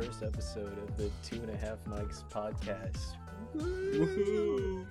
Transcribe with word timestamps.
first 0.00 0.22
episode 0.22 0.78
of 0.78 0.96
the 0.96 1.10
Two 1.22 1.42
and 1.42 1.50
a 1.50 1.56
Half 1.58 1.84
Mics 1.86 2.22
podcast. 2.30 3.16
Woohoo! 3.54 4.86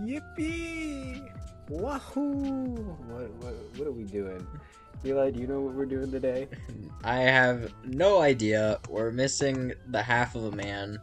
Yippee! 0.00 1.30
Wahoo! 1.70 2.74
What, 3.08 3.30
what, 3.42 3.54
what 3.76 3.88
are 3.88 3.92
we 3.92 4.04
doing? 4.04 4.46
Eli, 5.02 5.30
do 5.30 5.40
you 5.40 5.46
know 5.46 5.62
what 5.62 5.72
we're 5.72 5.86
doing 5.86 6.10
today? 6.10 6.46
I 7.04 7.20
have 7.20 7.72
no 7.86 8.20
idea. 8.20 8.80
We're 8.90 9.12
missing 9.12 9.72
the 9.88 10.02
half 10.02 10.34
of 10.34 10.44
a 10.44 10.52
man. 10.52 11.00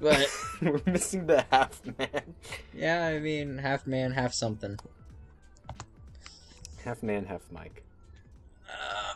But 0.00 0.28
we're 0.62 0.80
missing 0.84 1.26
the 1.28 1.44
half 1.52 1.80
man. 1.96 2.34
yeah, 2.74 3.06
I 3.06 3.20
mean, 3.20 3.56
half 3.58 3.86
man, 3.86 4.10
half 4.10 4.34
something. 4.34 4.76
Half 6.84 7.04
man, 7.04 7.24
half 7.26 7.42
Mike. 7.52 7.84
Uh, 8.68 9.14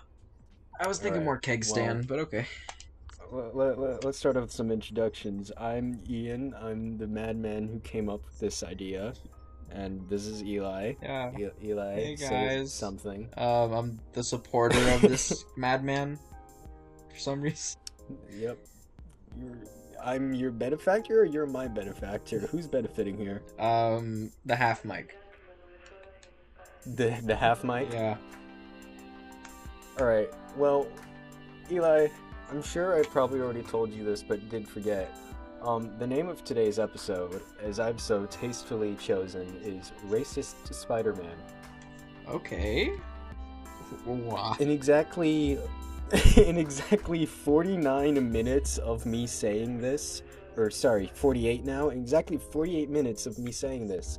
I 0.78 0.86
was 0.86 0.98
thinking 0.98 1.22
Alright, 1.22 1.24
more 1.24 1.38
keg 1.38 1.64
stand, 1.64 1.98
well- 1.98 2.06
but 2.06 2.18
okay. 2.20 2.46
Let, 3.32 3.56
let, 3.56 3.78
let, 3.78 4.04
us 4.04 4.16
start 4.16 4.36
off 4.36 4.42
with 4.44 4.52
some 4.52 4.72
introductions. 4.72 5.52
I'm 5.56 6.00
Ian. 6.08 6.54
I'm 6.60 6.98
the 6.98 7.06
madman 7.06 7.68
who 7.68 7.78
came 7.80 8.08
up 8.08 8.24
with 8.24 8.38
this 8.40 8.62
idea. 8.64 9.12
And 9.70 10.08
this 10.08 10.26
is 10.26 10.42
Eli. 10.42 10.94
Yeah. 11.00 11.30
E- 11.38 11.68
Eli, 11.68 11.94
Hey, 11.94 12.16
guys. 12.16 12.72
something. 12.72 13.28
Um, 13.36 13.72
I'm 13.72 14.00
the 14.14 14.24
supporter 14.24 14.80
of 14.90 15.02
this 15.02 15.44
madman 15.56 16.18
for 17.08 17.18
some 17.18 17.40
reason. 17.40 17.78
Yep. 18.36 18.58
You're, 19.40 19.58
I'm 20.02 20.34
your 20.34 20.50
benefactor 20.50 21.20
or 21.20 21.24
you're 21.24 21.46
my 21.46 21.68
benefactor? 21.68 22.40
Who's 22.40 22.66
benefiting 22.66 23.16
here? 23.16 23.42
Um, 23.60 24.32
the 24.44 24.56
half 24.56 24.84
mic. 24.84 25.16
The 26.84 27.16
the 27.24 27.36
half 27.36 27.62
mic? 27.62 27.92
Yeah. 27.92 28.16
Alright. 30.00 30.30
Well, 30.56 30.88
Eli, 31.70 32.08
I'm 32.50 32.62
sure 32.62 32.98
I 32.98 33.04
probably 33.04 33.40
already 33.40 33.62
told 33.62 33.92
you 33.92 34.04
this, 34.04 34.24
but 34.24 34.48
did 34.48 34.66
forget. 34.66 35.16
Um, 35.62 35.92
the 35.98 36.06
name 36.06 36.28
of 36.28 36.42
today's 36.42 36.80
episode, 36.80 37.42
as 37.62 37.78
I've 37.78 38.00
so 38.00 38.26
tastefully 38.26 38.96
chosen, 38.96 39.60
is 39.62 39.92
Racist 40.08 40.72
Spider 40.74 41.14
Man. 41.14 41.36
Okay. 42.28 42.88
Why? 44.04 44.56
In 44.58 44.68
exactly 44.68 45.58
in 46.36 46.58
exactly 46.58 47.24
49 47.24 48.32
minutes 48.32 48.78
of 48.78 49.06
me 49.06 49.28
saying 49.28 49.80
this, 49.80 50.22
or 50.56 50.70
sorry, 50.70 51.08
48 51.14 51.64
now, 51.64 51.90
in 51.90 52.00
exactly 52.00 52.36
48 52.36 52.90
minutes 52.90 53.26
of 53.26 53.38
me 53.38 53.52
saying 53.52 53.86
this, 53.86 54.18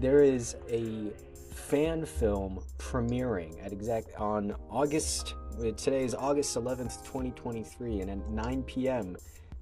there 0.00 0.22
is 0.24 0.56
a 0.68 1.12
fan 1.60 2.04
film 2.06 2.58
premiering 2.78 3.54
at 3.64 3.72
exact 3.72 4.16
on 4.18 4.54
August 4.70 5.34
today 5.76 6.04
is 6.04 6.14
August 6.14 6.56
11th, 6.56 7.04
2023 7.04 8.00
and 8.00 8.10
at 8.10 8.30
9 8.30 8.62
p.m. 8.62 9.16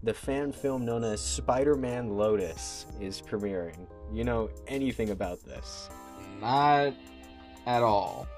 the 0.04 0.14
fan 0.14 0.52
film 0.52 0.84
known 0.84 1.02
as 1.02 1.20
Spider-Man 1.20 2.16
Lotus 2.16 2.86
is 3.00 3.20
premiering. 3.20 3.86
You 4.12 4.22
know 4.22 4.48
anything 4.68 5.10
about 5.10 5.44
this? 5.44 5.90
Not 6.40 6.94
at 7.66 7.82
all. 7.82 8.28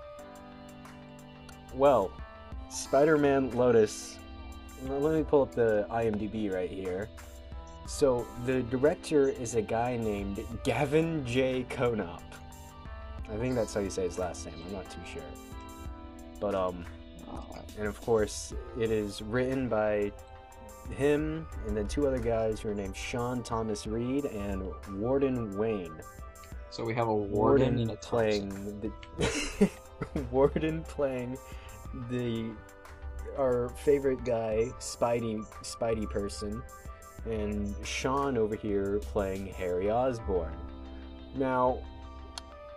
Well, 1.74 2.10
Spider 2.70 3.18
Man 3.18 3.50
Lotus. 3.50 4.16
Let 4.88 5.14
me 5.14 5.22
pull 5.22 5.42
up 5.42 5.54
the 5.54 5.86
IMDb 5.90 6.52
right 6.52 6.70
here. 6.70 7.10
So, 7.86 8.26
the 8.46 8.62
director 8.62 9.28
is 9.28 9.54
a 9.54 9.62
guy 9.62 9.96
named 9.96 10.40
Gavin 10.64 11.26
J. 11.26 11.66
Konop. 11.68 12.22
I 13.32 13.36
think 13.36 13.54
that's 13.54 13.74
how 13.74 13.80
you 13.80 13.90
say 13.90 14.02
his 14.04 14.18
last 14.18 14.46
name. 14.46 14.54
I'm 14.66 14.72
not 14.72 14.90
too 14.90 15.00
sure. 15.12 15.22
But, 16.40 16.54
um, 16.54 16.84
and 17.78 17.86
of 17.86 18.00
course, 18.00 18.52
it 18.78 18.90
is 18.90 19.22
written 19.22 19.68
by 19.68 20.12
him 20.90 21.46
and 21.66 21.76
then 21.76 21.86
two 21.86 22.06
other 22.06 22.18
guys 22.18 22.60
who 22.60 22.70
are 22.70 22.74
named 22.74 22.96
Sean 22.96 23.42
Thomas 23.42 23.86
Reed 23.86 24.24
and 24.24 24.70
Warden 25.00 25.56
Wayne. 25.56 25.94
so 26.70 26.84
we 26.84 26.94
have 26.94 27.08
a 27.08 27.14
warden, 27.14 27.90
a 27.90 27.96
playing 27.96 28.80
the 28.80 29.70
Warden 30.30 30.82
playing 30.84 31.38
the 32.10 32.50
our 33.38 33.68
favorite 33.68 34.24
guy 34.24 34.68
Spidey 34.78 35.44
Spidey 35.62 36.08
person 36.08 36.62
and 37.26 37.74
Sean 37.84 38.36
over 38.36 38.56
here 38.56 38.98
playing 39.00 39.46
Harry 39.46 39.90
Osborn. 39.90 40.56
Now 41.36 41.78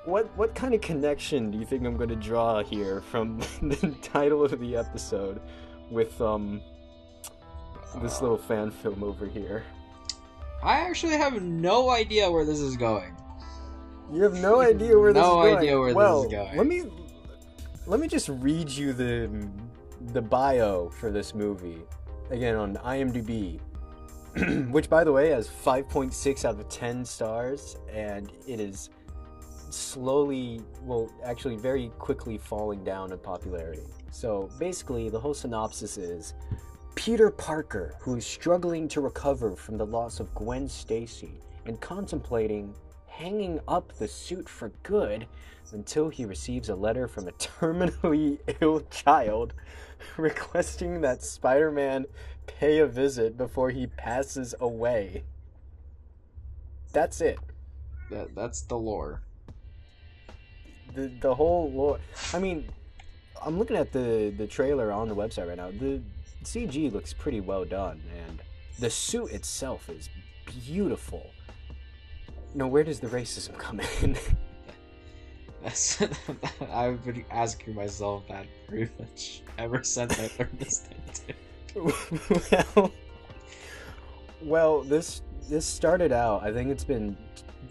what 0.06 0.36
what 0.38 0.54
kind 0.56 0.74
of 0.74 0.82
connection 0.82 1.50
do 1.52 1.58
you 1.58 1.66
think 1.66 1.86
I'm 1.86 1.96
going 1.98 2.10
to 2.10 2.16
draw 2.16 2.64
here 2.64 3.02
from 3.02 3.40
the 3.62 3.96
title 4.02 4.44
of 4.44 4.60
the 4.60 4.76
episode 4.76 5.40
with 5.90 6.20
um 6.22 6.62
this 8.02 8.20
Uh, 8.20 8.22
little 8.24 8.38
fan 8.38 8.72
film 8.72 9.04
over 9.04 9.26
here? 9.26 9.64
I 10.64 10.80
actually 10.80 11.14
have 11.18 11.42
no 11.42 11.90
idea 11.90 12.30
where 12.32 12.46
this 12.46 12.60
is 12.60 12.78
going. 12.78 13.16
You 14.12 14.24
have 14.24 14.34
no 14.36 14.62
idea 14.62 14.98
where 14.98 15.14
this 15.14 15.22
No 15.22 15.42
is 15.42 15.46
going. 15.46 15.58
idea 15.58 15.80
where 15.80 15.90
this 15.90 15.96
well, 15.96 16.24
is 16.24 16.32
going. 16.32 16.58
Let 16.58 16.68
me 16.68 16.84
let 17.86 18.00
me 18.00 18.08
just 18.08 18.30
read 18.30 18.70
you 18.70 18.94
the 18.94 19.30
the 20.14 20.22
bio 20.22 20.90
for 20.90 21.12
this 21.12 21.34
movie 21.34 21.82
again 22.30 22.56
on 22.56 22.76
IMDb, 22.78 23.60
which 24.72 24.90
by 24.90 25.04
the 25.04 25.12
way 25.12 25.30
has 25.30 25.48
5.6 25.48 26.46
out 26.46 26.60
of 26.60 26.68
10 26.70 27.06
stars, 27.06 27.78
and 27.92 28.32
it 28.48 28.60
is 28.60 28.90
slowly, 29.74 30.62
well, 30.84 31.12
actually 31.24 31.56
very 31.56 31.90
quickly 32.00 32.38
falling 32.38 32.84
down 32.84 33.12
in 33.12 33.18
popularity. 33.20 33.84
So 34.12 34.50
basically, 34.60 35.10
the 35.10 35.20
whole 35.20 35.34
synopsis 35.34 35.98
is. 35.98 36.34
Peter 36.96 37.32
Parker, 37.32 37.96
who 38.00 38.16
is 38.16 38.26
struggling 38.26 38.88
to 38.90 39.02
recover 39.02 39.56
from 39.56 39.78
the 39.78 39.86
loss 39.86 40.20
of 40.20 40.34
Gwen 40.36 40.70
Stacy 40.70 41.40
and 41.66 41.82
contemplating 41.82 42.74
hanging 43.08 43.60
up 43.68 43.94
the 43.94 44.08
suit 44.08 44.48
for 44.48 44.72
good 44.84 45.28
until 45.72 46.10
he 46.10 46.26
receives 46.26 46.70
a 46.70 46.76
letter 46.76 47.08
from 47.08 47.28
a 47.28 47.32
terminally 47.34 48.40
ill 48.62 48.82
child 48.92 49.54
requesting 50.18 51.02
that 51.02 51.24
Spider 51.24 51.72
Man 51.72 52.06
pay 52.46 52.80
a 52.80 52.88
visit 52.88 53.38
before 53.38 53.70
he 53.70 53.88
passes 53.88 54.54
away. 54.60 55.24
That's 56.92 57.22
it. 57.22 57.40
That 58.12 58.36
that's 58.36 58.62
the 58.62 58.78
lore. 58.78 59.22
The, 60.94 61.12
the 61.22 61.34
whole 61.34 61.72
lore. 61.72 62.00
I 62.34 62.40
mean, 62.40 62.70
I'm 63.46 63.58
looking 63.58 63.78
at 63.78 63.92
the, 63.92 64.34
the 64.38 64.48
trailer 64.48 64.92
on 64.92 65.08
the 65.10 65.16
website 65.16 65.48
right 65.48 65.58
now. 65.58 65.72
The 65.72 66.02
CG 66.44 66.92
looks 66.92 67.14
pretty 67.14 67.42
well 67.42 67.66
done, 67.66 68.02
and 68.28 68.42
the 68.80 68.90
suit 68.90 69.32
itself 69.32 69.90
is 69.90 70.10
beautiful. 70.46 71.30
Now, 72.54 72.68
where 72.68 72.84
does 72.84 73.00
the 73.00 73.08
racism 73.08 73.58
come 73.58 73.82
in? 74.02 74.18
That's 75.64 76.02
I've 76.72 77.04
been 77.06 77.24
asking 77.32 77.74
myself 77.76 78.28
that 78.28 78.46
pretty 78.68 78.92
much 79.00 79.44
ever 79.58 79.82
since 79.84 80.20
I 80.20 80.30
learned 80.38 80.60
this 80.60 80.80
thing. 80.80 81.32
well, 82.76 82.92
well, 84.42 84.82
this 84.82 85.22
this 85.50 85.66
started 85.66 86.12
out. 86.12 86.44
I 86.44 86.52
think 86.52 86.70
it's 86.70 86.84
been 86.84 87.18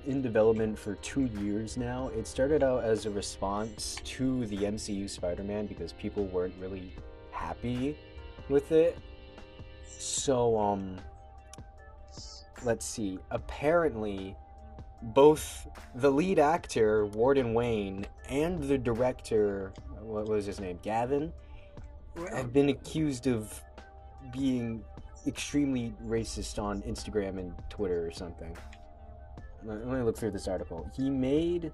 in 0.06 0.22
development 0.22 0.78
for 0.78 0.94
two 0.96 1.26
years 1.40 1.76
now. 1.76 2.10
It 2.16 2.26
started 2.26 2.62
out 2.62 2.84
as 2.84 3.06
a 3.06 3.10
response 3.10 3.96
to 4.04 4.46
the 4.46 4.58
MCU 4.58 5.08
Spider-Man 5.08 5.66
because 5.66 5.92
people 5.92 6.26
weren't 6.26 6.54
really 6.60 6.94
happy 7.30 7.96
with 8.48 8.72
it. 8.72 8.98
So, 9.86 10.58
um, 10.58 10.96
let's 12.64 12.84
see. 12.84 13.18
Apparently, 13.30 14.36
both 15.02 15.66
the 15.94 16.10
lead 16.10 16.38
actor 16.38 17.06
Warden 17.06 17.54
Wayne 17.54 18.06
and 18.28 18.62
the 18.62 18.78
director, 18.78 19.72
what 20.00 20.26
was 20.26 20.46
his 20.46 20.60
name, 20.60 20.78
Gavin, 20.82 21.32
have 22.30 22.52
been 22.52 22.68
accused 22.68 23.26
of 23.26 23.60
being 24.32 24.84
extremely 25.26 25.94
racist 26.04 26.60
on 26.62 26.82
Instagram 26.82 27.38
and 27.38 27.54
Twitter 27.70 28.06
or 28.06 28.10
something. 28.10 28.56
Let 29.64 29.86
let 29.86 29.98
me 29.98 30.02
look 30.02 30.16
through 30.16 30.32
this 30.32 30.48
article. 30.48 30.90
He 30.96 31.08
made 31.10 31.72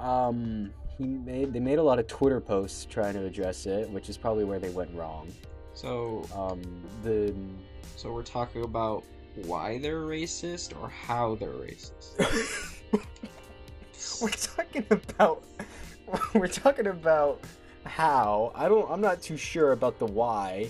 um 0.00 0.72
he 0.96 1.04
made 1.04 1.52
they 1.52 1.60
made 1.60 1.78
a 1.78 1.82
lot 1.82 1.98
of 1.98 2.06
Twitter 2.06 2.40
posts 2.40 2.84
trying 2.84 3.14
to 3.14 3.24
address 3.24 3.66
it, 3.66 3.88
which 3.90 4.08
is 4.08 4.16
probably 4.16 4.44
where 4.44 4.58
they 4.58 4.70
went 4.70 4.94
wrong. 4.94 5.28
So 5.74 6.24
Um 6.34 6.62
the 7.02 7.34
so 7.96 8.12
we're 8.12 8.22
talking 8.22 8.64
about 8.64 9.04
why 9.44 9.78
they're 9.78 10.00
racist 10.02 10.80
or 10.80 10.88
how 10.88 11.34
they're 11.36 11.48
racist. 11.50 12.16
we're 14.22 14.28
talking 14.30 14.86
about 14.90 15.42
we're 16.34 16.48
talking 16.48 16.86
about 16.86 17.40
how. 17.84 18.52
I 18.54 18.68
don't 18.68 18.90
I'm 18.90 19.00
not 19.00 19.20
too 19.22 19.36
sure 19.36 19.72
about 19.72 19.98
the 19.98 20.06
why, 20.06 20.68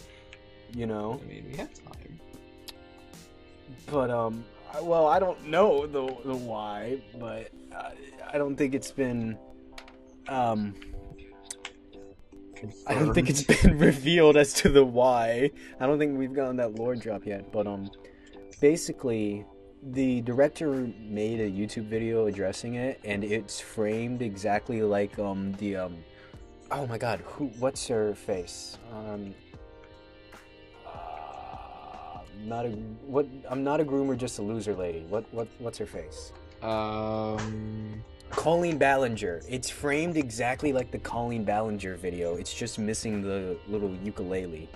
you 0.74 0.86
know. 0.86 1.20
I 1.22 1.26
mean, 1.28 1.46
we 1.50 1.56
have 1.58 1.72
time. 1.74 2.20
but 3.86 4.10
um 4.10 4.44
I- 4.56 4.57
well 4.82 5.06
i 5.06 5.18
don't 5.18 5.46
know 5.46 5.86
the 5.86 6.04
the 6.24 6.34
why 6.34 7.00
but 7.18 7.50
I, 7.74 7.92
I 8.34 8.38
don't 8.38 8.56
think 8.56 8.74
it's 8.74 8.90
been 8.90 9.36
um 10.28 10.74
I 12.86 12.94
don't 12.94 13.14
think 13.14 13.30
it's 13.30 13.42
been 13.42 13.78
revealed 13.78 14.36
as 14.36 14.52
to 14.54 14.68
the 14.68 14.84
why. 14.84 15.50
I 15.78 15.86
don't 15.86 15.98
think 15.98 16.18
we've 16.18 16.32
gotten 16.32 16.56
that 16.56 16.74
lore 16.74 16.96
drop 16.96 17.26
yet. 17.26 17.52
But 17.52 17.66
um, 17.66 17.90
basically, 18.60 19.44
the 19.82 20.20
director 20.22 20.88
made 21.00 21.40
a 21.40 21.50
YouTube 21.50 21.88
video 21.88 22.26
addressing 22.26 22.74
it, 22.74 23.00
and 23.04 23.22
it's 23.22 23.60
framed 23.60 24.22
exactly 24.22 24.82
like 24.82 25.18
um 25.18 25.52
the 25.54 25.76
um, 25.76 25.96
oh 26.70 26.86
my 26.86 26.98
god, 26.98 27.20
who? 27.24 27.46
What's 27.58 27.86
her 27.88 28.14
face? 28.14 28.78
Um, 28.92 29.34
not 32.44 32.66
a 32.66 32.70
what? 32.70 33.26
I'm 33.48 33.64
not 33.64 33.80
a 33.80 33.84
groomer, 33.84 34.16
just 34.16 34.38
a 34.38 34.42
loser 34.42 34.74
lady. 34.74 35.04
What 35.08 35.24
what 35.32 35.48
what's 35.58 35.78
her 35.78 35.86
face? 35.86 36.32
Um. 36.62 38.04
Colleen 38.30 38.76
Ballinger. 38.76 39.40
It's 39.48 39.70
framed 39.70 40.16
exactly 40.16 40.72
like 40.72 40.90
the 40.90 40.98
Colleen 40.98 41.44
Ballinger 41.44 41.96
video. 41.96 42.36
It's 42.36 42.52
just 42.52 42.78
missing 42.78 43.22
the 43.22 43.56
little 43.66 43.94
ukulele. 44.04 44.68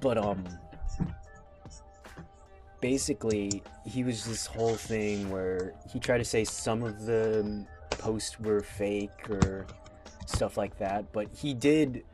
But 0.00 0.16
um 0.16 0.44
basically 2.80 3.62
he 3.84 4.04
was 4.04 4.24
this 4.24 4.46
whole 4.46 4.74
thing 4.74 5.30
where 5.30 5.74
he 5.92 5.98
tried 5.98 6.18
to 6.18 6.24
say 6.24 6.44
some 6.44 6.82
of 6.82 7.04
the 7.04 7.66
posts 7.90 8.40
were 8.40 8.60
fake 8.60 9.28
or 9.28 9.66
stuff 10.26 10.56
like 10.56 10.78
that, 10.78 11.12
but 11.12 11.28
he 11.34 11.52
did 11.52 12.04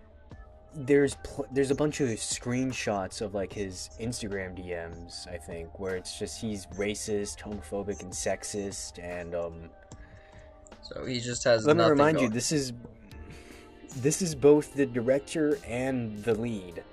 there's 0.76 1.14
pl- 1.22 1.46
there's 1.52 1.70
a 1.70 1.74
bunch 1.74 2.00
of 2.00 2.08
screenshots 2.10 3.20
of 3.20 3.34
like 3.34 3.52
his 3.52 3.90
Instagram 4.00 4.56
DMs, 4.56 5.26
I 5.28 5.38
think, 5.38 5.78
where 5.80 5.96
it's 5.96 6.18
just 6.18 6.40
he's 6.40 6.66
racist, 6.76 7.38
homophobic 7.38 8.02
and 8.02 8.12
sexist 8.12 9.02
and 9.02 9.34
um 9.34 9.70
So 10.82 11.04
he 11.04 11.20
just 11.20 11.44
has. 11.44 11.66
let 11.66 11.76
me 11.76 11.84
remind 11.84 12.20
you, 12.20 12.28
this 12.28 12.52
is 12.52 12.72
this 13.96 14.20
is 14.20 14.34
both 14.34 14.74
the 14.74 14.86
director 14.86 15.58
and 15.66 16.22
the 16.22 16.34
lead. 16.34 16.84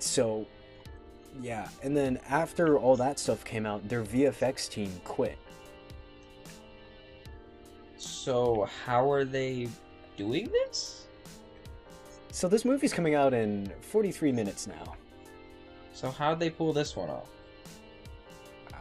So, 0.00 0.46
yeah, 1.40 1.68
and 1.82 1.96
then 1.96 2.18
after 2.28 2.78
all 2.78 2.96
that 2.96 3.18
stuff 3.18 3.44
came 3.44 3.66
out, 3.66 3.88
their 3.88 4.02
VFX 4.02 4.68
team 4.68 4.90
quit. 5.04 5.38
So 7.96 8.66
how 8.84 9.10
are 9.12 9.24
they 9.24 9.68
doing 10.16 10.48
this? 10.50 11.06
So 12.32 12.48
this 12.48 12.64
movie's 12.64 12.92
coming 12.92 13.14
out 13.14 13.34
in 13.34 13.72
43 13.80 14.32
minutes 14.32 14.66
now. 14.66 14.94
So 15.92 16.10
how'd 16.10 16.38
they 16.38 16.50
pull 16.50 16.72
this 16.72 16.94
one 16.94 17.10
off? 17.10 17.28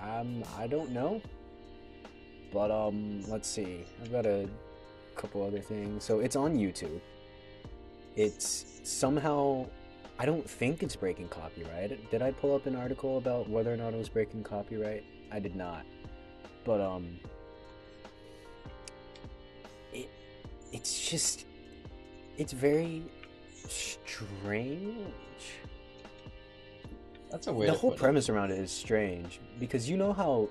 Um, 0.04 0.44
I 0.58 0.68
don't 0.68 0.92
know, 0.92 1.22
but 2.54 2.72
um, 2.72 3.22
let's 3.28 3.50
see. 3.50 3.84
I've 4.02 4.12
got 4.12 4.26
a 4.26 4.48
couple 5.16 5.46
other 5.46 5.60
things. 5.60 6.04
So 6.04 6.20
it's 6.20 6.36
on 6.36 6.56
YouTube. 6.56 7.02
It's 8.16 8.82
somehow. 8.84 9.66
I 10.18 10.26
don't 10.26 10.48
think 10.50 10.84
it's 10.84 10.96
breaking 10.96 11.30
copyright. 11.30 12.12
Did 12.12 12.22
I 12.22 12.32
pull 12.32 12.54
up 12.54 12.66
an 12.66 12.76
article 12.76 13.18
about 13.18 13.50
whether 13.50 13.74
or 13.74 13.78
not 13.78 13.94
it 13.94 13.98
was 13.98 14.10
breaking 14.10 14.44
copyright? 14.44 15.04
I 15.32 15.40
did 15.40 15.56
not. 15.56 15.86
But 16.66 16.82
um, 16.82 17.20
it 19.94 20.10
it's 20.72 21.10
just 21.10 21.46
it's 22.38 22.54
very 22.54 23.04
strange 23.68 24.96
That's 27.32 27.48
a 27.48 27.54
weird. 27.54 27.74
the 27.74 27.78
whole 27.78 27.92
put 27.92 27.98
it. 27.98 28.02
premise 28.02 28.30
around 28.30 28.52
it 28.52 28.60
is 28.60 28.72
strange 28.72 29.40
because 29.60 29.90
you 29.90 29.98
know 29.98 30.14
how 30.14 30.50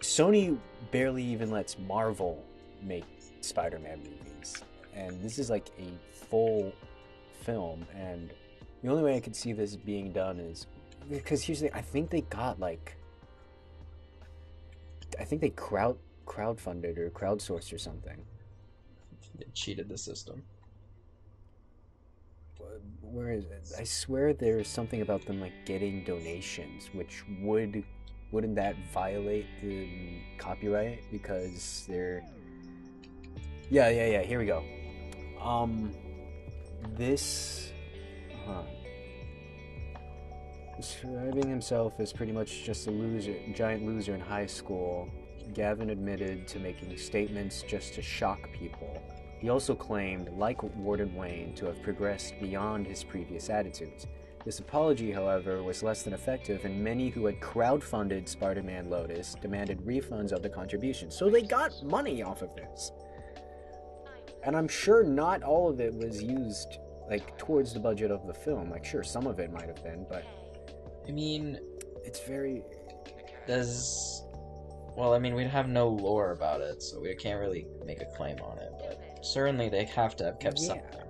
Sony 0.00 0.58
barely 0.90 1.22
even 1.22 1.50
lets 1.50 1.78
Marvel 1.78 2.44
make 2.82 3.04
Spider-Man 3.40 3.98
movies, 3.98 4.62
and 4.94 5.20
this 5.22 5.38
is 5.38 5.48
like 5.50 5.68
a 5.78 5.88
full 6.28 6.72
film, 7.42 7.86
and 7.94 8.32
the 8.82 8.88
only 8.90 9.02
way 9.02 9.16
I 9.16 9.20
could 9.20 9.34
see 9.36 9.52
this 9.52 9.76
being 9.76 10.12
done 10.12 10.38
is 10.38 10.66
because 11.08 11.42
here's 11.42 11.60
the 11.60 11.74
I 11.76 11.80
think 11.80 12.10
they 12.10 12.22
got 12.22 12.58
like 12.58 12.96
I 15.18 15.24
think 15.24 15.40
they 15.40 15.50
crowd 15.50 15.96
crowdfunded 16.26 16.98
or 16.98 17.10
crowdsourced 17.10 17.72
or 17.72 17.78
something. 17.78 18.18
They 19.38 19.46
cheated 19.54 19.88
the 19.88 19.98
system. 19.98 20.42
Where 23.00 23.32
is 23.32 23.44
it? 23.44 23.72
I 23.78 23.84
swear 23.84 24.32
there's 24.34 24.68
something 24.68 25.00
about 25.00 25.24
them 25.24 25.40
like 25.40 25.52
getting 25.64 26.04
donations, 26.04 26.90
which 26.92 27.24
would 27.40 27.82
wouldn't 28.32 28.56
that 28.56 28.76
violate 28.92 29.46
the 29.62 29.88
copyright 30.36 31.00
because 31.10 31.86
they're 31.88 32.24
Yeah, 33.70 33.88
yeah, 33.88 34.06
yeah, 34.06 34.22
here 34.22 34.38
we 34.38 34.46
go. 34.46 34.64
Um 35.40 35.92
this 36.96 37.72
huh. 38.46 38.62
Describing 40.76 41.48
himself 41.48 41.94
as 41.98 42.12
pretty 42.12 42.32
much 42.32 42.64
just 42.64 42.86
a 42.86 42.90
loser, 42.90 43.34
giant 43.54 43.86
loser 43.86 44.14
in 44.14 44.20
high 44.20 44.44
school, 44.44 45.08
Gavin 45.54 45.88
admitted 45.88 46.46
to 46.48 46.58
making 46.58 46.94
statements 46.98 47.62
just 47.62 47.94
to 47.94 48.02
shock 48.02 48.52
people. 48.52 49.02
He 49.46 49.50
also 49.50 49.76
claimed, 49.76 50.28
like 50.36 50.60
Warden 50.76 51.14
Wayne, 51.14 51.54
to 51.54 51.66
have 51.66 51.80
progressed 51.80 52.34
beyond 52.40 52.84
his 52.84 53.04
previous 53.04 53.48
attitudes. 53.48 54.08
This 54.44 54.58
apology, 54.58 55.12
however, 55.12 55.62
was 55.62 55.84
less 55.84 56.02
than 56.02 56.14
effective, 56.14 56.64
and 56.64 56.82
many 56.82 57.10
who 57.10 57.26
had 57.26 57.38
crowdfunded 57.38 58.28
Spider 58.28 58.64
Man 58.64 58.90
Lotus 58.90 59.36
demanded 59.40 59.78
refunds 59.82 60.32
of 60.32 60.42
the 60.42 60.48
contributions. 60.48 61.16
So 61.16 61.30
they 61.30 61.42
got 61.42 61.80
money 61.84 62.24
off 62.24 62.42
of 62.42 62.56
this. 62.56 62.90
And 64.42 64.56
I'm 64.56 64.66
sure 64.66 65.04
not 65.04 65.44
all 65.44 65.70
of 65.70 65.78
it 65.78 65.94
was 65.94 66.20
used, 66.20 66.78
like, 67.08 67.38
towards 67.38 67.72
the 67.72 67.78
budget 67.78 68.10
of 68.10 68.26
the 68.26 68.34
film. 68.34 68.68
Like, 68.68 68.84
sure, 68.84 69.04
some 69.04 69.28
of 69.28 69.38
it 69.38 69.52
might 69.52 69.68
have 69.68 69.80
been, 69.84 70.06
but 70.10 70.24
I 71.06 71.12
mean, 71.12 71.60
it's 72.04 72.18
very. 72.18 72.64
does 73.46 74.26
well, 74.96 75.12
I 75.12 75.18
mean, 75.18 75.34
we'd 75.34 75.46
have 75.46 75.68
no 75.68 75.88
lore 75.88 76.32
about 76.32 76.62
it, 76.62 76.82
so 76.82 76.98
we 76.98 77.14
can't 77.14 77.38
really 77.38 77.66
make 77.84 78.00
a 78.00 78.06
claim 78.06 78.38
on 78.40 78.58
it. 78.58 78.72
Certainly, 79.22 79.68
they 79.70 79.84
have 79.84 80.16
to 80.16 80.24
have 80.24 80.38
kept 80.38 80.58
Yeah. 80.60 80.66
something, 80.68 81.00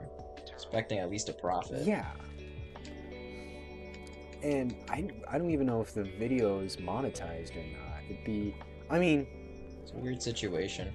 expecting 0.46 0.98
at 0.98 1.10
least 1.10 1.28
a 1.28 1.32
profit. 1.32 1.84
Yeah. 1.86 2.06
And 4.42 4.74
I, 4.88 5.08
I 5.28 5.38
don't 5.38 5.50
even 5.50 5.66
know 5.66 5.80
if 5.80 5.92
the 5.94 6.04
video 6.04 6.60
is 6.60 6.76
monetized 6.76 7.56
or 7.56 7.64
not. 7.76 8.02
It'd 8.08 8.24
be. 8.24 8.54
I 8.90 8.98
mean, 8.98 9.26
It's 9.82 9.92
a 9.92 9.96
weird 9.96 10.22
situation. 10.22 10.92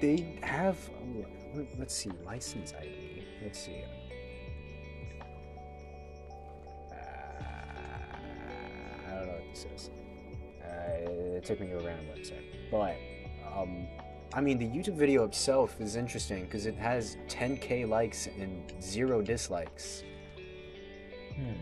they 0.00 0.38
have 0.42 0.76
oh, 1.00 1.24
let- 1.56 1.78
let's 1.78 1.94
see 1.94 2.10
license 2.24 2.72
id 2.80 3.24
let's 3.42 3.58
see 3.58 3.82
uh, 6.92 6.94
i 9.06 9.10
don't 9.14 9.26
know 9.26 9.32
what 9.32 9.42
this 9.52 9.66
is 9.74 9.90
uh, 10.62 11.10
it 11.36 11.44
took 11.44 11.58
me 11.60 11.66
to 11.66 11.78
a 11.78 11.82
random 11.82 12.06
website 12.14 12.44
but 12.70 12.94
um 13.56 13.86
i 14.38 14.40
mean 14.40 14.58
the 14.58 14.66
youtube 14.66 14.94
video 14.94 15.24
itself 15.24 15.80
is 15.80 15.96
interesting 15.96 16.44
because 16.44 16.66
it 16.66 16.76
has 16.76 17.16
10k 17.28 17.88
likes 17.88 18.28
and 18.38 18.72
zero 18.82 19.20
dislikes 19.20 20.02
Hmm. 21.34 21.52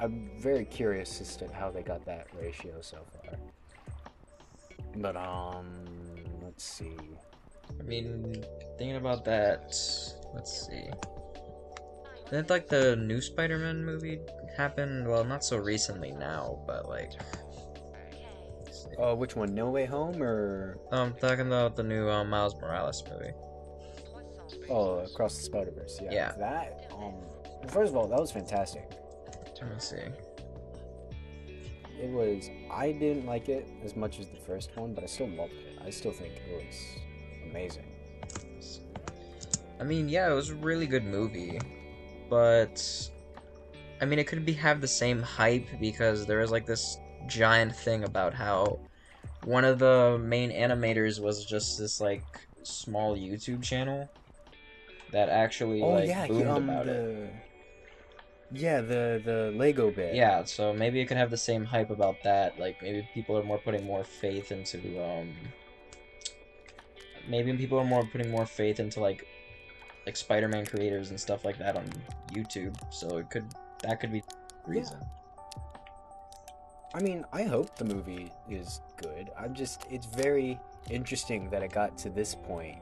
i'm 0.00 0.30
very 0.38 0.64
curious 0.64 1.20
as 1.20 1.36
to 1.36 1.52
how 1.52 1.70
they 1.70 1.82
got 1.82 2.04
that 2.06 2.26
ratio 2.40 2.80
so 2.80 2.98
far 3.12 3.38
but 4.96 5.16
um 5.16 5.66
let's 6.42 6.64
see 6.64 6.96
I 7.78 7.82
mean, 7.82 8.44
thinking 8.78 8.96
about 8.96 9.24
that, 9.24 9.74
let's 10.34 10.66
see. 10.66 10.88
Didn't 12.30 12.50
like 12.50 12.68
the 12.68 12.96
new 12.96 13.20
Spider-Man 13.20 13.84
movie 13.84 14.20
happen? 14.56 15.08
Well, 15.08 15.24
not 15.24 15.44
so 15.44 15.56
recently 15.56 16.12
now, 16.12 16.58
but 16.66 16.88
like. 16.88 17.12
Oh, 18.98 19.14
which 19.14 19.36
one? 19.36 19.54
No 19.54 19.70
Way 19.70 19.84
Home 19.84 20.22
or 20.22 20.78
I'm 20.90 21.14
talking 21.14 21.46
about 21.46 21.76
the 21.76 21.82
new 21.82 22.08
uh, 22.08 22.24
Miles 22.24 22.54
Morales 22.60 23.04
movie. 23.10 23.32
oh, 24.70 25.00
Across 25.00 25.36
the 25.36 25.42
Spider 25.42 25.72
Verse? 25.76 25.98
Yeah. 26.02 26.12
Yeah. 26.12 26.32
That 26.38 26.90
um, 26.96 27.14
first 27.68 27.90
of 27.90 27.96
all, 27.96 28.06
that 28.08 28.18
was 28.18 28.32
fantastic. 28.32 28.90
Let 29.60 29.70
me 29.70 29.78
see. 29.78 29.96
It 32.00 32.10
was. 32.10 32.50
I 32.70 32.92
didn't 32.92 33.26
like 33.26 33.48
it 33.48 33.68
as 33.84 33.96
much 33.96 34.18
as 34.18 34.26
the 34.28 34.36
first 34.36 34.76
one, 34.76 34.92
but 34.94 35.02
I 35.02 35.06
still 35.06 35.28
loved 35.28 35.54
it. 35.54 35.78
I 35.84 35.90
still 35.90 36.12
think 36.12 36.34
it 36.34 36.66
was 36.66 37.50
amazing. 37.50 37.84
I 39.80 39.84
mean, 39.84 40.08
yeah, 40.08 40.30
it 40.30 40.34
was 40.34 40.50
a 40.50 40.54
really 40.54 40.86
good 40.86 41.04
movie, 41.04 41.58
but 42.30 42.82
I 44.00 44.04
mean, 44.04 44.18
it 44.18 44.26
could 44.26 44.44
be 44.44 44.52
have 44.54 44.80
the 44.80 44.88
same 44.88 45.22
hype 45.22 45.66
because 45.80 46.26
there 46.26 46.40
is 46.40 46.50
like 46.50 46.66
this 46.66 46.98
giant 47.26 47.74
thing 47.74 48.04
about 48.04 48.34
how 48.34 48.78
one 49.44 49.64
of 49.64 49.78
the 49.78 50.18
main 50.22 50.50
animators 50.50 51.20
was 51.20 51.44
just 51.44 51.78
this 51.78 52.00
like 52.00 52.24
small 52.62 53.16
YouTube 53.16 53.62
channel 53.62 54.08
that 55.12 55.28
actually 55.28 55.82
oh 55.82 55.90
like 55.90 56.08
yeah, 56.08 56.26
boomed 56.26 56.48
um, 56.48 56.68
about 56.68 56.86
the 56.86 57.24
it. 57.24 57.34
yeah 58.52 58.80
the 58.80 59.20
the 59.24 59.52
Lego 59.54 59.90
bit. 59.90 60.14
Yeah, 60.14 60.44
so 60.44 60.72
maybe 60.72 61.00
it 61.00 61.06
could 61.06 61.16
have 61.16 61.30
the 61.30 61.36
same 61.36 61.64
hype 61.64 61.90
about 61.90 62.16
that. 62.24 62.58
Like 62.58 62.82
maybe 62.82 63.08
people 63.14 63.38
are 63.38 63.44
more 63.44 63.58
putting 63.58 63.84
more 63.84 64.04
faith 64.04 64.50
into 64.50 64.78
um 65.02 65.32
maybe 67.28 67.52
people 67.56 67.78
are 67.78 67.84
more 67.84 68.04
putting 68.04 68.30
more 68.30 68.46
faith 68.46 68.80
into 68.80 69.00
like 69.00 69.26
like 70.06 70.16
Spider-Man 70.16 70.66
creators 70.66 71.10
and 71.10 71.20
stuff 71.20 71.44
like 71.44 71.58
that 71.58 71.76
on 71.76 71.88
YouTube. 72.32 72.76
So 72.92 73.18
it 73.18 73.30
could 73.30 73.46
that 73.82 74.00
could 74.00 74.12
be 74.12 74.22
reason. 74.66 74.98
I 76.96 77.00
mean, 77.00 77.26
I 77.30 77.42
hope 77.42 77.76
the 77.76 77.84
movie 77.84 78.32
is 78.48 78.80
good. 78.96 79.30
I'm 79.38 79.52
just, 79.52 79.84
it's 79.90 80.06
very 80.06 80.58
interesting 80.88 81.50
that 81.50 81.62
it 81.62 81.70
got 81.70 81.98
to 81.98 82.08
this 82.08 82.34
point 82.34 82.78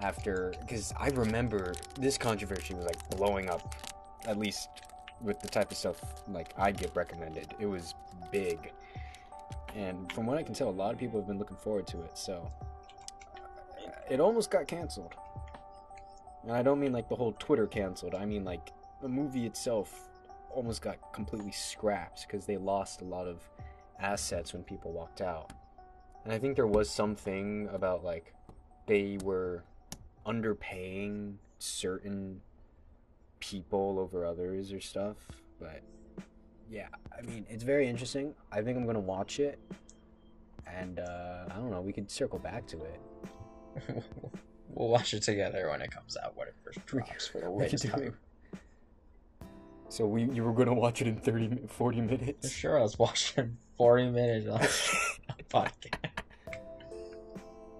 after, 0.00 0.54
because 0.60 0.94
I 0.96 1.08
remember 1.08 1.74
this 1.98 2.16
controversy 2.16 2.74
was 2.74 2.84
like 2.84 3.10
blowing 3.10 3.50
up, 3.50 3.74
at 4.28 4.38
least 4.38 4.68
with 5.20 5.40
the 5.40 5.48
type 5.48 5.72
of 5.72 5.76
stuff 5.76 6.00
like 6.28 6.54
I 6.56 6.70
get 6.70 6.94
recommended. 6.94 7.54
It 7.58 7.66
was 7.66 7.96
big. 8.30 8.70
And 9.74 10.12
from 10.12 10.26
what 10.26 10.38
I 10.38 10.44
can 10.44 10.54
tell, 10.54 10.68
a 10.68 10.70
lot 10.70 10.92
of 10.92 11.00
people 11.00 11.18
have 11.18 11.26
been 11.26 11.38
looking 11.38 11.56
forward 11.56 11.88
to 11.88 12.02
it. 12.02 12.16
So 12.16 12.48
uh, 13.36 13.90
it 14.08 14.20
almost 14.20 14.48
got 14.52 14.68
canceled. 14.68 15.16
And 16.44 16.52
I 16.52 16.62
don't 16.62 16.78
mean 16.78 16.92
like 16.92 17.08
the 17.08 17.16
whole 17.16 17.32
Twitter 17.32 17.66
canceled. 17.66 18.14
I 18.14 18.26
mean 18.26 18.44
like 18.44 18.70
the 19.02 19.08
movie 19.08 19.44
itself 19.44 20.08
almost 20.54 20.82
got 20.82 21.12
completely 21.12 21.52
scrapped 21.52 22.26
because 22.26 22.46
they 22.46 22.56
lost 22.56 23.00
a 23.00 23.04
lot 23.04 23.26
of 23.26 23.48
assets 24.00 24.52
when 24.52 24.62
people 24.62 24.92
walked 24.92 25.20
out. 25.20 25.52
And 26.24 26.32
I 26.32 26.38
think 26.38 26.56
there 26.56 26.66
was 26.66 26.88
something 26.88 27.68
about 27.72 28.04
like 28.04 28.34
they 28.86 29.18
were 29.22 29.64
underpaying 30.26 31.34
certain 31.58 32.40
people 33.40 33.98
over 33.98 34.24
others 34.24 34.72
or 34.72 34.80
stuff. 34.80 35.16
But 35.60 35.82
yeah, 36.70 36.88
I 37.16 37.22
mean, 37.22 37.46
it's 37.48 37.64
very 37.64 37.88
interesting. 37.88 38.34
I 38.50 38.62
think 38.62 38.78
I'm 38.78 38.86
gonna 38.86 39.00
watch 39.00 39.38
it, 39.40 39.58
and 40.66 40.98
uh, 40.98 41.44
I 41.50 41.54
don't 41.54 41.70
know. 41.70 41.80
We 41.80 41.92
could 41.92 42.10
circle 42.10 42.38
back 42.38 42.66
to 42.68 42.82
it. 42.82 43.00
we'll 44.70 44.88
watch 44.88 45.14
it 45.14 45.22
together 45.22 45.68
when 45.70 45.82
it 45.82 45.90
comes 45.90 46.16
out, 46.22 46.36
when 46.36 46.48
it 46.48 46.54
first 46.64 46.84
drops 46.86 47.26
for 47.26 47.40
the 47.40 47.50
latest 47.50 47.86
time. 47.86 48.16
So 49.94 50.06
we 50.06 50.24
you 50.24 50.42
were 50.42 50.52
gonna 50.52 50.74
watch 50.74 51.02
it 51.02 51.06
in 51.06 51.14
30, 51.14 51.68
40 51.68 52.00
minutes. 52.00 52.48
For 52.48 52.52
Sure, 52.52 52.78
I 52.80 52.82
was 52.82 52.98
watching 52.98 53.56
40 53.78 54.10
minutes 54.10 54.48
on 54.48 54.58
podcast. 55.54 56.10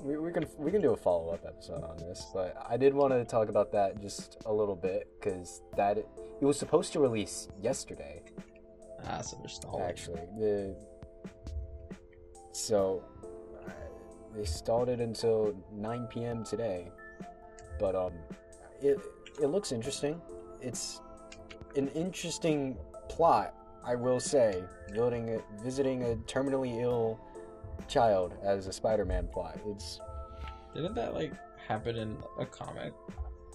We, 0.00 0.16
we 0.18 0.30
can 0.30 0.46
we 0.56 0.70
can 0.70 0.80
do 0.80 0.92
a 0.92 0.96
follow 0.96 1.30
up 1.30 1.44
episode 1.44 1.82
on 1.82 1.96
this, 1.96 2.24
but 2.32 2.56
I 2.70 2.76
did 2.76 2.94
want 2.94 3.14
to 3.14 3.24
talk 3.24 3.48
about 3.48 3.72
that 3.72 4.00
just 4.00 4.36
a 4.46 4.52
little 4.52 4.76
bit 4.76 5.08
because 5.18 5.62
that 5.76 5.98
it 5.98 6.06
was 6.40 6.56
supposed 6.56 6.92
to 6.92 7.00
release 7.00 7.48
yesterday. 7.60 8.22
Ah, 9.08 9.20
so 9.20 9.36
there's 9.40 9.58
the 9.58 9.76
Actually, 9.80 10.20
the 10.38 10.76
so 12.52 13.02
uh, 13.66 13.72
they 14.36 14.44
stalled 14.44 14.88
it 14.88 15.00
until 15.00 15.52
9 15.72 16.06
p.m. 16.06 16.44
today, 16.44 16.92
but 17.80 17.96
um, 17.96 18.12
it 18.80 19.00
it 19.42 19.48
looks 19.48 19.72
interesting. 19.72 20.22
It's 20.60 21.00
an 21.76 21.88
interesting 21.88 22.76
plot, 23.08 23.54
I 23.84 23.94
will 23.94 24.20
say. 24.20 24.62
Visiting 24.88 25.34
a, 25.34 25.62
visiting 25.62 26.02
a 26.04 26.16
terminally 26.26 26.80
ill 26.80 27.20
child 27.88 28.34
as 28.42 28.66
a 28.66 28.72
Spider-Man 28.72 29.28
plot. 29.32 29.58
It's 29.66 30.00
Didn't 30.74 30.94
that 30.94 31.14
like 31.14 31.32
happen 31.66 31.96
in 31.96 32.16
a 32.38 32.46
comic? 32.46 32.92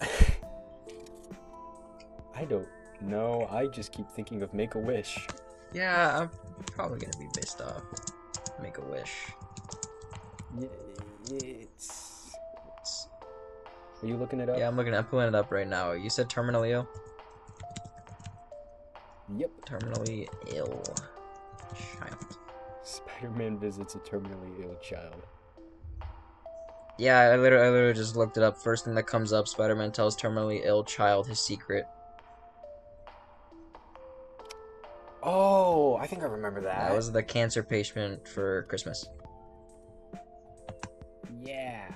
I 2.34 2.44
don't 2.44 2.68
know. 3.00 3.48
I 3.50 3.66
just 3.66 3.92
keep 3.92 4.08
thinking 4.10 4.42
of 4.42 4.52
Make 4.54 4.74
a 4.74 4.78
Wish. 4.78 5.26
Yeah, 5.72 6.20
I'm 6.20 6.30
probably 6.72 6.98
gonna 6.98 7.16
be 7.18 7.28
based 7.34 7.60
off 7.60 7.82
Make 8.62 8.78
a 8.78 8.82
Wish. 8.82 9.12
It's. 11.30 12.30
Are 14.02 14.06
you 14.06 14.16
looking 14.16 14.40
it 14.40 14.48
up? 14.48 14.58
Yeah, 14.58 14.68
I'm 14.68 14.76
looking. 14.76 14.94
I'm 14.94 15.04
pulling 15.04 15.28
it 15.28 15.34
up 15.34 15.52
right 15.52 15.68
now. 15.68 15.92
You 15.92 16.08
said 16.10 16.28
terminally 16.28 16.70
ill. 16.70 16.88
Yep. 19.36 19.50
Terminally 19.66 20.28
ill 20.54 20.82
child. 21.74 22.36
Spider-Man 22.82 23.58
visits 23.58 23.94
a 23.94 23.98
terminally 23.98 24.64
ill 24.64 24.76
child. 24.76 25.22
Yeah, 26.98 27.18
I 27.18 27.36
literally, 27.36 27.66
I 27.66 27.70
literally 27.70 27.94
just 27.94 28.16
looked 28.16 28.36
it 28.36 28.42
up. 28.42 28.58
First 28.58 28.84
thing 28.84 28.94
that 28.94 29.06
comes 29.06 29.32
up: 29.32 29.48
Spider-Man 29.48 29.92
tells 29.92 30.16
terminally 30.16 30.60
ill 30.64 30.84
child 30.84 31.26
his 31.26 31.40
secret. 31.40 31.86
Oh, 35.22 35.96
I 35.96 36.06
think 36.06 36.22
I 36.22 36.26
remember 36.26 36.60
that. 36.62 36.88
That 36.88 36.96
was 36.96 37.12
the 37.12 37.22
cancer 37.22 37.62
patient 37.62 38.26
for 38.26 38.62
Christmas. 38.64 39.06
Yeah. 41.42 41.86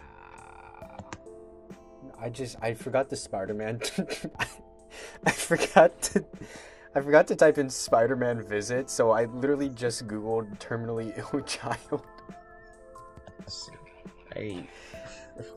I 2.20 2.30
just 2.30 2.56
I 2.62 2.74
forgot 2.74 3.10
the 3.10 3.16
Spider-Man. 3.16 3.80
I 5.26 5.30
forgot 5.30 6.00
to 6.02 6.24
I 6.94 7.00
forgot 7.00 7.26
to 7.28 7.36
type 7.36 7.58
in 7.58 7.68
Spider-Man 7.68 8.42
visit, 8.42 8.88
so 8.88 9.10
I 9.10 9.24
literally 9.24 9.68
just 9.68 10.06
googled 10.06 10.58
terminally 10.58 11.12
ill 11.34 11.40
child. 11.42 12.02
I 14.36 14.66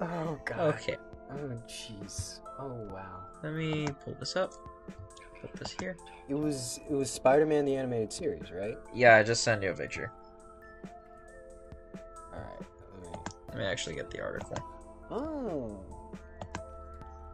Oh 0.01 0.39
god. 0.45 0.59
okay. 0.75 0.97
Oh 1.31 1.61
jeez. 1.67 2.39
Oh 2.59 2.73
wow. 2.91 3.21
Let 3.43 3.53
me 3.53 3.87
pull 4.03 4.15
this 4.19 4.35
up. 4.35 4.53
Put 5.41 5.53
this 5.53 5.75
here. 5.79 5.95
It 6.27 6.33
was 6.33 6.79
it 6.89 6.93
was 6.93 7.11
Spider-Man 7.11 7.65
the 7.65 7.75
animated 7.75 8.11
series, 8.11 8.51
right? 8.51 8.77
Yeah, 8.93 9.15
I 9.15 9.23
just 9.23 9.43
sent 9.43 9.61
you 9.61 9.69
a 9.69 9.73
picture. 9.75 10.11
All 12.33 12.39
right. 12.39 12.67
let 13.03 13.11
me- 13.11 13.19
Let 13.49 13.57
me 13.59 13.63
actually 13.65 13.95
get 13.95 14.09
the 14.09 14.21
article. 14.21 14.57
Oh. 15.11 15.79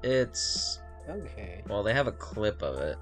It's 0.04 0.80
Okay. 1.10 1.64
well, 1.70 1.82
they 1.84 1.94
have 1.94 2.08
a 2.08 2.12
clip 2.12 2.62
of 2.62 2.78
it. 2.80 2.98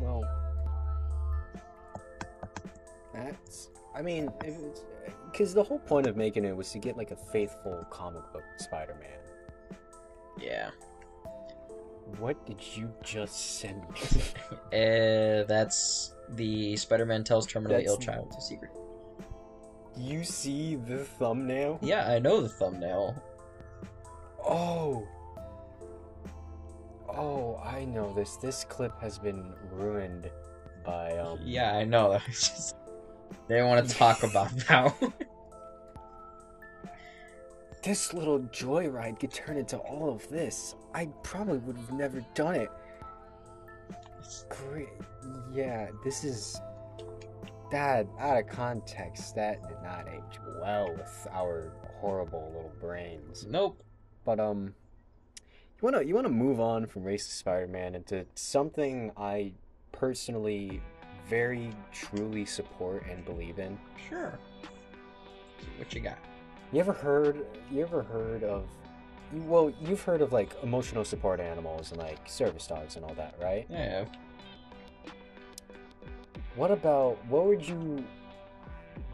Well, 0.00 0.24
that's. 3.14 3.70
I 3.94 4.02
mean, 4.02 4.30
because 5.30 5.54
the 5.54 5.62
whole 5.62 5.78
point 5.78 6.06
of 6.06 6.16
making 6.16 6.44
it 6.44 6.54
was 6.54 6.70
to 6.72 6.78
get 6.78 6.96
like 6.96 7.10
a 7.12 7.16
faithful 7.16 7.86
comic 7.90 8.22
book 8.32 8.42
Spider-Man. 8.58 9.08
Yeah. 10.38 10.70
What 12.18 12.44
did 12.46 12.60
you 12.76 12.92
just 13.02 13.58
send 13.58 13.82
me? 13.88 14.00
Uh, 14.66 15.44
that's 15.48 16.14
the 16.34 16.76
Spider-Man 16.76 17.24
tells 17.24 17.46
terminally 17.46 17.84
ill 17.86 17.96
That's- 17.96 18.04
child 18.04 18.32
his 18.34 18.44
secret. 18.44 18.70
you 19.96 20.22
see 20.22 20.76
the 20.76 20.98
thumbnail? 20.98 21.78
Yeah, 21.80 22.06
I 22.06 22.18
know 22.18 22.42
the 22.42 22.48
thumbnail. 22.50 23.14
Oh. 24.46 25.06
Oh, 27.16 27.60
I 27.64 27.84
know 27.86 28.12
this. 28.12 28.36
This 28.36 28.64
clip 28.64 29.00
has 29.00 29.18
been 29.18 29.54
ruined 29.72 30.30
by 30.84 31.16
um. 31.18 31.38
Yeah, 31.42 31.72
I 31.72 31.84
know. 31.84 32.18
It's 32.28 32.48
just 32.48 32.76
they 33.48 33.62
want 33.62 33.88
to 33.88 33.94
talk 33.94 34.22
about 34.30 34.52
now. 34.68 34.94
This 37.82 38.12
little 38.12 38.40
joyride 38.40 39.20
could 39.20 39.32
turn 39.32 39.56
into 39.56 39.78
all 39.78 40.10
of 40.10 40.28
this. 40.28 40.74
I 40.92 41.06
probably 41.22 41.58
would 41.58 41.76
have 41.76 41.92
never 41.92 42.20
done 42.34 42.56
it. 42.56 42.70
Great. 44.48 44.88
Yeah, 45.52 45.88
this 46.04 46.24
is. 46.24 46.60
That, 47.72 48.06
out 48.20 48.38
of 48.38 48.46
context, 48.46 49.34
that 49.34 49.60
did 49.68 49.82
not 49.82 50.06
age 50.08 50.38
well 50.60 50.88
with 50.92 51.26
our 51.32 51.72
horrible 52.00 52.52
little 52.54 52.72
brains. 52.80 53.46
nope. 53.48 53.82
But, 54.24 54.38
um. 54.40 54.74
You 55.80 55.84
wanna, 55.86 56.02
you 56.02 56.14
wanna 56.14 56.30
move 56.30 56.58
on 56.58 56.86
from 56.86 57.04
racist 57.04 57.32
Spider 57.32 57.66
Man 57.66 57.94
into 57.94 58.24
something 58.34 59.12
I 59.14 59.52
personally 59.92 60.80
very 61.28 61.70
truly 61.92 62.46
support 62.46 63.04
and 63.10 63.24
believe 63.26 63.58
in? 63.58 63.78
Sure. 64.08 64.38
What 65.76 65.94
you 65.94 66.00
got? 66.00 66.18
You 66.72 66.80
ever 66.80 66.94
heard? 66.94 67.44
You 67.70 67.82
ever 67.82 68.02
heard 68.02 68.42
of? 68.42 68.64
Well, 69.32 69.70
you've 69.80 70.00
heard 70.00 70.22
of 70.22 70.32
like 70.32 70.50
emotional 70.62 71.04
support 71.04 71.40
animals 71.40 71.90
and 71.90 72.00
like 72.00 72.26
service 72.26 72.66
dogs 72.66 72.96
and 72.96 73.04
all 73.04 73.14
that, 73.14 73.34
right? 73.40 73.66
Yeah. 73.68 74.06
What 76.54 76.70
about 76.70 77.22
what 77.26 77.44
would 77.44 77.66
you? 77.66 78.02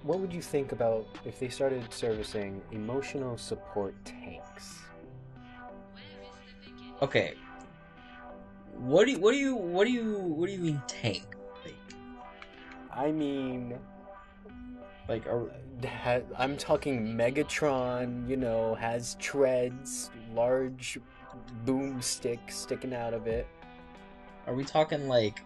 What 0.05 0.21
would 0.21 0.33
you 0.33 0.43
think 0.43 0.73
about 0.73 1.07
if 1.25 1.41
they 1.41 1.49
started 1.49 1.93
servicing 1.93 2.61
emotional 2.71 3.37
support 3.37 3.95
tanks? 4.05 4.82
Okay. 7.03 7.35
What 8.77 9.07
do 9.07 9.11
you, 9.11 9.19
what 9.19 9.33
do 9.33 9.39
you 9.39 9.57
what 9.57 9.87
do 9.87 9.93
you 9.93 10.19
what 10.19 10.47
do 10.47 10.53
you 10.53 10.61
mean 10.61 10.81
tank? 10.87 11.25
Like, 11.65 11.75
I 12.93 13.11
mean, 13.11 13.77
like 15.09 15.27
are, 15.27 15.51
ha- 15.85 16.23
I'm 16.39 16.57
talking 16.57 17.05
Megatron. 17.05 18.29
You 18.29 18.37
know, 18.37 18.77
has 18.77 19.17
treads, 19.17 20.11
large 20.33 21.01
boomstick 21.67 22.39
sticking 22.49 22.95
out 22.95 23.15
of 23.15 23.27
it. 23.27 23.49
are 24.47 24.55
we 24.55 24.65
talking 24.65 25.09
like 25.09 25.43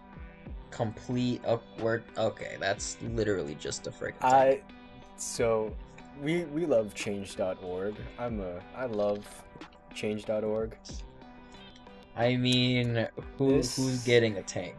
complete 0.69 1.41
upward? 1.45 2.03
Okay, 2.17 2.57
that's 2.59 2.97
literally 3.01 3.55
just 3.55 3.87
a 3.87 3.91
freaking. 3.91 4.21
I 4.21 4.61
so 5.15 5.75
we 6.21 6.43
we 6.45 6.67
love 6.67 6.93
change.org. 6.93 7.95
I'm 8.19 8.41
a 8.41 8.61
I 8.75 8.85
love 8.85 9.25
change.org. 9.95 10.77
I 12.17 12.35
mean, 12.35 13.07
who 13.37 13.57
This- 13.57 13.75
who's 13.75 14.03
getting 14.03 14.37
a 14.37 14.43
tank? 14.43 14.75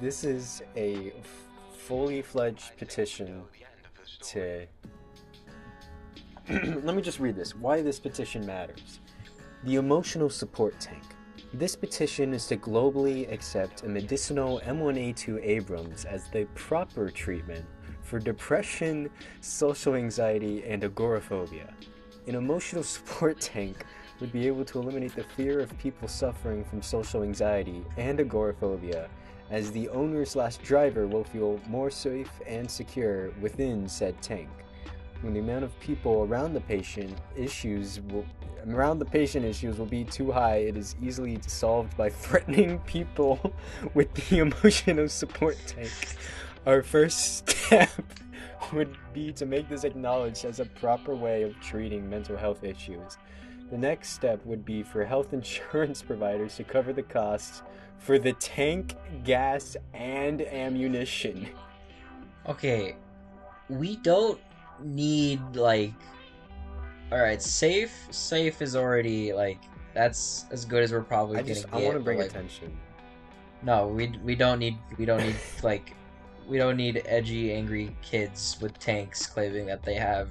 This 0.00 0.24
is 0.24 0.62
a 0.76 1.12
f- 1.18 1.48
fully 1.76 2.22
fledged 2.22 2.76
petition 2.78 3.42
to. 4.22 4.66
Let 6.50 6.96
me 6.96 7.02
just 7.02 7.20
read 7.20 7.36
this. 7.36 7.54
Why 7.54 7.82
this 7.82 8.00
petition 8.00 8.44
matters. 8.46 9.00
The 9.64 9.76
emotional 9.76 10.30
support 10.30 10.78
tank. 10.80 11.02
This 11.52 11.76
petition 11.76 12.32
is 12.34 12.46
to 12.48 12.56
globally 12.56 13.30
accept 13.30 13.82
a 13.82 13.88
medicinal 13.88 14.60
M1A2 14.64 15.40
Abrams 15.42 16.04
as 16.06 16.28
the 16.30 16.46
proper 16.54 17.10
treatment 17.10 17.64
for 18.02 18.18
depression, 18.18 19.10
social 19.40 19.94
anxiety, 19.94 20.64
and 20.66 20.82
agoraphobia. 20.84 21.72
An 22.26 22.34
emotional 22.34 22.82
support 22.94 23.40
tank 23.40 23.84
would 24.20 24.32
be 24.32 24.46
able 24.46 24.64
to 24.64 24.78
eliminate 24.78 25.14
the 25.14 25.22
fear 25.22 25.60
of 25.60 25.76
people 25.78 26.08
suffering 26.08 26.64
from 26.64 26.82
social 26.82 27.22
anxiety 27.22 27.84
and 27.96 28.20
agoraphobia 28.20 29.08
as 29.50 29.70
the 29.70 29.88
owner 29.90 30.24
slash 30.24 30.56
driver 30.58 31.06
will 31.06 31.24
feel 31.24 31.60
more 31.66 31.90
safe 31.90 32.30
and 32.46 32.70
secure 32.70 33.30
within 33.40 33.88
said 33.88 34.20
tank. 34.20 34.48
When 35.22 35.34
the 35.34 35.40
amount 35.40 35.64
of 35.64 35.78
people 35.80 36.26
around 36.28 36.52
the 36.52 36.60
patient 36.60 37.18
issues 37.36 38.00
will 38.00 38.24
around 38.68 38.98
the 38.98 39.04
patient 39.04 39.44
issues 39.44 39.78
will 39.78 39.86
be 39.86 40.04
too 40.04 40.30
high, 40.30 40.56
it 40.56 40.76
is 40.76 40.94
easily 41.02 41.38
solved 41.46 41.96
by 41.96 42.10
threatening 42.24 42.78
people 42.80 43.52
with 43.94 44.12
the 44.14 44.38
emotional 44.38 45.08
support 45.08 45.56
tank. 45.66 45.90
Our 46.66 46.82
first 46.82 47.48
step 47.48 47.90
would 48.72 48.96
be 49.14 49.32
to 49.32 49.46
make 49.46 49.68
this 49.68 49.84
acknowledged 49.84 50.44
as 50.44 50.60
a 50.60 50.64
proper 50.66 51.14
way 51.14 51.42
of 51.42 51.58
treating 51.60 52.08
mental 52.08 52.36
health 52.36 52.64
issues. 52.64 53.16
The 53.70 53.78
next 53.78 54.10
step 54.10 54.44
would 54.46 54.64
be 54.64 54.82
for 54.82 55.04
health 55.04 55.32
insurance 55.32 56.02
providers 56.02 56.56
to 56.56 56.64
cover 56.64 56.92
the 56.92 57.02
costs 57.02 57.62
for 57.98 58.18
the 58.18 58.32
tank, 58.34 58.94
gas, 59.24 59.76
and 59.92 60.42
ammunition. 60.42 61.48
Okay, 62.48 62.96
we 63.68 63.96
don't 63.96 64.40
need 64.82 65.40
like. 65.54 65.92
All 67.10 67.18
right, 67.18 67.42
safe. 67.42 68.06
Safe 68.10 68.62
is 68.62 68.76
already 68.76 69.32
like 69.32 69.58
that's 69.94 70.46
as 70.50 70.64
good 70.64 70.82
as 70.82 70.92
we're 70.92 71.02
probably 71.02 71.38
I 71.38 71.40
gonna 71.42 71.54
just 71.54 71.70
get. 71.70 71.74
I 71.74 71.84
want 71.84 71.94
to 71.94 72.00
bring 72.00 72.18
like, 72.18 72.30
attention. 72.30 72.76
No, 73.62 73.88
we 73.88 74.14
we 74.22 74.34
don't 74.34 74.58
need 74.58 74.78
we 74.96 75.04
don't 75.04 75.20
need 75.20 75.36
like 75.62 75.94
we 76.46 76.56
don't 76.56 76.76
need 76.76 77.02
edgy 77.04 77.52
angry 77.52 77.94
kids 78.00 78.56
with 78.60 78.78
tanks 78.78 79.26
claiming 79.26 79.66
that 79.66 79.82
they 79.82 79.94
have 79.94 80.30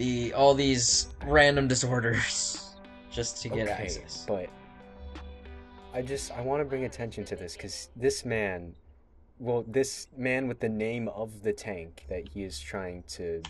the 0.00 0.32
all 0.32 0.54
these 0.54 1.08
random 1.26 1.68
disorders 1.68 2.72
just 3.10 3.42
to 3.42 3.50
get 3.50 3.68
okay, 3.68 3.84
access. 3.84 4.24
but 4.26 4.48
I 5.92 6.00
just 6.00 6.32
I 6.32 6.40
want 6.40 6.62
to 6.62 6.64
bring 6.64 6.84
attention 6.84 7.22
to 7.26 7.36
this 7.36 7.52
because 7.52 7.90
this 7.94 8.24
man, 8.24 8.74
well, 9.38 9.62
this 9.68 10.08
man 10.16 10.48
with 10.48 10.58
the 10.58 10.70
name 10.70 11.08
of 11.08 11.42
the 11.42 11.52
tank 11.52 12.06
that 12.08 12.26
he 12.28 12.44
is 12.44 12.58
trying 12.58 13.02
to 13.08 13.42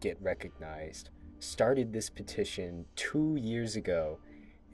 get 0.00 0.20
recognized, 0.20 1.08
started 1.38 1.90
this 1.90 2.10
petition 2.10 2.84
two 2.96 3.36
years 3.40 3.74
ago, 3.74 4.18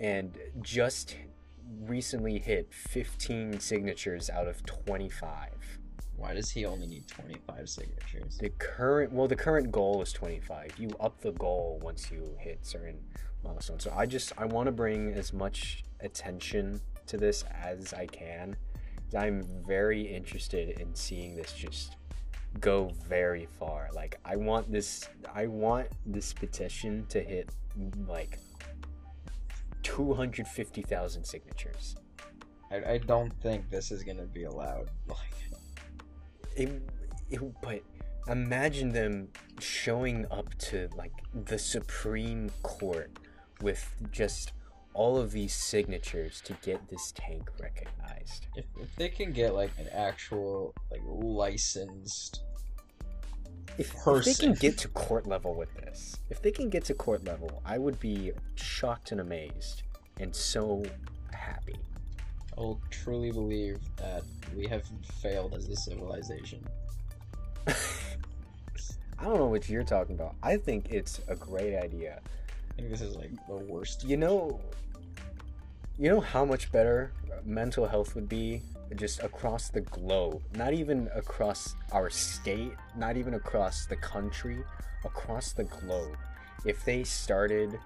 and 0.00 0.36
just 0.62 1.14
recently 1.82 2.40
hit 2.40 2.74
15 2.74 3.60
signatures 3.60 4.28
out 4.28 4.48
of 4.48 4.66
25. 4.66 5.78
Why 6.20 6.34
does 6.34 6.50
he 6.50 6.66
only 6.66 6.86
need 6.86 7.08
25 7.08 7.66
signatures? 7.68 8.36
The 8.38 8.50
current 8.50 9.10
well, 9.10 9.26
the 9.26 9.34
current 9.36 9.72
goal 9.72 10.02
is 10.02 10.12
25. 10.12 10.72
You 10.78 10.90
up 11.00 11.18
the 11.20 11.32
goal 11.32 11.80
once 11.82 12.10
you 12.10 12.36
hit 12.38 12.58
certain 12.64 12.98
milestones. 13.42 13.84
So 13.84 13.92
I 13.96 14.04
just 14.04 14.34
I 14.36 14.44
want 14.44 14.66
to 14.66 14.72
bring 14.72 15.14
as 15.14 15.32
much 15.32 15.82
attention 16.00 16.80
to 17.06 17.16
this 17.16 17.44
as 17.64 17.94
I 17.94 18.06
can. 18.06 18.54
'cause 19.06 19.14
I'm 19.14 19.42
very 19.66 20.02
interested 20.02 20.78
in 20.78 20.94
seeing 20.94 21.34
this 21.34 21.52
just 21.54 21.96
go 22.60 22.90
very 23.08 23.46
far. 23.58 23.88
Like 23.94 24.18
I 24.24 24.36
want 24.36 24.70
this 24.70 25.08
I 25.34 25.46
want 25.46 25.88
this 26.04 26.34
petition 26.34 27.06
to 27.08 27.20
hit 27.22 27.48
like 28.06 28.38
250,000 29.82 31.24
signatures. 31.24 31.96
I, 32.70 32.92
I 32.92 32.98
don't 32.98 33.32
think 33.40 33.70
this 33.70 33.90
is 33.90 34.04
gonna 34.04 34.26
be 34.26 34.44
allowed. 34.44 34.90
Like, 35.08 35.49
it, 36.56 36.82
it 37.30 37.40
but 37.62 37.80
imagine 38.28 38.90
them 38.92 39.28
showing 39.60 40.26
up 40.30 40.52
to 40.58 40.88
like 40.96 41.12
the 41.46 41.58
supreme 41.58 42.50
court 42.62 43.10
with 43.60 43.94
just 44.10 44.52
all 44.92 45.16
of 45.16 45.32
these 45.32 45.54
signatures 45.54 46.40
to 46.40 46.52
get 46.64 46.88
this 46.88 47.12
tank 47.12 47.48
recognized. 47.60 48.46
If, 48.56 48.64
if 48.80 48.94
they 48.96 49.08
can 49.08 49.32
get 49.32 49.54
like 49.54 49.70
an 49.78 49.86
actual 49.92 50.74
like 50.90 51.02
licensed 51.06 52.42
if, 53.78 53.94
if 54.06 54.24
they 54.24 54.34
can 54.34 54.54
get 54.54 54.76
to 54.78 54.88
court 54.88 55.26
level 55.26 55.54
with 55.54 55.72
this 55.74 56.16
if 56.28 56.42
they 56.42 56.50
can 56.50 56.68
get 56.68 56.84
to 56.84 56.94
court 56.94 57.24
level 57.24 57.62
i 57.64 57.78
would 57.78 57.98
be 58.00 58.32
shocked 58.56 59.12
and 59.12 59.20
amazed 59.20 59.84
and 60.18 60.34
so 60.34 60.84
happy 61.32 61.76
Will 62.60 62.80
truly 62.90 63.32
believe 63.32 63.78
that 63.96 64.22
we 64.54 64.66
have 64.66 64.84
failed 65.22 65.54
as 65.54 65.68
a 65.68 65.76
civilization. 65.76 66.62
i 67.66 69.24
don't 69.24 69.36
know 69.36 69.46
what 69.46 69.68
you're 69.68 69.84
talking 69.84 70.14
about 70.14 70.34
i 70.42 70.56
think 70.56 70.86
it's 70.90 71.20
a 71.28 71.36
great 71.36 71.76
idea 71.76 72.20
I 72.80 72.82
think 72.82 72.90
this 72.90 73.00
is 73.02 73.14
like 73.16 73.30
the 73.46 73.56
worst. 73.56 74.04
You 74.04 74.16
know, 74.16 74.60
you 75.98 76.08
know 76.08 76.20
how 76.20 76.44
much 76.44 76.72
better 76.72 77.12
mental 77.44 77.86
health 77.86 78.14
would 78.14 78.28
be 78.28 78.62
just 78.96 79.22
across 79.22 79.68
the 79.68 79.82
globe, 79.82 80.42
not 80.54 80.72
even 80.72 81.10
across 81.14 81.74
our 81.92 82.08
state, 82.10 82.72
not 82.96 83.16
even 83.16 83.34
across 83.34 83.86
the 83.86 83.96
country, 83.96 84.64
across 85.04 85.52
the 85.52 85.64
globe. 85.64 86.16
If 86.64 86.84
they 86.84 87.04
started 87.04 87.78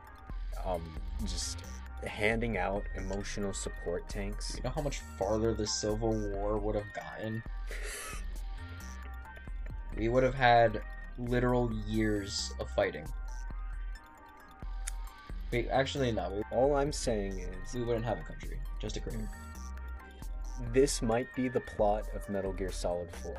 um, 0.64 0.82
just 1.26 1.58
handing 2.06 2.56
out 2.56 2.84
emotional 2.96 3.52
support 3.52 4.08
tanks, 4.08 4.54
You 4.56 4.62
know 4.64 4.70
how 4.70 4.82
much 4.82 5.00
farther 5.18 5.54
the 5.54 5.66
Civil 5.66 6.12
War 6.30 6.58
would 6.58 6.74
have 6.74 6.92
gotten? 6.94 7.42
We 9.96 10.08
would 10.08 10.22
have 10.22 10.34
had 10.34 10.82
literal 11.18 11.72
years 11.86 12.52
of 12.58 12.68
fighting. 12.70 13.06
Wait, 15.52 15.68
actually, 15.70 16.10
no. 16.10 16.42
All 16.50 16.74
I'm 16.74 16.92
saying 16.92 17.38
is 17.38 17.74
we 17.74 17.84
wouldn't 17.84 18.04
have 18.04 18.18
a 18.18 18.22
country. 18.22 18.58
Just 18.80 18.96
a 18.96 19.00
cream. 19.00 19.28
Mm. 20.60 20.72
this 20.72 21.02
might 21.02 21.32
be 21.34 21.48
the 21.48 21.60
plot 21.60 22.06
of 22.14 22.28
Metal 22.28 22.52
Gear 22.52 22.72
Solid 22.72 23.10
4. 23.22 23.34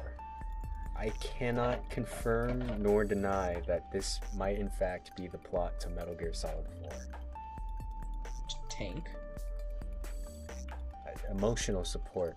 I 0.97 1.09
cannot 1.19 1.89
confirm 1.89 2.81
nor 2.81 3.03
deny 3.03 3.61
that 3.67 3.91
this 3.91 4.21
might 4.33 4.57
in 4.57 4.69
fact 4.69 5.11
be 5.17 5.27
the 5.27 5.37
plot 5.37 5.79
to 5.81 5.89
Metal 5.89 6.15
Gear 6.15 6.33
Solid 6.33 6.67
4. 6.81 7.24
Tank. 8.77 9.09
emotional 11.31 11.83
support 11.83 12.35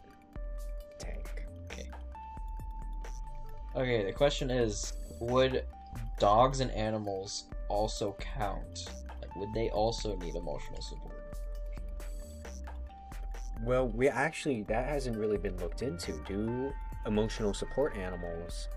tank. 0.98 1.46
Okay, 1.70 1.88
Okay, 3.76 4.04
the 4.04 4.12
question 4.12 4.50
is 4.50 4.92
would 5.20 5.64
dogs 6.18 6.60
and 6.60 6.70
animals 6.72 7.44
also 7.68 8.16
count? 8.18 8.88
Like, 9.20 9.34
would 9.36 9.52
they 9.52 9.70
also 9.70 10.16
need 10.16 10.34
emotional 10.34 10.80
support? 10.80 11.14
Well, 13.62 13.88
we 13.88 14.08
actually 14.08 14.62
that 14.64 14.88
hasn't 14.88 15.16
really 15.16 15.38
been 15.38 15.56
looked 15.58 15.82
into. 15.82 16.22
Do 16.26 16.72
emotional 17.06 17.52
support 17.52 17.96
animals 17.96 18.68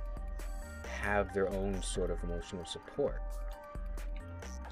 have 1.02 1.34
their 1.34 1.50
own 1.50 1.82
sort 1.84 2.10
of 2.10 2.24
emotional 2.24 2.66
support? 2.66 3.22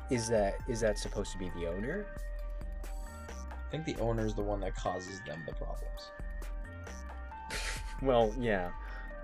Is 0.10 0.28
that 0.30 0.56
is 0.68 0.80
that 0.80 0.98
supposed 0.98 1.32
to 1.34 1.38
be 1.38 1.50
the 1.52 1.68
owner? 1.68 2.08
I 3.70 3.72
think 3.72 3.86
the 3.86 4.02
owner 4.02 4.26
is 4.26 4.34
the 4.34 4.42
one 4.42 4.60
that 4.62 4.76
causes 4.76 5.22
them 5.28 5.44
the 5.46 5.54
problems. 5.54 6.12
Well, 8.02 8.34
yeah, 8.40 8.70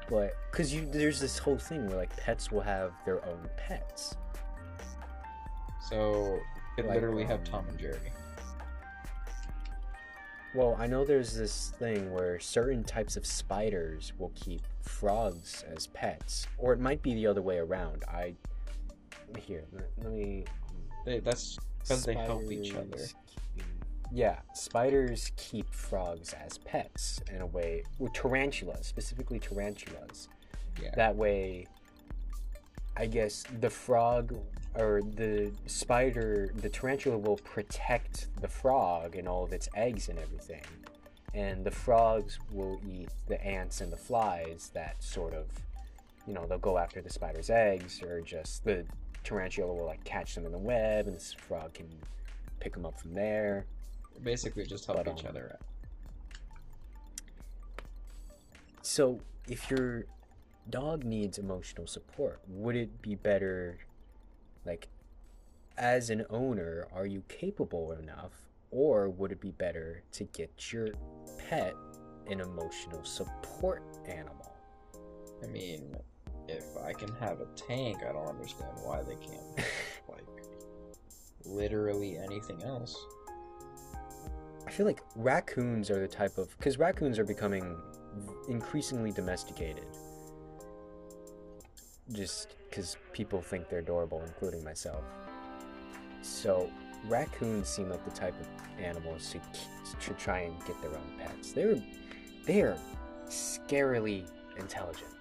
but 0.10 0.34
because 0.52 0.74
you 0.74 0.86
there's 0.86 1.18
this 1.18 1.38
whole 1.38 1.58
thing 1.58 1.88
where 1.88 1.96
like 1.96 2.14
pets 2.18 2.52
will 2.52 2.60
have 2.60 2.92
their 3.06 3.26
own 3.26 3.50
pets. 3.56 4.18
So, 5.90 6.40
it 6.78 6.86
Like, 6.86 6.96
literally 6.96 7.24
have 7.24 7.40
um, 7.40 7.46
Tom 7.46 7.66
and 7.70 7.80
Jerry. 7.80 8.12
Well, 10.54 10.76
I 10.78 10.88
know 10.88 11.06
there's 11.06 11.34
this 11.34 11.74
thing 11.80 12.12
where 12.12 12.38
certain 12.40 12.84
types 12.84 13.16
of 13.16 13.26
spiders 13.26 14.12
will 14.18 14.34
keep 14.36 14.62
frogs 14.82 15.64
as 15.74 15.88
pets, 15.88 16.46
or 16.58 16.74
it 16.74 16.80
might 16.82 17.02
be 17.02 17.14
the 17.14 17.28
other 17.28 17.42
way 17.42 17.60
around. 17.60 18.04
I 18.10 18.36
here 19.40 19.64
let, 19.72 19.90
let 20.04 20.12
me. 20.12 20.46
They, 21.06 21.20
that's 21.20 21.58
because 21.80 22.04
they 22.04 22.16
help 22.16 22.52
each 22.52 22.74
other. 22.74 23.06
Yeah, 24.12 24.40
spiders 24.54 25.32
keep 25.36 25.74
frogs 25.74 26.34
as 26.34 26.58
pets 26.60 27.22
in 27.34 27.42
a 27.42 27.46
way. 27.46 27.84
Well, 28.00 28.12
tarantulas, 28.14 28.86
specifically 28.88 29.40
tarantulas. 29.40 30.30
Yeah. 30.82 30.92
That 30.96 31.16
way, 31.16 31.68
I 32.98 33.08
guess 33.08 33.44
the 33.60 33.70
frog 33.70 34.38
or 34.76 35.02
the 35.02 35.52
spider, 35.66 36.52
the 36.56 36.70
tarantula 36.70 37.18
will 37.18 37.38
protect 37.38 38.28
the 38.42 38.48
frog 38.48 39.16
and 39.16 39.28
all 39.28 39.44
of 39.44 39.54
its 39.54 39.70
eggs 39.76 40.10
and 40.10 40.20
everything. 40.20 40.64
And 41.34 41.66
the 41.66 41.72
frogs 41.72 42.40
will 42.52 42.80
eat 42.90 43.10
the 43.28 43.44
ants 43.44 43.82
and 43.82 43.92
the 43.92 43.98
flies 43.98 44.72
that 44.74 45.02
sort 45.04 45.34
of, 45.34 45.48
you 46.26 46.34
know, 46.34 46.46
they'll 46.46 46.58
go 46.58 46.78
after 46.78 47.02
the 47.02 47.10
spider's 47.10 47.50
eggs 47.50 48.02
or 48.02 48.22
just 48.22 48.64
the 48.64 48.86
tarantula 49.24 49.74
will 49.74 49.86
like 49.86 50.04
catch 50.04 50.36
them 50.36 50.46
in 50.46 50.52
the 50.52 50.58
web 50.58 51.08
and 51.08 51.16
this 51.16 51.34
frog 51.34 51.74
can 51.74 51.88
pick 52.60 52.74
them 52.74 52.86
up 52.86 53.00
from 53.00 53.14
there. 53.14 53.66
Basically, 54.24 54.66
just 54.66 54.86
help 54.86 55.08
each 55.08 55.24
um, 55.24 55.30
other 55.30 55.52
out. 55.54 55.68
So, 58.82 59.20
if 59.48 59.70
your 59.70 60.06
dog 60.70 61.04
needs 61.04 61.38
emotional 61.38 61.88
support, 61.88 62.40
would 62.48 62.76
it 62.76 63.02
be 63.02 63.16
better, 63.16 63.80
like, 64.66 64.88
as 65.78 66.10
an 66.10 66.26
owner, 66.30 66.88
are 66.94 67.06
you 67.06 67.24
capable 67.28 67.92
enough, 67.94 68.32
or 68.72 69.10
would 69.10 69.32
it 69.32 69.42
be 69.42 69.52
better 69.52 70.04
to 70.14 70.24
get 70.26 70.72
your 70.72 70.90
pet 71.50 71.76
an 72.28 72.40
emotional 72.40 73.04
support 73.04 73.84
animal? 74.08 74.56
I 75.44 75.48
mean, 75.48 75.96
if 76.48 76.66
I 76.84 76.94
can 76.94 77.14
have 77.16 77.42
a 77.42 77.48
tank, 77.56 77.98
I 78.08 78.14
don't 78.14 78.28
understand 78.28 78.72
why 78.84 79.02
they 79.04 79.16
can't. 79.16 79.68
like, 80.10 80.26
literally 81.44 82.18
anything 82.18 82.64
else. 82.64 82.96
I 84.68 84.72
feel 84.72 84.86
like 84.86 85.02
raccoons 85.16 85.90
are 85.92 86.00
the 86.00 86.08
type 86.08 86.38
of 86.38 86.50
because 86.58 86.78
raccoons 86.80 87.20
are 87.20 87.24
becoming 87.24 87.78
increasingly 88.50 89.12
domesticated. 89.12 89.86
Just 92.12 92.56
because 92.70 92.98
people 93.14 93.42
think 93.42 93.70
they're 93.70 93.80
adorable, 93.80 94.22
including 94.26 94.64
myself. 94.64 95.04
So 96.22 96.70
raccoons 97.08 97.68
seem 97.68 97.90
like 97.90 98.04
the 98.06 98.12
type 98.12 98.36
of 98.40 98.48
animals 98.84 99.32
to 99.32 99.40
to 100.00 100.14
try 100.16 100.40
and 100.40 100.60
get 100.66 100.82
their 100.82 100.92
own 100.92 101.20
pets. 101.20 101.52
They're 101.52 101.82
they 102.46 102.62
are 102.62 102.78
scarily 103.28 104.28
intelligent. 104.58 105.12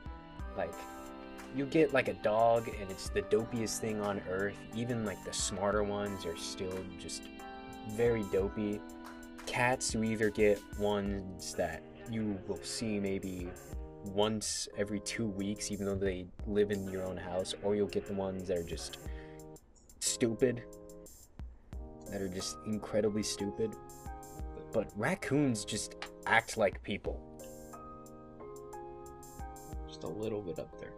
Like 0.57 0.73
you 1.55 1.67
get 1.67 1.93
like 1.93 2.09
a 2.09 2.15
dog 2.15 2.69
and 2.81 2.91
it's 2.91 3.11
the 3.11 3.23
dopiest 3.23 3.79
thing 3.79 4.01
on 4.01 4.21
earth. 4.29 4.57
Even 4.75 5.05
like 5.05 5.23
the 5.25 5.33
smarter 5.33 5.83
ones 5.83 6.25
are 6.27 6.37
still 6.37 6.79
just 6.99 7.23
very 7.91 8.25
dopey 8.33 8.81
cats 9.47 9.95
you 9.95 10.03
either 10.05 10.31
get 10.31 10.61
ones 10.79 11.55
that 11.55 11.83
you 12.11 12.39
will 12.47 12.63
see 12.63 12.99
maybe 12.99 13.49
once 14.05 14.69
every 14.77 15.01
two 15.01 15.27
weeks 15.27 15.71
even 15.71 15.87
though 15.87 15.95
they 15.95 16.27
live 16.47 16.71
in 16.71 16.87
your 16.89 17.05
own 17.05 17.17
house 17.17 17.55
or 17.63 17.75
you'll 17.75 17.87
get 17.87 18.07
the 18.07 18.13
ones 18.13 18.47
that 18.49 18.59
are 18.59 18.63
just 18.63 18.99
stupid 20.01 20.63
that 22.11 22.23
are 22.23 22.29
just 22.29 22.59
incredibly 22.67 23.25
stupid. 23.25 23.75
But 24.73 24.89
raccoons 24.97 25.65
just 25.65 25.97
act 26.27 26.57
like 26.57 26.81
people. 26.83 27.21
Just 29.89 30.05
a 30.05 30.09
little 30.09 30.41
bit 30.41 30.61
up 30.61 30.79
there. 30.81 30.93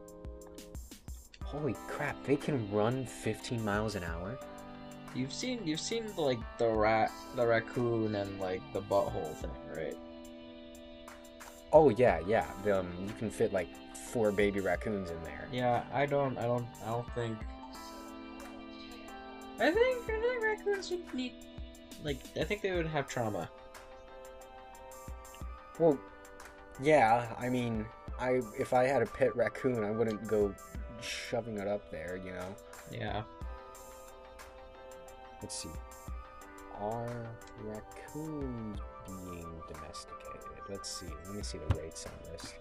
holy 1.43 1.75
crap 1.89 2.23
they 2.25 2.37
can 2.37 2.71
run 2.73 3.07
15 3.07 3.65
miles 3.65 3.95
an 3.95 4.05
hour 4.05 4.39
You've 5.17 5.33
seen 5.33 5.61
you've 5.65 5.81
seen 5.81 6.05
like 6.17 6.39
the 6.59 6.69
rat, 6.69 7.11
the 7.35 7.47
raccoon, 7.47 8.15
and 8.15 8.39
like 8.39 8.63
the 8.73 8.83
butthole 8.83 9.35
thing, 9.37 9.51
right? 9.75 9.97
oh 11.73 11.91
yeah 11.91 12.21
yeah 12.27 12.47
um, 12.73 12.89
you 13.01 13.13
can 13.19 13.31
fit 13.31 13.53
like 13.53 13.69
four 13.95 14.31
baby 14.31 14.61
raccoons 14.61 15.11
in 15.11 15.23
there 15.25 15.49
Yeah, 15.53 15.83
I 15.93 16.07
don't, 16.07 16.39
I 16.39 16.43
don't, 16.43 16.67
I 16.85 16.89
don't 16.89 17.15
think. 17.15 17.37
I 19.59 19.71
think 19.71 20.05
I 20.05 20.21
think 20.21 20.43
raccoons 20.43 20.91
would 20.91 21.15
need, 21.15 21.33
like, 22.05 22.19
I 22.39 22.45
think 22.45 22.63
they 22.63 22.73
would 22.73 22.87
have 22.87 23.09
trauma. 23.09 23.49
Well, 25.79 25.99
yeah. 26.81 27.35
I 27.39 27.49
mean, 27.49 27.87
I 28.19 28.41
if 28.59 28.73
I 28.73 28.85
had 28.85 29.03
a 29.03 29.07
pet 29.07 29.35
raccoon, 29.35 29.83
I 29.85 29.91
wouldn't 29.91 30.27
go 30.27 30.55
shoving 31.01 31.59
it 31.59 31.69
up 31.69 31.91
there. 31.91 32.21
You 32.23 32.33
know. 32.33 32.57
Yeah. 32.91 33.23
Let's 35.43 35.55
see. 35.55 35.69
Are 36.81 37.27
raccoons 37.63 38.79
being 39.07 39.47
domesticated? 39.69 40.41
Let's 40.69 41.01
see. 41.01 41.07
Let 41.27 41.37
me 41.37 41.43
see 41.43 41.59
the 41.69 41.75
rates 41.77 42.07
on 42.07 42.33
this. 42.33 42.55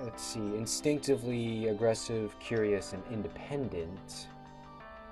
Let's 0.00 0.22
see. 0.22 0.40
Instinctively 0.40 1.68
aggressive, 1.68 2.38
curious, 2.40 2.92
and 2.92 3.02
independent. 3.10 4.28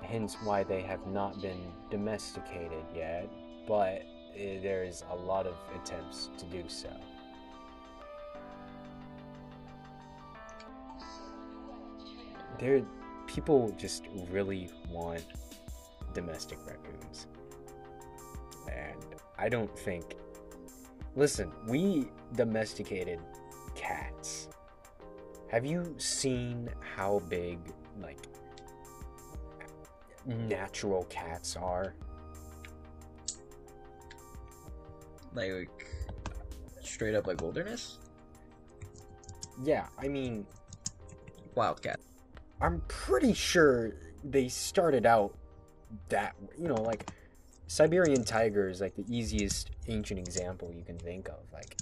Hence 0.02 0.36
why 0.44 0.62
they 0.62 0.82
have 0.82 1.06
not 1.06 1.40
been 1.40 1.72
domesticated 1.90 2.84
yet. 2.94 3.28
But 3.66 4.02
eh, 4.36 4.60
there's 4.62 5.02
a 5.10 5.16
lot 5.16 5.46
of 5.46 5.54
attempts 5.74 6.30
to 6.38 6.44
do 6.44 6.64
so. 6.68 6.90
There, 12.58 12.82
people 13.26 13.74
just 13.76 14.04
really 14.30 14.70
want 14.88 15.24
domestic 16.16 16.58
raccoons, 16.66 17.26
and 18.72 19.04
I 19.38 19.50
don't 19.50 19.78
think. 19.78 20.16
Listen, 21.14 21.52
we 21.68 22.08
domesticated 22.34 23.20
cats. 23.74 24.48
Have 25.48 25.64
you 25.66 25.94
seen 25.98 26.70
how 26.96 27.20
big, 27.28 27.58
like, 28.02 28.18
natural 30.24 31.04
cats 31.04 31.54
are? 31.54 31.94
Like, 35.34 35.86
straight 36.80 37.14
up 37.14 37.26
like 37.26 37.42
wilderness. 37.42 37.98
Yeah, 39.62 39.86
I 39.98 40.08
mean, 40.08 40.46
Wildcat. 41.54 42.00
I'm 42.60 42.82
pretty 42.86 43.32
sure 43.32 43.94
they 44.22 44.48
started 44.48 45.06
out 45.06 45.34
that 46.08 46.34
you 46.58 46.68
know 46.68 46.74
like 46.74 47.10
Siberian 47.68 48.24
tiger 48.24 48.68
is 48.68 48.80
like 48.80 48.94
the 48.94 49.04
easiest 49.08 49.70
ancient 49.88 50.18
example 50.18 50.72
you 50.76 50.84
can 50.84 50.98
think 50.98 51.28
of 51.28 51.38
like 51.52 51.76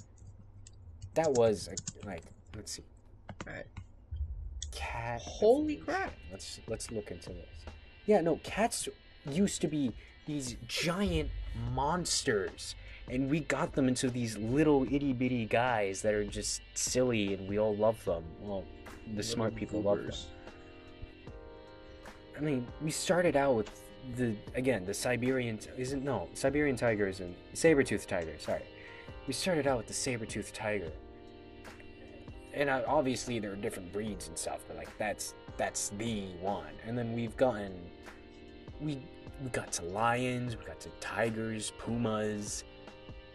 that 1.13 1.31
was 1.31 1.69
like, 1.69 1.79
like 2.05 2.23
let's 2.55 2.73
see. 2.73 2.83
Right. 3.45 3.65
cat. 4.71 5.21
Holy 5.21 5.77
crap. 5.77 6.13
let's 6.31 6.59
let's 6.67 6.91
look 6.91 7.11
into 7.11 7.29
this. 7.29 7.65
Yeah 8.05 8.21
no 8.21 8.39
cats 8.43 8.87
used 9.29 9.61
to 9.61 9.67
be 9.67 9.91
these 10.25 10.55
giant 10.67 11.29
monsters 11.73 12.75
and 13.09 13.29
we 13.29 13.39
got 13.41 13.73
them 13.73 13.87
into 13.87 14.09
these 14.09 14.37
little 14.37 14.83
itty 14.91 15.13
bitty 15.13 15.45
guys 15.45 16.01
that 16.01 16.13
are 16.13 16.23
just 16.23 16.61
silly 16.73 17.33
and 17.33 17.47
we 17.47 17.59
all 17.59 17.75
love 17.75 18.03
them. 18.05 18.23
Well 18.41 18.63
the 19.13 19.23
smart 19.23 19.55
people 19.55 19.81
love 19.81 20.03
them. 20.03 20.15
I 22.37 22.41
mean, 22.41 22.67
we 22.81 22.91
started 22.91 23.35
out 23.35 23.55
with 23.55 23.69
the 24.17 24.35
again 24.53 24.85
the 24.85 24.93
Siberian 24.93 25.59
isn't 25.77 26.03
no 26.03 26.29
Siberian 26.33 26.75
tiger 26.75 27.07
isn't 27.07 27.35
saber-toothed 27.53 28.07
tiger. 28.07 28.33
Sorry, 28.37 28.63
we 29.27 29.33
started 29.33 29.67
out 29.67 29.77
with 29.77 29.87
the 29.87 29.93
saber-toothed 29.93 30.53
tiger, 30.53 30.91
and 32.53 32.69
uh, 32.69 32.83
obviously 32.87 33.39
there 33.39 33.51
are 33.51 33.55
different 33.55 33.91
breeds 33.91 34.27
and 34.27 34.37
stuff, 34.37 34.59
but 34.67 34.77
like 34.77 34.95
that's 34.97 35.33
that's 35.57 35.89
the 35.97 36.27
one. 36.39 36.73
And 36.85 36.97
then 36.97 37.13
we've 37.13 37.35
gotten 37.35 37.73
we 38.79 39.01
we 39.43 39.49
got 39.49 39.71
to 39.73 39.83
lions, 39.85 40.55
we 40.55 40.63
got 40.65 40.79
to 40.81 40.89
tigers, 40.99 41.73
pumas, 41.79 42.63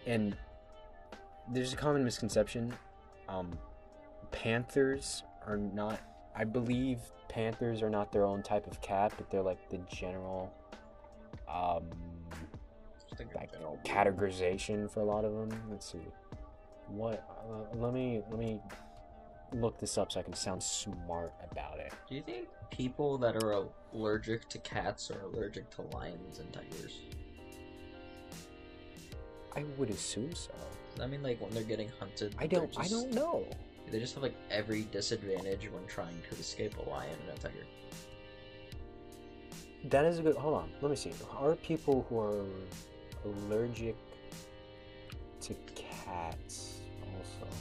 and 0.07 0.37
there's 1.53 1.73
a 1.73 1.77
common 1.77 2.05
misconception. 2.05 2.73
Um, 3.29 3.51
panthers 4.31 5.25
are 5.47 5.57
not 5.57 6.01
I 6.35 6.45
believe 6.45 6.99
panthers 7.29 7.83
are 7.83 7.91
not 7.91 8.13
their 8.13 8.25
own 8.25 8.43
type 8.43 8.67
of 8.67 8.81
cat, 8.81 9.13
but 9.17 9.31
they're 9.31 9.43
like 9.43 9.69
the 9.69 9.79
general 9.89 10.53
um, 11.49 11.85
like 13.19 13.35
like 13.35 13.51
a 13.51 13.57
general 13.57 13.79
categorization 13.85 14.91
for 14.91 15.01
a 15.01 15.05
lot 15.05 15.25
of 15.25 15.33
them. 15.33 15.63
Let's 15.71 15.91
see. 15.91 15.99
What? 16.89 17.25
Uh, 17.49 17.77
let 17.77 17.93
me 17.93 18.23
let 18.31 18.39
me 18.39 18.61
look 19.53 19.79
this 19.79 19.99
up 19.99 20.13
so 20.13 20.21
I 20.21 20.23
can 20.23 20.35
sound 20.35 20.63
smart 20.63 21.33
about 21.51 21.79
it. 21.79 21.93
Do 22.09 22.15
you 22.15 22.23
think 22.23 22.49
people 22.71 23.19
that 23.19 23.43
are 23.43 23.65
allergic 23.93 24.49
to 24.49 24.59
cats 24.59 25.11
are 25.11 25.21
allergic 25.23 25.71
to 25.71 25.83
lions 25.83 26.39
and 26.39 26.53
tigers? 26.53 27.01
I 29.57 29.65
would 29.77 29.91
assume 29.91 30.35
so. 30.35 30.53
I 31.01 31.07
mean, 31.07 31.23
like 31.23 31.41
when 31.41 31.51
they're 31.51 31.63
getting 31.63 31.91
hunted, 31.99 32.35
I 32.39 32.47
don't. 32.47 32.73
I 32.79 32.87
don't 32.89 33.13
know. 33.13 33.47
They 33.91 33.99
just 33.99 34.15
have 34.15 34.23
like 34.23 34.37
every 34.51 34.83
disadvantage 34.93 35.69
when 35.71 35.85
trying 35.87 36.21
to 36.31 36.37
escape 36.39 36.77
a 36.77 36.89
lion 36.89 37.17
and 37.29 37.39
a 37.39 37.41
tiger. 37.41 37.67
That 39.85 40.05
is 40.05 40.19
a 40.19 40.23
good. 40.23 40.37
Hold 40.37 40.55
on. 40.55 40.71
Let 40.81 40.91
me 40.91 40.97
see. 40.97 41.13
Are 41.37 41.57
people 41.57 42.07
who 42.09 42.21
are 42.21 42.45
allergic 43.25 43.97
to 45.41 45.55
cats 45.75 46.81
also? 47.03 47.53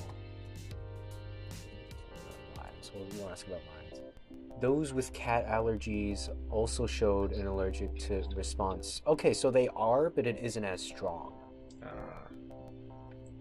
Lions. 2.57 2.91
What 2.93 3.09
do 3.09 3.15
you 3.15 3.23
want 3.23 3.35
to 3.35 3.39
ask 3.39 3.47
about 3.47 3.61
lions? 3.75 4.13
Those 4.61 4.93
with 4.93 5.13
cat 5.13 5.47
allergies 5.47 6.29
also 6.49 6.85
showed 6.85 7.31
an 7.31 7.47
allergic 7.47 7.97
to 7.99 8.23
response. 8.35 9.01
Okay, 9.07 9.33
so 9.33 9.49
they 9.49 9.69
are, 9.69 10.09
but 10.09 10.27
it 10.27 10.37
isn't 10.41 10.65
as 10.65 10.81
strong. 10.81 11.33
Uh, 11.81 11.87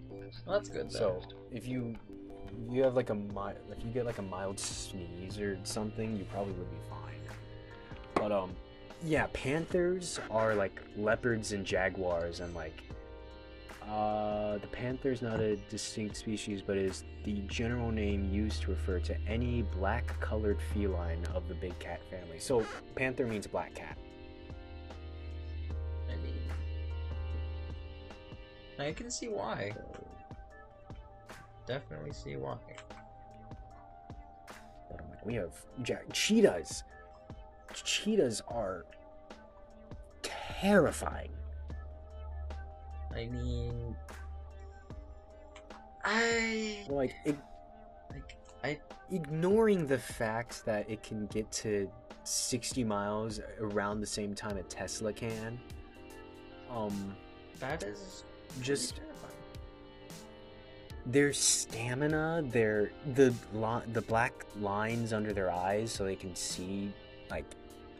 well, 0.08 0.30
that's 0.46 0.68
good. 0.68 0.90
Though. 0.90 1.20
So 1.20 1.22
if 1.50 1.66
you 1.66 1.96
you 2.70 2.82
have 2.82 2.96
like 2.96 3.10
a 3.10 3.14
mild, 3.14 3.56
if 3.70 3.84
you 3.84 3.90
get 3.90 4.06
like 4.06 4.18
a 4.18 4.22
mild 4.22 4.58
sneeze 4.58 5.38
or 5.38 5.58
something, 5.64 6.16
you 6.16 6.24
probably 6.24 6.52
would 6.54 6.70
be 6.70 6.78
fine. 6.88 7.36
But 8.14 8.32
um, 8.32 8.56
yeah, 9.04 9.28
panthers 9.32 10.18
are 10.30 10.54
like 10.54 10.82
leopards 10.96 11.52
and 11.52 11.64
jaguars, 11.64 12.40
and 12.40 12.54
like 12.54 12.82
uh, 13.88 14.58
the 14.58 14.66
panther 14.66 15.10
is 15.10 15.22
not 15.22 15.40
a 15.40 15.56
distinct 15.70 16.16
species, 16.16 16.60
but 16.60 16.76
is 16.76 17.04
the 17.24 17.40
general 17.46 17.90
name 17.90 18.30
used 18.30 18.62
to 18.62 18.70
refer 18.70 18.98
to 19.00 19.16
any 19.26 19.62
black-colored 19.62 20.58
feline 20.74 21.24
of 21.34 21.48
the 21.48 21.54
big 21.54 21.78
cat 21.78 22.00
family. 22.10 22.38
So 22.38 22.66
panther 22.96 23.26
means 23.26 23.46
black 23.46 23.74
cat. 23.74 23.96
I 26.10 26.16
mean, 26.16 26.34
I 28.78 28.92
can 28.92 29.10
see 29.10 29.28
why. 29.28 29.72
Definitely 31.68 32.12
see 32.12 32.36
why. 32.36 32.56
But 34.90 35.02
I'm 35.02 35.10
like, 35.10 35.26
we 35.26 35.34
have 35.34 35.52
jack 35.82 36.04
cheetahs. 36.14 36.82
Cheetahs 37.74 38.40
are 38.48 38.86
terrifying. 40.22 41.28
I 43.14 43.26
mean, 43.26 43.94
I 46.04 46.86
Like, 46.88 47.14
it, 47.26 47.36
like 48.10 48.36
I 48.64 48.80
ignoring 49.10 49.86
the 49.86 49.98
fact 49.98 50.64
that 50.64 50.88
it 50.88 51.02
can 51.02 51.26
get 51.26 51.50
to 51.52 51.90
60 52.24 52.82
miles 52.84 53.40
around 53.60 54.00
the 54.00 54.06
same 54.06 54.34
time 54.34 54.56
a 54.56 54.62
Tesla 54.62 55.12
can. 55.12 55.58
Um, 56.70 57.14
that 57.60 57.82
is 57.82 58.24
just 58.62 58.96
terrifying. 58.96 59.27
Their 61.08 61.32
stamina, 61.32 62.44
their 62.46 62.92
the 63.14 63.34
the 63.92 64.02
black 64.02 64.44
lines 64.60 65.12
under 65.12 65.32
their 65.32 65.50
eyes, 65.50 65.90
so 65.90 66.04
they 66.04 66.16
can 66.16 66.36
see 66.36 66.92
like 67.30 67.46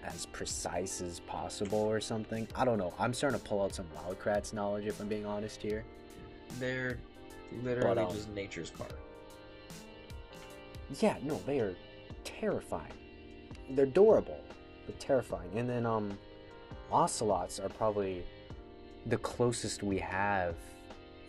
as 0.05 0.27
precise 0.27 1.01
as 1.01 1.21
possible 1.21 1.79
or 1.79 2.01
something. 2.01 2.47
I 2.55 2.64
don't 2.64 2.79
know. 2.79 2.92
I'm 2.99 3.14
starting 3.14 3.40
to 3.40 3.47
pull 3.47 3.62
out 3.62 3.75
some 3.75 3.87
Wild 3.94 4.18
Kratts 4.18 4.53
knowledge 4.53 4.87
if 4.87 5.01
I'm 5.01 5.09
being 5.09 5.27
honest 5.27 5.62
here. 5.62 5.85
They're 6.59 6.99
literally 7.62 8.03
um, 8.03 8.12
just 8.12 8.29
nature's 8.31 8.71
car. 8.71 8.87
Yeah, 11.01 11.16
no, 11.23 11.40
they 11.47 11.61
are 11.61 11.75
terrifying. 12.25 12.92
They're 13.71 13.85
adorable, 13.85 14.40
but 14.87 15.01
terrifying. 15.01 15.51
And 15.57 15.68
then 15.68 15.87
um 15.87 16.18
ocelots 16.92 17.59
are 17.59 17.68
probably 17.68 18.25
the 19.07 19.18
closest 19.18 19.83
we 19.83 19.99
have 19.99 20.57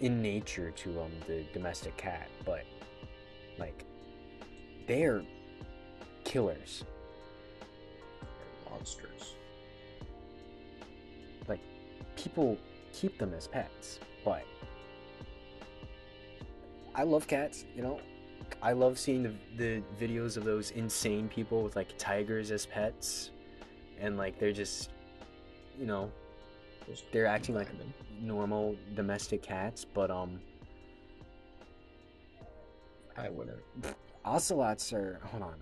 in 0.02 0.22
nature 0.22 0.72
to 0.72 1.02
um 1.02 1.12
the 1.28 1.44
domestic 1.54 1.96
cat, 1.98 2.30
but 2.46 2.66
like 3.58 3.86
they're 4.88 5.24
killers. 6.24 6.84
Monsters. 8.70 9.36
Like 11.48 11.60
people 12.16 12.58
keep 12.94 13.18
them 13.18 13.34
as 13.34 13.48
pets, 13.48 14.00
but 14.24 14.44
I 16.96 17.04
love 17.04 17.28
cats, 17.28 17.66
you 17.76 17.82
know. 17.82 18.00
I 18.62 18.74
love 18.74 18.98
seeing 18.98 19.24
the 19.24 19.34
the 19.58 19.84
videos 20.00 20.38
of 20.38 20.44
those 20.44 20.72
insane 20.72 21.28
people 21.30 21.62
with 21.62 21.76
like 21.76 21.98
tigers 21.98 22.52
as 22.52 22.66
pets 22.66 23.32
and 24.00 24.18
like 24.18 24.40
they're 24.40 24.52
just 24.52 24.92
you 25.78 25.86
know, 25.86 26.12
they're 27.12 27.26
acting 27.26 27.56
like 27.56 27.68
random. 27.68 27.94
Normal 28.22 28.76
domestic 28.96 29.42
cats, 29.42 29.86
but 29.86 30.12
um 30.12 30.40
I 33.18 33.30
wouldn't. 33.30 33.60
ocelots 34.24 34.94
are 34.94 35.20
hold 35.26 35.44
on. 35.44 35.60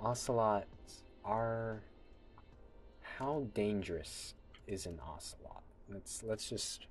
Ocelots 0.00 1.04
are 1.24 1.82
how 3.02 3.46
dangerous 3.54 4.34
is 4.66 4.86
an 4.86 4.98
ocelot? 5.06 5.62
Let's 5.88 6.22
let's 6.22 6.48
just 6.48 6.86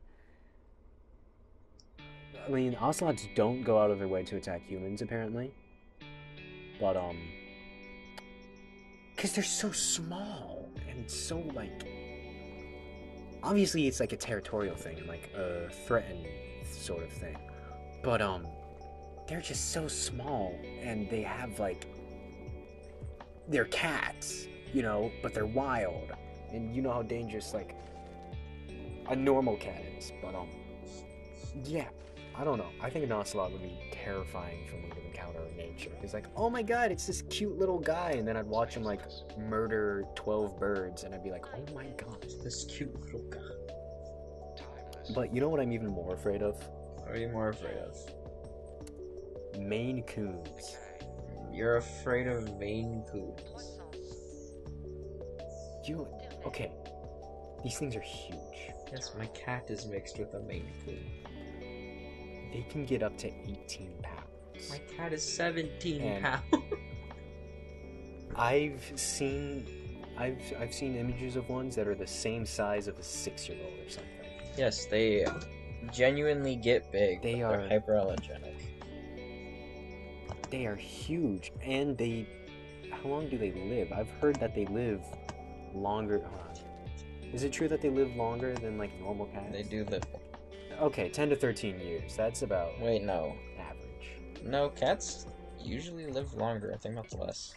I 2.45 2.49
mean, 2.49 2.75
ocelots 2.75 3.27
don't 3.35 3.63
go 3.63 3.77
out 3.77 3.91
of 3.91 3.99
their 3.99 4.07
way 4.07 4.23
to 4.23 4.37
attack 4.37 4.61
humans 4.65 5.01
apparently. 5.01 5.51
But 6.79 6.95
um 6.95 7.17
cuz 9.17 9.33
they're 9.33 9.43
so 9.43 9.71
small 9.71 10.69
and 10.87 11.09
so 11.09 11.39
like 11.53 11.98
obviously 13.43 13.87
it's 13.87 13.99
like 13.99 14.11
a 14.13 14.17
territorial 14.17 14.75
thing 14.75 14.97
and 14.97 15.07
like 15.07 15.29
a 15.35 15.69
threatened 15.85 16.25
sort 16.63 17.03
of 17.03 17.11
thing. 17.11 17.37
But 18.03 18.21
um 18.21 18.47
they're 19.27 19.41
just 19.41 19.71
so 19.71 19.87
small 19.87 20.59
and 20.81 21.09
they 21.09 21.21
have 21.21 21.59
like 21.59 21.85
they're 23.47 23.65
cats, 23.65 24.47
you 24.73 24.81
know, 24.81 25.11
but 25.21 25.33
they're 25.33 25.45
wild. 25.45 26.11
And 26.51 26.75
you 26.75 26.81
know 26.81 26.91
how 26.91 27.03
dangerous 27.03 27.53
like 27.53 27.75
a 29.09 29.15
normal 29.15 29.57
cat 29.57 29.83
is. 29.97 30.11
But 30.21 30.35
um 30.35 30.47
yeah, 31.63 31.87
I 32.39 32.45
don't 32.45 32.57
know. 32.57 32.69
I 32.81 32.89
think 32.89 33.03
an 33.03 33.11
ocelot 33.11 33.51
would 33.51 33.61
be 33.61 33.77
terrifying 33.91 34.65
for 34.65 34.77
me 34.77 34.89
to 34.91 35.05
encounter 35.05 35.45
in 35.45 35.57
nature. 35.57 35.91
It's 36.01 36.13
like, 36.13 36.27
oh 36.37 36.49
my 36.49 36.63
god, 36.63 36.89
it's 36.89 37.05
this 37.05 37.21
cute 37.23 37.57
little 37.59 37.79
guy, 37.79 38.11
and 38.11 38.25
then 38.25 38.37
I'd 38.37 38.47
watch 38.47 38.75
him 38.75 38.83
like 38.83 39.01
murder 39.37 40.05
twelve 40.15 40.57
birds, 40.57 41.03
and 41.03 41.13
I'd 41.13 41.21
be 41.21 41.31
like, 41.31 41.43
oh 41.53 41.65
my 41.75 41.87
god. 41.97 42.25
This 42.41 42.63
cute 42.63 42.97
little 43.01 43.29
guy. 43.29 43.39
But 45.13 45.33
you 45.35 45.41
know 45.41 45.49
what 45.49 45.59
I'm 45.59 45.73
even 45.73 45.87
more 45.87 46.13
afraid 46.13 46.41
of? 46.41 46.55
What 46.95 47.11
are 47.11 47.19
you 47.19 47.27
more 47.27 47.49
afraid 47.49 47.75
of? 47.77 47.97
Maine 49.59 50.03
Coons. 50.03 50.77
You're 51.51 51.75
afraid 51.75 52.27
of 52.27 52.57
Maine 52.57 53.03
Coons. 53.11 53.79
You 55.85 56.07
okay? 56.45 56.71
These 57.65 57.77
things 57.77 57.97
are 57.97 58.01
huge. 58.01 58.71
Yes, 58.93 59.11
my 59.17 59.25
cat 59.27 59.65
is 59.69 59.87
mixed 59.87 60.19
with 60.19 60.33
a 60.35 60.39
Maine 60.39 60.71
Coon. 60.85 61.03
They 62.51 62.65
can 62.69 62.85
get 62.85 63.03
up 63.03 63.17
to 63.19 63.27
18 63.27 63.91
pounds. 64.01 64.69
My 64.69 64.79
cat 64.95 65.13
is 65.13 65.23
17 65.23 66.01
And- 66.01 66.23
pounds. 66.23 66.43
I've 68.35 68.91
seen, 68.95 69.65
I've 70.17 70.41
I've 70.59 70.73
seen 70.73 70.95
images 70.95 71.35
of 71.35 71.49
ones 71.49 71.75
that 71.75 71.87
are 71.87 71.95
the 71.95 72.07
same 72.07 72.45
size 72.45 72.87
of 72.87 72.97
a 72.97 73.03
six-year-old 73.03 73.73
or 73.85 73.89
something. 73.89 74.13
yes, 74.57 74.85
they 74.85 75.25
genuinely 75.91 76.55
get 76.55 76.91
big. 76.91 77.21
They 77.21 77.41
are- 77.41 77.57
hyperallergenic. 77.67 78.55
They 80.49 80.65
are 80.65 80.75
huge, 80.75 81.51
and 81.63 81.97
they. 81.97 82.27
How 82.91 83.07
long 83.09 83.29
do 83.29 83.37
they 83.37 83.51
live? 83.51 83.91
I've 83.91 84.09
heard 84.21 84.35
that 84.39 84.55
they 84.55 84.65
live 84.65 85.01
longer. 85.75 86.23
On. 86.25 87.29
Is 87.33 87.43
it 87.43 87.51
true 87.51 87.67
that 87.67 87.81
they 87.81 87.89
live 87.89 88.15
longer 88.15 88.55
than 88.55 88.77
like 88.77 88.97
normal 88.99 89.27
cats? 89.27 89.51
They 89.51 89.63
do 89.63 89.85
live. 89.85 90.03
Okay, 90.81 91.09
10 91.09 91.29
to 91.29 91.35
13 91.35 91.79
years. 91.79 92.15
That's 92.15 92.41
about 92.41 92.79
Wait, 92.79 93.03
no. 93.03 93.35
average. 93.59 94.43
No, 94.43 94.69
cats 94.69 95.25
usually 95.59 96.07
live 96.07 96.33
longer. 96.33 96.71
I 96.73 96.77
think 96.77 96.95
that's 96.95 97.13
less. 97.13 97.53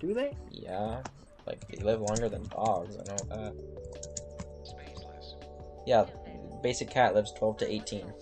Do 0.00 0.12
they? 0.12 0.36
Yeah, 0.50 1.02
like 1.46 1.66
they 1.68 1.82
live 1.82 2.00
longer 2.00 2.28
than 2.28 2.42
dogs. 2.48 2.96
I 2.96 3.04
know 3.08 3.16
that. 3.30 3.54
Yeah, 5.86 6.04
basic 6.62 6.90
cat 6.90 7.14
lives 7.14 7.32
12 7.32 7.56
to 7.58 7.72
18. 7.72 8.12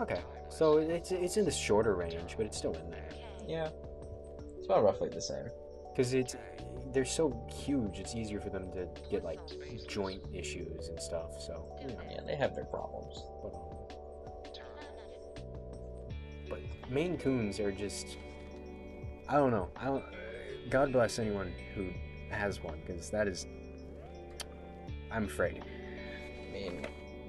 Okay, 0.00 0.20
so 0.48 0.78
it's 0.78 1.10
it's 1.10 1.36
in 1.36 1.44
the 1.44 1.50
shorter 1.50 1.94
range, 1.94 2.34
but 2.36 2.46
it's 2.46 2.56
still 2.56 2.74
in 2.74 2.90
there. 2.90 3.08
Yeah, 3.48 3.70
it's 4.56 4.66
about 4.66 4.84
roughly 4.84 5.08
the 5.08 5.20
same. 5.20 5.48
because 5.90 6.14
it's 6.14 6.36
they're 6.92 7.04
so 7.04 7.46
huge 7.52 7.98
it's 7.98 8.14
easier 8.14 8.40
for 8.40 8.50
them 8.50 8.70
to 8.72 8.88
get 9.10 9.24
like 9.24 9.40
joint 9.88 10.22
issues 10.34 10.88
and 10.88 11.00
stuff 11.00 11.40
so 11.40 11.66
you 11.80 11.88
know 11.88 11.98
Yeah, 12.10 12.20
they 12.26 12.34
have 12.36 12.54
their 12.54 12.64
problems. 12.64 13.22
but, 13.42 13.54
um, 13.54 14.58
but 16.48 16.60
maine 16.90 17.18
coons 17.18 17.60
are 17.60 17.72
just 17.72 18.16
i 19.28 19.34
don't 19.36 19.50
know 19.50 19.68
i 19.76 19.84
don't 19.84 20.04
god 20.70 20.92
bless 20.92 21.18
anyone 21.18 21.52
who 21.74 21.88
has 22.30 22.62
one 22.62 22.78
because 22.86 23.10
that 23.10 23.28
is 23.28 23.46
i'm 25.10 25.24
afraid 25.24 25.62
I 26.48 26.52
mean, 26.52 26.86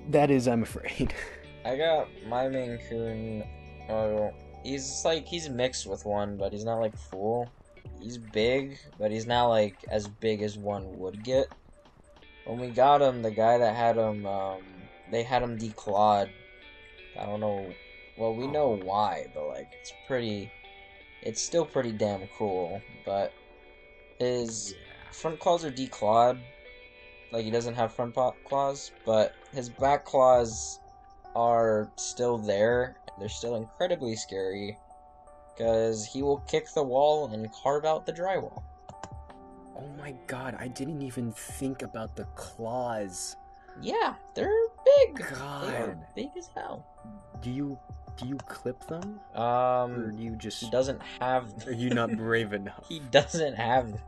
that 0.09 0.31
is 0.31 0.47
i'm 0.47 0.63
afraid 0.63 1.13
I 1.65 1.75
got 1.75 2.07
my 2.25 2.47
Maine 2.47 2.79
Coon. 2.89 3.43
Oh, 3.89 4.31
he's 4.63 5.01
like 5.03 5.25
he's 5.25 5.49
mixed 5.49 5.85
with 5.85 6.05
one, 6.05 6.37
but 6.37 6.53
he's 6.53 6.63
not 6.63 6.79
like 6.79 6.97
full. 6.97 7.49
He's 7.99 8.17
big, 8.17 8.77
but 8.97 9.11
he's 9.11 9.27
not 9.27 9.47
like 9.47 9.83
as 9.89 10.07
big 10.07 10.41
as 10.41 10.57
one 10.57 10.99
would 10.99 11.23
get. 11.23 11.47
When 12.45 12.59
we 12.59 12.69
got 12.69 13.01
him, 13.01 13.21
the 13.21 13.31
guy 13.31 13.57
that 13.57 13.75
had 13.75 13.97
him, 13.97 14.25
um, 14.25 14.61
they 15.11 15.23
had 15.23 15.43
him 15.43 15.57
declawed. 15.57 16.29
I 17.19 17.25
don't 17.25 17.41
know. 17.41 17.73
Well, 18.17 18.33
we 18.33 18.47
know 18.47 18.69
why, 18.69 19.27
but 19.33 19.47
like 19.47 19.67
it's 19.81 19.93
pretty. 20.07 20.49
it's 21.21 21.41
still 21.41 21.65
pretty 21.65 21.91
damn 21.91 22.27
cool. 22.37 22.81
But 23.05 23.33
his 24.19 24.75
front 25.11 25.39
claws 25.39 25.65
are 25.65 25.71
declawed, 25.71 26.39
like 27.31 27.43
he 27.43 27.51
doesn't 27.51 27.75
have 27.75 27.93
front 27.93 28.15
paw 28.15 28.31
claws, 28.45 28.91
but 29.05 29.33
his 29.53 29.69
back 29.69 30.05
claws 30.05 30.79
are 31.35 31.91
still 31.97 32.37
there. 32.37 32.95
They're 33.19 33.29
still 33.29 33.55
incredibly 33.55 34.15
scary 34.15 34.77
because 35.59 36.05
he 36.05 36.23
will 36.23 36.37
kick 36.47 36.73
the 36.73 36.81
wall 36.81 37.31
and 37.33 37.51
carve 37.51 37.83
out 37.83 38.05
the 38.05 38.13
drywall. 38.13 38.63
Oh 39.75 39.89
my 39.97 40.15
god, 40.27 40.55
I 40.57 40.69
didn't 40.69 41.01
even 41.01 41.31
think 41.33 41.81
about 41.81 42.15
the 42.15 42.23
claws. 42.35 43.35
Yeah, 43.81 44.15
they're 44.35 44.51
big. 44.85 45.17
They 45.17 45.35
God. 45.35 45.73
are 45.73 45.99
big 46.15 46.29
as 46.37 46.49
hell. 46.55 46.85
Do 47.41 47.51
you 47.51 47.77
do 48.17 48.27
you 48.27 48.35
clip 48.47 48.85
them? 48.87 49.19
Or 49.35 49.43
Um, 49.43 50.15
do 50.15 50.23
you 50.23 50.35
just 50.35 50.63
he 50.63 50.69
doesn't 50.69 51.01
have. 51.19 51.53
are 51.67 51.73
you 51.73 51.89
not 51.89 52.15
brave 52.15 52.53
enough? 52.53 52.85
he 52.89 52.99
doesn't 53.11 53.55
have. 53.55 54.01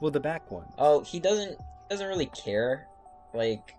Well 0.00 0.10
the 0.10 0.20
back 0.20 0.50
one. 0.50 0.66
Oh, 0.76 1.02
he 1.02 1.20
doesn't 1.20 1.58
doesn't 1.88 2.06
really 2.06 2.26
care. 2.26 2.88
Like, 3.32 3.74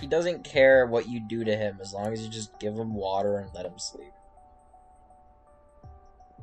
he 0.00 0.06
doesn't 0.06 0.44
care 0.44 0.86
what 0.86 1.08
you 1.08 1.18
do 1.20 1.44
to 1.44 1.56
him 1.56 1.78
as 1.80 1.94
long 1.94 2.12
as 2.12 2.22
you 2.22 2.28
just 2.28 2.58
give 2.58 2.74
him 2.74 2.94
water 2.94 3.38
and 3.38 3.50
let 3.54 3.64
him 3.64 3.78
sleep. 3.78 4.12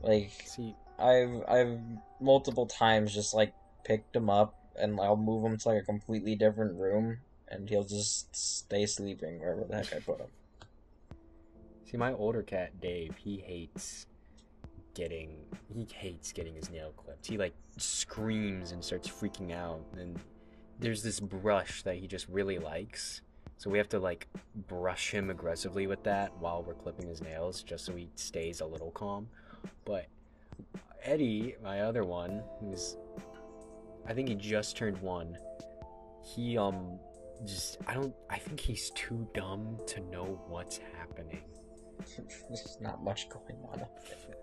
Like, 0.02 0.32
See 0.46 0.76
I've 1.00 1.44
I've 1.48 1.80
multiple 2.20 2.66
times 2.66 3.14
just 3.14 3.34
like 3.34 3.54
picked 3.86 4.16
him 4.16 4.30
up 4.30 4.56
and 4.76 5.00
I'll 5.00 5.18
move 5.18 5.44
him 5.46 5.58
to 5.58 5.68
like 5.68 5.82
a 5.82 5.86
completely 5.86 6.36
different 6.36 6.78
room 6.78 7.18
and 7.48 7.70
he'll 7.70 7.84
just 7.84 8.36
stay 8.36 8.86
sleeping 8.86 9.40
wherever 9.40 9.64
the 9.64 9.78
heck 9.78 9.94
I 9.94 10.00
put 10.00 10.20
him. 10.20 10.28
see 11.86 11.98
my 11.98 12.14
older 12.14 12.44
cat 12.44 12.80
Dave, 12.82 13.16
he 13.18 13.38
hates 13.38 14.06
getting 14.94 15.38
he 15.74 15.88
hates 15.94 16.34
getting 16.34 16.56
his 16.56 16.70
nail 16.70 16.92
clipped. 16.98 17.26
He 17.26 17.38
like 17.38 17.54
screams 17.78 18.72
and 18.72 18.84
starts 18.84 19.08
freaking 19.08 19.54
out 19.54 19.82
and 19.98 20.20
there's 20.80 21.02
this 21.04 21.20
brush 21.20 21.84
that 21.84 21.96
he 21.96 22.08
just 22.08 22.28
really 22.28 22.60
likes. 22.60 23.22
So 23.58 23.70
we 23.70 23.78
have 23.78 23.90
to 23.90 24.00
like 24.00 24.28
brush 24.68 25.12
him 25.12 25.30
aggressively 25.30 25.88
with 25.88 26.04
that 26.04 26.38
while 26.38 26.64
we're 26.64 26.74
clipping 26.74 27.08
his 27.08 27.22
nails 27.22 27.64
just 27.64 27.86
so 27.86 27.96
he 27.96 28.10
stays 28.16 28.60
a 28.60 28.66
little 28.66 28.92
calm. 28.92 29.28
But 29.86 30.08
Eddie, 31.04 31.56
my 31.64 31.82
other 31.82 32.04
one, 32.04 32.44
who's 32.60 32.98
I 34.08 34.14
think 34.14 34.30
he 34.30 34.36
just 34.36 34.76
turned 34.76 34.98
one. 35.02 35.38
He 36.24 36.58
um 36.58 37.00
just 37.46 37.78
I 37.88 37.94
don't 37.94 38.14
I 38.30 38.38
think 38.38 38.60
he's 38.60 38.90
too 38.92 39.28
dumb 39.34 39.78
to 39.88 40.00
know 40.02 40.42
what's 40.48 40.80
happening. 40.98 41.44
There's 42.48 42.78
not 42.82 43.04
much 43.04 43.30
going 43.30 43.58
on 43.72 43.82
up 43.82 44.00
there. 44.08 44.36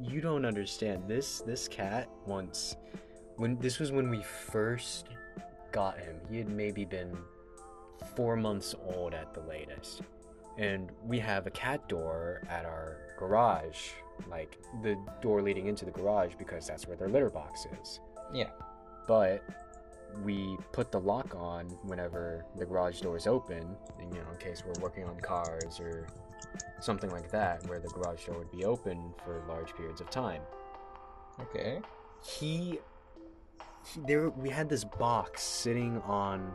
You 0.00 0.20
don't 0.20 0.44
understand. 0.44 1.04
This 1.06 1.40
this 1.40 1.68
cat 1.68 2.08
once 2.26 2.76
when 3.36 3.58
this 3.58 3.78
was 3.78 3.92
when 3.92 4.08
we 4.08 4.22
first 4.22 5.08
got 5.72 5.98
him. 5.98 6.16
He 6.30 6.38
had 6.38 6.48
maybe 6.48 6.84
been 6.84 7.16
4 8.16 8.36
months 8.36 8.74
old 8.86 9.14
at 9.14 9.34
the 9.34 9.40
latest. 9.40 10.02
And 10.56 10.90
we 11.02 11.18
have 11.18 11.46
a 11.46 11.50
cat 11.50 11.88
door 11.88 12.42
at 12.48 12.64
our 12.64 12.98
garage, 13.18 13.90
like 14.28 14.58
the 14.82 14.96
door 15.20 15.42
leading 15.42 15.66
into 15.66 15.84
the 15.84 15.90
garage 15.90 16.34
because 16.38 16.66
that's 16.66 16.86
where 16.86 16.96
their 16.96 17.08
litter 17.08 17.30
box 17.30 17.66
is. 17.82 18.00
Yeah. 18.32 18.50
But 19.06 19.44
we 20.22 20.56
put 20.72 20.92
the 20.92 21.00
lock 21.00 21.34
on 21.34 21.66
whenever 21.82 22.44
the 22.58 22.64
garage 22.64 23.00
door 23.00 23.16
is 23.16 23.26
open, 23.26 23.76
and, 23.98 24.14
you 24.14 24.20
know, 24.20 24.30
in 24.30 24.38
case 24.38 24.62
we're 24.64 24.80
working 24.80 25.04
on 25.04 25.18
cars 25.20 25.80
or 25.80 26.06
something 26.80 27.10
like 27.10 27.30
that, 27.30 27.66
where 27.66 27.80
the 27.80 27.88
garage 27.88 28.26
door 28.26 28.38
would 28.38 28.52
be 28.52 28.64
open 28.64 29.12
for 29.24 29.42
large 29.48 29.74
periods 29.74 30.00
of 30.00 30.10
time. 30.10 30.42
Okay. 31.40 31.80
He, 32.22 32.78
he 33.92 34.00
there 34.06 34.30
we 34.30 34.48
had 34.50 34.68
this 34.68 34.84
box 34.84 35.42
sitting 35.42 36.00
on 36.02 36.52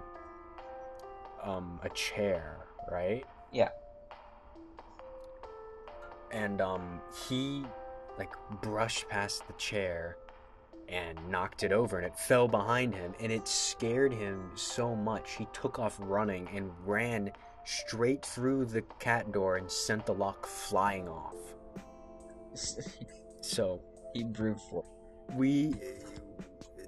um 1.44 1.80
a 1.84 1.90
chair, 1.90 2.58
right? 2.92 3.26
Yeah. 3.52 3.70
And 6.32 6.62
um 6.62 7.02
he 7.28 7.66
like 8.18 8.34
brushed 8.62 9.08
past 9.10 9.48
the 9.48 9.54
chair 9.54 10.18
and 10.90 11.18
knocked 11.30 11.64
it 11.64 11.72
over 11.72 11.98
and 11.98 12.06
it 12.06 12.18
fell 12.18 12.48
behind 12.48 12.94
him 12.94 13.14
and 13.20 13.32
it 13.32 13.48
scared 13.48 14.12
him 14.12 14.52
so 14.56 14.96
much 14.96 15.36
he 15.36 15.48
took 15.54 15.80
off 15.80 15.96
running 16.00 16.48
and 16.54 16.72
ran 16.84 17.32
straight 17.64 18.26
through 18.26 18.66
the 18.66 18.82
cat 19.00 19.32
door 19.32 19.58
and 19.58 19.72
sent 19.72 20.06
the 20.06 20.14
lock 20.14 20.46
flying 20.46 21.08
off. 21.08 21.36
So 23.42 23.82
he 24.14 24.24
brute 24.24 24.60
force. 24.60 24.86
we 25.36 25.74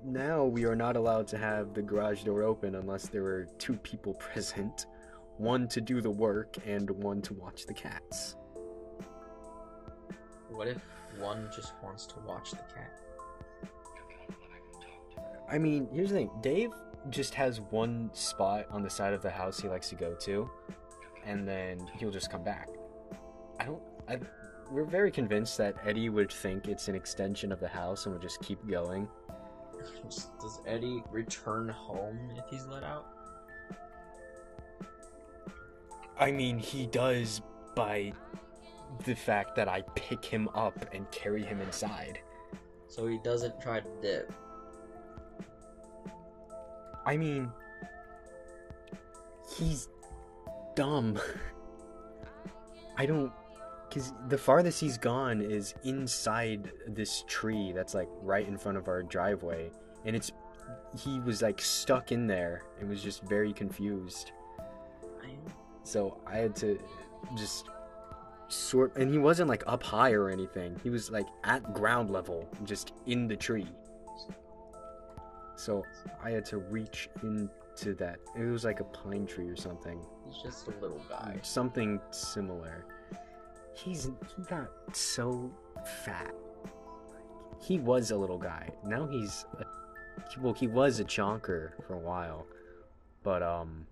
now 0.03 0.43
we 0.43 0.65
are 0.65 0.75
not 0.75 0.95
allowed 0.97 1.27
to 1.29 1.37
have 1.37 1.73
the 1.73 1.81
garage 1.81 2.23
door 2.23 2.43
open 2.43 2.75
unless 2.75 3.07
there 3.07 3.23
are 3.23 3.47
two 3.57 3.77
people 3.77 4.13
present 4.33 4.85
one 5.37 5.67
to 5.69 5.81
do 5.81 6.01
the 6.01 6.11
work 6.11 6.57
and 6.65 6.89
one 6.89 7.21
to 7.23 7.33
watch 7.33 7.65
the 7.65 7.73
cats 7.73 8.35
What 10.51 10.67
if 10.67 10.77
one 11.17 11.49
just 11.55 11.73
wants 11.83 12.05
to 12.07 12.15
watch 12.25 12.51
the 12.51 12.57
cat? 12.57 12.97
i 15.49 15.57
mean 15.57 15.85
here's 15.91 16.09
the 16.09 16.15
thing 16.15 16.29
dave 16.39 16.71
just 17.09 17.33
has 17.33 17.59
one 17.71 18.09
spot 18.13 18.65
on 18.71 18.81
the 18.81 18.89
side 18.89 19.13
of 19.13 19.21
the 19.21 19.29
house 19.29 19.59
he 19.59 19.67
likes 19.67 19.89
to 19.89 19.95
go 19.95 20.13
to 20.15 20.49
and 21.25 21.45
then 21.45 21.77
he'll 21.99 22.09
just 22.11 22.31
come 22.31 22.41
back 22.41 22.69
i 23.59 23.65
don't 23.65 23.81
I, 24.07 24.17
we're 24.71 24.85
very 24.85 25.11
convinced 25.11 25.57
that 25.57 25.75
eddie 25.85 26.07
would 26.07 26.31
think 26.31 26.69
it's 26.69 26.87
an 26.87 26.95
extension 26.95 27.51
of 27.51 27.59
the 27.59 27.67
house 27.67 28.05
and 28.05 28.13
would 28.13 28.21
just 28.21 28.41
keep 28.41 28.65
going 28.65 29.09
Does 30.39 30.61
Eddie 30.65 31.03
return 31.11 31.69
home 31.69 32.31
if 32.37 32.45
he's 32.49 32.65
let 32.67 32.83
out? 32.83 33.07
I 36.19 36.31
mean, 36.31 36.59
he 36.59 36.85
does 36.85 37.41
by 37.75 38.13
the 39.03 39.15
fact 39.15 39.55
that 39.55 39.67
I 39.67 39.81
pick 39.95 40.23
him 40.23 40.49
up 40.53 40.93
and 40.93 41.09
carry 41.11 41.43
him 41.43 41.61
inside. 41.61 42.19
So 42.87 43.07
he 43.07 43.17
doesn't 43.19 43.59
try 43.61 43.79
to 43.79 43.89
dip. 44.01 44.33
I 47.05 47.17
mean, 47.17 47.51
he's 49.57 49.87
dumb. 50.75 51.19
I 52.97 53.05
don't. 53.05 53.31
Because 53.89 54.13
the 54.29 54.37
farthest 54.37 54.79
he's 54.79 54.97
gone 54.97 55.41
is 55.41 55.73
inside 55.83 56.71
this 56.87 57.25
tree 57.27 57.73
that's 57.73 57.93
like 57.93 58.07
right 58.21 58.47
in 58.47 58.57
front 58.57 58.77
of 58.77 58.87
our 58.87 59.03
driveway. 59.03 59.71
And 60.05 60.15
it's. 60.15 60.31
He 60.97 61.19
was 61.21 61.41
like 61.41 61.61
stuck 61.61 62.11
in 62.11 62.27
there 62.27 62.63
and 62.79 62.89
was 62.89 63.01
just 63.01 63.23
very 63.23 63.51
confused. 63.53 64.31
So 65.83 66.17
I 66.27 66.37
had 66.37 66.55
to 66.57 66.79
just 67.35 67.67
sort. 68.51 68.95
And 68.97 69.11
he 69.11 69.17
wasn't 69.17 69.49
like 69.49 69.63
up 69.67 69.83
high 69.83 70.11
or 70.11 70.29
anything. 70.29 70.79
He 70.83 70.89
was 70.89 71.09
like 71.11 71.27
at 71.43 71.73
ground 71.73 72.09
level, 72.09 72.47
just 72.63 72.93
in 73.05 73.27
the 73.27 73.35
tree. 73.35 73.67
So 75.55 75.85
I 76.23 76.31
had 76.31 76.45
to 76.45 76.57
reach 76.57 77.09
into 77.23 77.93
that. 77.95 78.19
It 78.35 78.45
was 78.45 78.65
like 78.65 78.79
a 78.79 78.85
pine 78.85 79.25
tree 79.27 79.47
or 79.47 79.55
something. 79.55 79.99
He's 80.25 80.41
just 80.41 80.67
a 80.67 80.71
little 80.81 81.01
guy. 81.09 81.37
Something 81.43 81.99
similar. 82.11 82.85
He's 83.73 84.05
he 84.35 84.43
got 84.49 84.69
so 84.93 85.51
fat. 86.03 86.33
He 87.59 87.77
was 87.77 88.11
a 88.11 88.17
little 88.17 88.37
guy. 88.39 88.69
Now 88.83 89.07
he's 89.07 89.45
a 89.59 89.65
well, 90.39 90.53
he 90.53 90.67
was 90.67 90.99
a 90.99 91.03
chonker 91.03 91.71
for 91.85 91.93
a 91.93 91.99
while. 91.99 92.47
But 93.23 93.43
um 93.43 93.85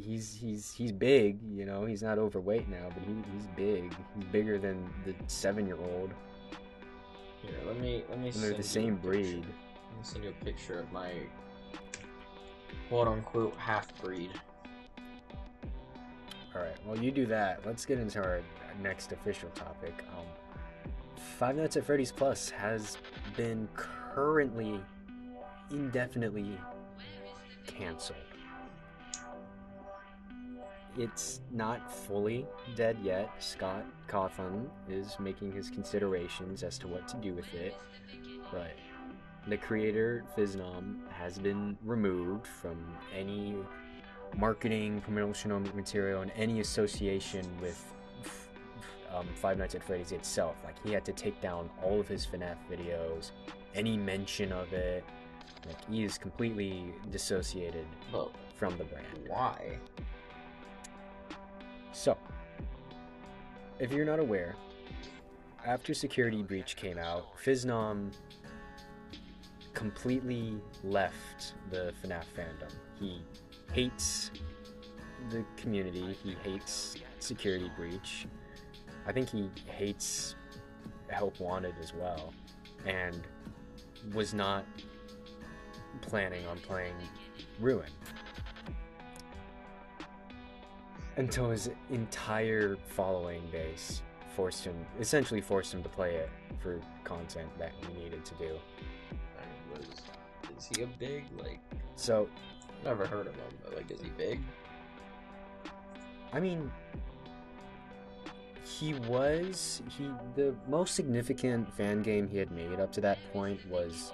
he's 0.00 0.34
he's 0.34 0.72
he's 0.72 0.92
big, 0.92 1.38
you 1.42 1.64
know, 1.64 1.84
he's 1.84 2.02
not 2.02 2.18
overweight 2.18 2.68
now, 2.68 2.88
but 2.94 3.02
he, 3.04 3.14
he's 3.32 3.46
big. 3.56 3.94
He's 4.14 4.24
bigger 4.24 4.58
than 4.58 4.88
the 5.04 5.14
seven 5.26 5.66
year 5.66 5.76
old. 5.76 6.10
Here, 7.42 7.58
let 7.66 7.78
me 7.80 8.04
let 8.08 8.18
me. 8.20 8.28
And 8.28 8.42
they're 8.42 8.54
the 8.54 8.62
same 8.62 8.96
breed. 8.96 9.44
Let 9.44 9.96
me 9.96 10.02
send 10.02 10.24
you 10.24 10.30
a 10.30 10.44
picture 10.44 10.80
of 10.80 10.90
my 10.92 11.12
quote 12.88 13.08
unquote 13.08 13.56
half 13.56 13.86
breed. 14.02 14.30
Alright, 16.54 16.76
well, 16.86 16.98
you 16.98 17.10
do 17.10 17.26
that. 17.26 17.60
Let's 17.64 17.84
get 17.84 17.98
into 17.98 18.18
our 18.20 18.40
next 18.82 19.12
official 19.12 19.50
topic. 19.50 20.04
Um, 20.16 20.24
Five 21.38 21.56
Nights 21.56 21.76
at 21.76 21.84
Freddy's 21.84 22.10
Plus 22.10 22.50
has 22.50 22.96
been 23.36 23.68
currently 23.74 24.80
indefinitely 25.70 26.58
canceled. 27.66 28.18
It's 30.98 31.40
not 31.52 31.92
fully 31.92 32.44
dead 32.74 32.98
yet. 33.02 33.30
Scott 33.38 33.84
Cawthon 34.08 34.68
is 34.88 35.16
making 35.20 35.52
his 35.52 35.70
considerations 35.70 36.64
as 36.64 36.76
to 36.78 36.88
what 36.88 37.06
to 37.08 37.16
do 37.18 37.34
with 37.34 37.52
it, 37.54 37.76
but 38.50 38.72
the 39.46 39.56
creator, 39.56 40.24
Phisnom, 40.36 41.08
has 41.10 41.38
been 41.38 41.78
removed 41.84 42.46
from 42.46 42.84
any 43.16 43.54
marketing, 44.36 45.00
promotional 45.00 45.60
material, 45.60 46.22
and 46.22 46.32
any 46.36 46.60
association 46.60 47.46
with 47.62 47.82
um, 49.14 49.26
Five 49.36 49.58
Nights 49.58 49.74
at 49.74 49.82
Freddy's 49.84 50.12
itself. 50.12 50.56
Like 50.64 50.76
he 50.84 50.92
had 50.92 51.04
to 51.04 51.12
take 51.12 51.40
down 51.40 51.70
all 51.82 52.00
of 52.00 52.08
his 52.08 52.26
FNAF 52.26 52.56
videos, 52.70 53.30
any 53.74 53.96
mention 53.96 54.52
of 54.52 54.72
it. 54.72 55.04
Like 55.66 55.88
he 55.88 56.04
is 56.04 56.18
completely 56.18 56.92
dissociated 57.10 57.86
But 58.12 58.32
from 58.54 58.76
the 58.78 58.84
brand. 58.84 59.06
why? 59.26 59.78
So, 61.92 62.16
if 63.78 63.92
you're 63.92 64.04
not 64.04 64.18
aware, 64.18 64.54
after 65.66 65.94
Security 65.94 66.42
Breach 66.42 66.76
came 66.76 66.98
out, 66.98 67.36
Phisnom 67.36 68.12
completely 69.74 70.56
left 70.82 71.54
the 71.70 71.92
FNAF 72.02 72.24
fandom. 72.36 72.72
He 72.98 73.22
hates 73.72 74.30
the 75.30 75.44
community, 75.56 76.16
he 76.22 76.36
hates 76.42 76.96
Security 77.20 77.70
Breach. 77.76 78.26
I 79.06 79.12
think 79.12 79.28
he 79.30 79.50
hates 79.66 80.34
Help 81.08 81.40
Wanted 81.40 81.74
as 81.80 81.94
well, 81.94 82.32
and 82.86 83.20
was 84.14 84.34
not 84.34 84.64
planning 86.00 86.46
on 86.46 86.58
playing 86.58 86.94
Ruin 87.60 87.90
until 91.18 91.50
his 91.50 91.68
entire 91.90 92.76
following 92.86 93.42
base 93.50 94.02
forced 94.34 94.64
him 94.64 94.74
essentially 95.00 95.40
forced 95.40 95.74
him 95.74 95.82
to 95.82 95.88
play 95.88 96.14
it 96.14 96.30
for 96.62 96.80
content 97.04 97.48
that 97.58 97.72
he 97.80 98.02
needed 98.02 98.24
to 98.24 98.34
do 98.36 98.58
was 99.72 99.86
is 100.56 100.70
he 100.74 100.82
a 100.82 100.86
big 100.86 101.24
like? 101.36 101.60
so 101.96 102.28
Never 102.84 103.06
heard 103.06 103.26
of 103.26 103.34
him, 103.34 103.58
but 103.64 103.76
like, 103.76 103.90
is 103.90 104.00
he 104.00 104.08
big? 104.10 104.40
i 106.32 106.38
mean 106.38 106.70
he 108.62 108.92
was 108.94 109.82
he 109.88 110.10
the 110.36 110.54
most 110.68 110.94
significant 110.94 111.72
fan 111.74 112.02
game 112.02 112.28
he 112.28 112.36
had 112.36 112.50
made 112.50 112.78
up 112.78 112.92
to 112.92 113.00
that 113.00 113.18
point 113.32 113.66
was 113.68 114.12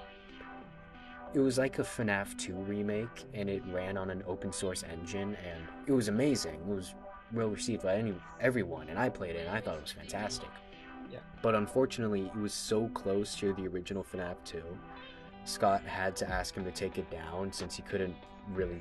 it 1.35 1.41
was 1.41 1.59
like 1.59 1.81
a 1.81 1.83
FNAF 1.83 2.39
2 2.39 2.55
remake 2.55 3.25
and 3.35 3.51
it 3.51 3.63
ran 3.71 3.97
on 3.97 4.11
an 4.11 4.23
open 4.27 4.53
source 4.53 4.85
engine 4.85 5.37
and 5.45 5.63
it 5.87 5.93
was 5.93 6.09
amazing. 6.09 6.55
It 6.55 6.67
was 6.67 6.95
well 7.33 7.49
received 7.49 7.83
by 7.83 7.97
any 7.97 8.15
everyone 8.41 8.89
and 8.89 8.99
I 8.99 9.09
played 9.09 9.35
it 9.35 9.47
and 9.47 9.55
I 9.55 9.61
thought 9.61 9.77
it 9.77 9.83
was 9.83 9.93
fantastic. 9.93 10.49
Yeah. 11.11 11.19
But 11.43 11.57
unfortunately, 11.57 12.31
it 12.35 12.37
was 12.37 12.55
so 12.55 12.89
close 12.89 13.35
to 13.37 13.53
the 13.55 13.67
original 13.67 14.05
FNAF 14.05 14.37
2. 14.45 14.63
Scott 15.45 15.83
had 15.83 16.15
to 16.17 16.31
ask 16.31 16.55
him 16.55 16.65
to 16.65 16.71
take 16.71 16.99
it 16.99 17.11
down 17.11 17.53
since 17.53 17.77
he 17.77 17.83
couldn't 17.83 18.17
really 18.53 18.81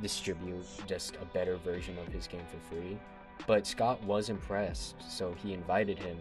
distribute 0.00 0.64
just 0.86 1.16
a 1.16 1.24
better 1.26 1.56
version 1.58 1.96
of 1.98 2.08
his 2.08 2.26
game 2.26 2.44
for 2.50 2.74
free. 2.74 2.98
But 3.46 3.66
Scott 3.66 4.02
was 4.04 4.30
impressed, 4.30 4.96
so 5.06 5.34
he 5.42 5.52
invited 5.52 5.98
him 5.98 6.16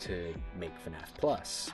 to 0.00 0.34
make 0.58 0.72
FNAF 0.84 1.14
Plus, 1.18 1.70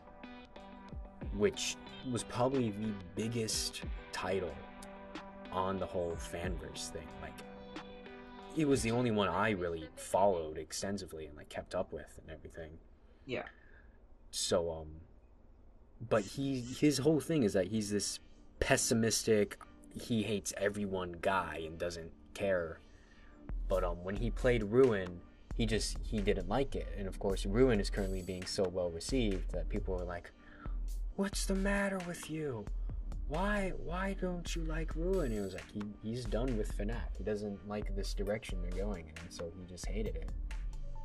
which 1.37 1.77
was 2.11 2.23
probably 2.23 2.71
the 2.71 2.93
biggest 3.15 3.83
title 4.13 4.55
on 5.53 5.79
the 5.79 5.87
whole 5.87 6.17
fanverse 6.19 6.89
thing. 6.89 7.07
Like, 7.23 7.33
it 8.57 8.67
was 8.67 8.83
the 8.83 8.91
only 8.91 9.11
one 9.11 9.29
I 9.29 9.51
really 9.51 9.89
followed 9.97 10.59
extensively 10.59 11.27
and 11.27 11.37
like 11.37 11.49
kept 11.49 11.75
up 11.75 11.93
with 11.93 12.19
and 12.23 12.31
everything. 12.31 12.71
Yeah. 13.27 13.45
So 14.31 14.71
um 14.71 14.89
but 16.09 16.23
he 16.23 16.61
his 16.61 16.99
whole 16.99 17.21
thing 17.21 17.43
is 17.43 17.53
that 17.55 17.69
he's 17.69 17.91
this 17.91 18.21
pessimistic 18.61 19.59
he 20.01 20.23
hates 20.23 20.53
everyone 20.57 21.17
guy 21.21 21.63
and 21.67 21.79
doesn't 21.79 22.13
care. 22.35 22.79
But 23.69 23.85
um 23.85 24.05
when 24.05 24.17
he 24.17 24.31
played 24.31 24.63
Ruin, 24.63 25.21
he 25.57 25.67
just 25.67 25.99
he 26.03 26.21
didn't 26.21 26.49
like 26.49 26.77
it. 26.77 26.89
And 26.97 27.09
of 27.09 27.19
course 27.19 27.47
Ruin 27.47 27.81
is 27.81 27.91
currently 27.91 28.23
being 28.23 28.47
so 28.47 28.69
well 28.69 28.91
received 28.91 29.53
that 29.53 29.69
people 29.69 30.01
are 30.01 30.05
like, 30.05 30.31
What's 31.17 31.47
the 31.47 31.55
matter 31.55 31.99
with 32.07 32.29
you? 32.29 32.65
Why 33.29 33.73
why 33.85 34.17
don't 34.21 34.55
you 34.55 34.63
like 34.65 34.95
Ruin? 34.97 35.31
He 35.31 35.39
was 35.39 35.55
like 35.55 35.71
he, 35.73 35.83
he's 36.03 36.25
done 36.25 36.57
with 36.57 36.77
FNAF. 36.77 37.17
He 37.17 37.25
doesn't 37.25 37.67
like 37.69 37.95
this 37.95 38.15
direction 38.15 38.61
they're 38.61 38.85
going 38.85 39.07
in, 39.07 39.31
so 39.31 39.51
he 39.57 39.65
just 39.65 39.87
hated 39.87 40.17
it. 40.17 40.31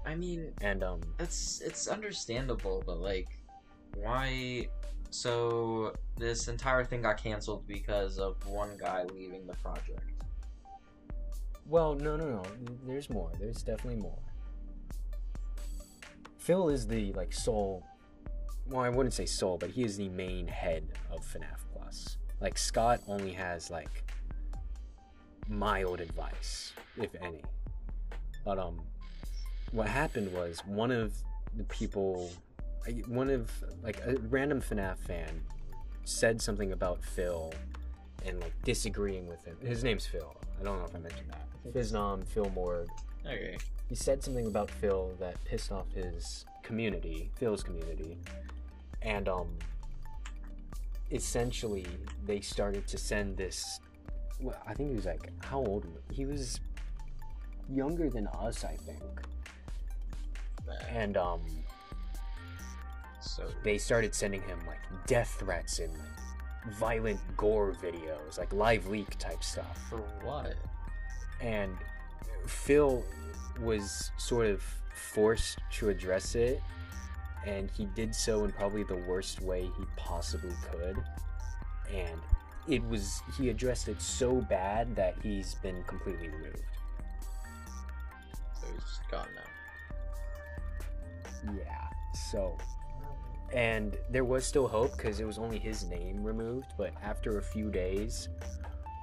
I 0.05 0.15
mean, 0.15 0.51
And 0.61 0.83
um 0.83 1.01
it's 1.19 1.61
it's 1.61 1.87
understandable, 1.87 2.83
but 2.85 2.99
like, 2.99 3.27
why? 3.95 4.67
So 5.11 5.93
this 6.17 6.47
entire 6.47 6.83
thing 6.83 7.01
got 7.03 7.17
canceled 7.21 7.67
because 7.67 8.19
of 8.19 8.35
one 8.47 8.77
guy 8.77 9.03
leaving 9.13 9.45
the 9.47 9.55
project. 9.55 10.01
Well, 11.67 11.93
no, 11.93 12.15
no, 12.17 12.27
no. 12.27 12.43
There's 12.85 13.09
more. 13.11 13.31
There's 13.39 13.61
definitely 13.61 14.01
more. 14.01 14.17
Phil 16.37 16.69
is 16.69 16.87
the 16.87 17.13
like 17.13 17.31
sole. 17.31 17.85
Well, 18.69 18.81
I 18.81 18.89
wouldn't 18.89 19.13
say 19.13 19.25
sole, 19.25 19.57
but 19.57 19.71
he 19.71 19.83
is 19.83 19.97
the 19.97 20.09
main 20.09 20.47
head 20.47 20.87
of 21.11 21.21
FNAF 21.21 21.57
Plus. 21.73 22.17
Like 22.39 22.57
Scott 22.57 23.01
only 23.07 23.31
has 23.33 23.71
like 23.71 24.03
mild 25.47 25.99
advice, 26.01 26.73
if 26.95 27.09
any. 27.21 27.41
But 28.45 28.59
um, 28.59 28.79
what 29.71 29.87
happened 29.87 30.31
was 30.33 30.59
one 30.65 30.91
of 30.91 31.13
the 31.55 31.63
people, 31.63 32.31
one 33.07 33.29
of 33.29 33.51
like 33.83 33.99
a 34.05 34.17
random 34.29 34.61
FNAF 34.61 34.97
fan, 34.99 35.41
said 36.03 36.41
something 36.41 36.71
about 36.71 37.03
Phil, 37.03 37.53
and 38.25 38.39
like 38.39 38.53
disagreeing 38.63 39.27
with 39.27 39.43
him. 39.45 39.57
His 39.61 39.83
name's 39.83 40.05
Phil. 40.05 40.35
I 40.59 40.63
don't 40.63 40.77
know 40.77 40.85
if 40.85 40.95
I 40.95 40.99
mentioned 40.99 41.31
that. 41.31 41.73
Phisnom, 41.73 42.25
Phil 42.27 42.49
Morg. 42.55 42.87
Okay. 43.25 43.57
He 43.87 43.95
said 43.95 44.23
something 44.23 44.45
about 44.45 44.69
Phil 44.69 45.11
that 45.19 45.43
pissed 45.45 45.71
off 45.71 45.91
his 45.91 46.45
community, 46.63 47.31
Phil's 47.35 47.63
community, 47.63 48.17
and 49.01 49.27
um, 49.29 49.47
essentially 51.11 51.85
they 52.25 52.41
started 52.41 52.87
to 52.87 52.97
send 52.97 53.37
this. 53.37 53.79
Well, 54.39 54.55
I 54.67 54.73
think 54.73 54.89
he 54.89 54.95
was 54.95 55.05
like 55.05 55.31
how 55.43 55.59
old? 55.59 55.85
He 56.11 56.25
was 56.25 56.59
younger 57.69 58.09
than 58.09 58.27
us, 58.27 58.63
I 58.63 58.75
think, 58.75 59.03
and 60.89 61.17
um, 61.17 61.41
So 63.21 63.47
they 63.63 63.77
started 63.77 64.15
sending 64.15 64.41
him 64.41 64.59
like 64.65 64.79
death 65.07 65.35
threats 65.39 65.79
and 65.79 65.91
like, 65.93 66.75
violent 66.75 67.19
gore 67.37 67.75
videos, 67.81 68.37
like 68.37 68.53
live 68.53 68.87
leak 68.87 69.17
type 69.17 69.43
stuff. 69.43 69.77
for 69.89 69.97
what? 70.23 70.55
and 71.41 71.77
Phil 72.45 73.03
was 73.61 74.11
sort 74.17 74.47
of 74.47 74.61
forced 74.93 75.59
to 75.71 75.89
address 75.89 76.35
it, 76.35 76.61
and 77.45 77.69
he 77.71 77.85
did 77.85 78.13
so 78.13 78.43
in 78.43 78.51
probably 78.51 78.83
the 78.83 78.97
worst 79.07 79.41
way 79.41 79.61
he 79.61 79.83
possibly 79.95 80.55
could. 80.71 80.97
And 81.93 82.19
it 82.67 82.83
was, 82.87 83.21
he 83.37 83.49
addressed 83.49 83.87
it 83.87 84.01
so 84.01 84.41
bad 84.41 84.95
that 84.95 85.15
he's 85.23 85.55
been 85.55 85.83
completely 85.83 86.29
removed. 86.29 86.57
So 88.61 88.67
he's 88.73 88.99
gone 89.09 89.27
now. 89.35 91.53
Yeah, 91.57 91.87
so. 92.13 92.57
And 93.53 93.97
there 94.11 94.25
was 94.25 94.45
still 94.45 94.67
hope 94.67 94.95
because 94.95 95.19
it 95.19 95.25
was 95.25 95.39
only 95.39 95.57
his 95.57 95.85
name 95.85 96.23
removed, 96.23 96.73
but 96.77 96.93
after 97.01 97.39
a 97.39 97.41
few 97.41 97.71
days, 97.71 98.29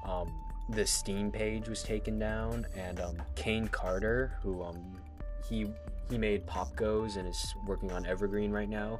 um, 0.04 0.32
the 0.68 0.86
Steam 0.86 1.32
page 1.32 1.68
was 1.68 1.82
taken 1.82 2.18
down, 2.18 2.66
and 2.76 3.00
um, 3.00 3.20
Kane 3.34 3.66
Carter, 3.68 4.38
who 4.42 4.62
um, 4.62 5.00
he 5.48 5.66
he 6.10 6.18
made 6.18 6.46
Pop 6.46 6.74
Goes 6.76 7.16
and 7.16 7.26
is 7.28 7.54
working 7.66 7.92
on 7.92 8.06
Evergreen 8.06 8.50
right 8.50 8.68
now. 8.68 8.98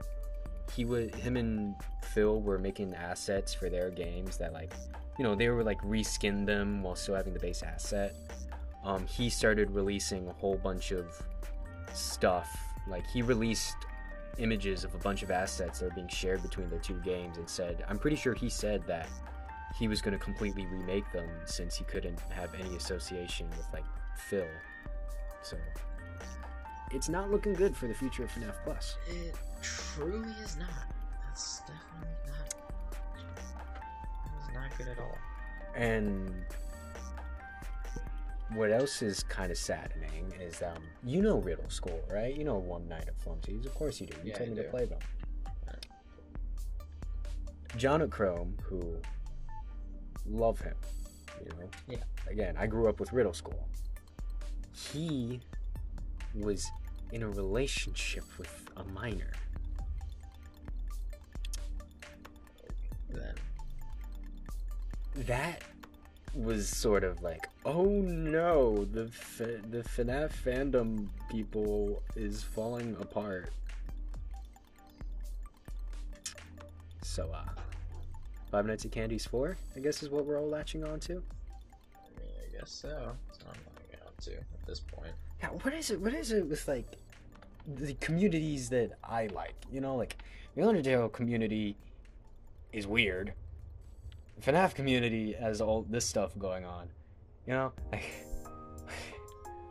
He 0.75 0.85
was 0.85 1.15
him 1.15 1.37
and 1.37 1.75
Phil 2.03 2.41
were 2.41 2.59
making 2.59 2.95
assets 2.95 3.55
for 3.55 3.71
their 3.71 3.91
games 3.91 4.37
that 4.39 4.53
like, 4.53 4.73
you 5.19 5.25
know, 5.25 5.35
they 5.35 5.49
were 5.49 5.63
like 5.63 5.81
reskin 5.83 6.45
them 6.45 6.83
while 6.83 6.97
still 6.97 7.15
having 7.15 7.33
the 7.33 7.39
base 7.39 7.63
asset. 7.63 8.15
Um, 8.85 9.07
he 9.07 9.31
started 9.31 9.71
releasing 9.71 10.29
a 10.29 10.33
whole 10.33 10.57
bunch 10.57 10.91
of 10.91 11.23
stuff. 11.93 12.57
Like 12.89 13.07
he 13.07 13.23
released 13.23 13.77
images 14.39 14.85
of 14.85 14.95
a 14.95 14.99
bunch 14.99 15.23
of 15.23 15.31
assets 15.31 15.79
that 15.79 15.87
are 15.87 15.95
being 15.95 16.09
shared 16.09 16.43
between 16.43 16.69
their 16.69 16.79
two 16.79 17.01
games 17.01 17.39
and 17.39 17.49
said, 17.49 17.85
I'm 17.89 17.99
pretty 17.99 18.17
sure 18.17 18.35
he 18.35 18.49
said 18.49 18.87
that 18.87 19.09
he 19.79 19.89
was 19.89 20.01
going 20.01 20.17
to 20.17 20.23
completely 20.23 20.67
remake 20.67 21.11
them 21.13 21.29
since 21.45 21.77
he 21.77 21.85
couldn't 21.85 22.19
have 22.31 22.51
any 22.59 22.77
association 22.77 23.49
with 23.51 23.67
like 23.73 23.85
Phil. 24.17 24.47
So 25.43 25.57
it's 26.93 27.09
not 27.09 27.31
looking 27.31 27.53
good 27.55 27.77
for 27.77 27.87
the 27.87 27.95
future 27.95 28.25
of 28.25 28.31
FNAF 28.33 28.55
Plus. 28.65 28.97
It 29.09 29.35
truly 29.63 30.31
is 30.45 30.57
not. 30.57 30.69
That's 31.27 31.61
definitely 31.61 32.17
not. 32.27 32.55
It's 34.39 34.55
not 34.55 34.79
good 34.79 34.89
at 34.89 34.99
all. 34.99 35.19
And 35.75 36.33
what 38.55 38.71
else 38.71 39.03
is 39.03 39.23
kind 39.25 39.51
of 39.51 39.59
saddening 39.59 40.33
is 40.41 40.63
um 40.63 40.83
you 41.05 41.21
know 41.21 41.39
Riddle 41.39 41.69
School, 41.69 42.01
right? 42.11 42.35
You 42.35 42.45
know 42.45 42.57
One 42.57 42.89
Night 42.89 43.05
at 43.09 43.19
Flumpty's. 43.19 43.67
Of 43.67 43.75
course 43.75 44.01
you 44.01 44.07
do. 44.07 44.17
You 44.23 44.31
Yeah, 44.31 44.39
told 44.39 44.51
me 44.51 44.57
to 44.57 44.63
play 44.65 44.85
them. 44.87 44.99
John 47.77 48.09
Chrome, 48.09 48.57
who 48.63 48.97
love 50.25 50.59
him, 50.61 50.75
you 51.43 51.51
know. 51.51 51.69
Yeah. 51.89 51.99
Again, 52.27 52.57
I 52.59 52.67
grew 52.67 52.89
up 52.89 52.99
with 52.99 53.13
Riddle 53.13 53.35
School. 53.35 53.69
He 54.73 55.41
was 56.41 56.71
in 57.13 57.23
a 57.23 57.29
relationship 57.29 58.25
with 58.39 58.69
a 58.77 58.85
minor. 58.85 59.33
Then 63.11 63.35
That 65.15 65.63
was 66.35 66.69
sort 66.69 67.05
of 67.05 67.23
like, 67.23 67.49
oh 67.65 67.85
no, 67.87 68.85
the 68.85 69.05
F- 69.05 69.39
the 69.39 69.83
FNAF 69.83 70.33
fandom 70.45 71.09
people 71.31 72.03
is 72.15 72.43
falling 72.43 72.97
apart. 73.01 73.51
So, 77.03 77.31
uh, 77.33 77.45
Five 78.51 78.67
Nights 78.67 78.85
at 78.85 78.93
Candy's 78.93 79.25
4, 79.27 79.57
I 79.75 79.81
guess 79.81 80.03
is 80.03 80.11
what 80.11 80.27
we're 80.27 80.39
all 80.39 80.49
latching 80.49 80.85
on 80.85 81.01
to. 81.01 81.13
I 81.13 81.17
mean, 82.21 82.31
I 82.47 82.59
guess 82.59 82.71
so. 82.71 83.13
That's 83.27 83.45
what 83.45 83.55
I'm 83.57 83.63
going 83.65 84.03
out 84.07 84.19
to 84.23 84.33
at 84.37 84.67
this 84.67 84.81
point. 84.81 85.13
Yeah, 85.41 85.49
what 85.49 85.75
is 85.75 85.91
it? 85.91 86.01
What 86.01 86.15
is 86.15 86.33
it 86.33 86.47
with 86.47 86.67
like 86.67 86.87
the 87.67 87.95
communities 87.95 88.69
that 88.71 88.93
I 89.05 89.27
like? 89.29 89.55
You 89.71 89.81
know, 89.81 89.97
like 89.97 90.17
the 90.55 90.63
Undertale 90.63 91.13
community 91.13 91.77
is 92.73 92.87
weird. 92.87 93.33
The 94.41 94.53
FNAF 94.53 94.75
community 94.75 95.33
has 95.33 95.61
all 95.61 95.83
this 95.89 96.05
stuff 96.05 96.39
going 96.39 96.65
on. 96.65 96.89
You 97.47 97.53
know, 97.55 97.73
like 97.93 98.05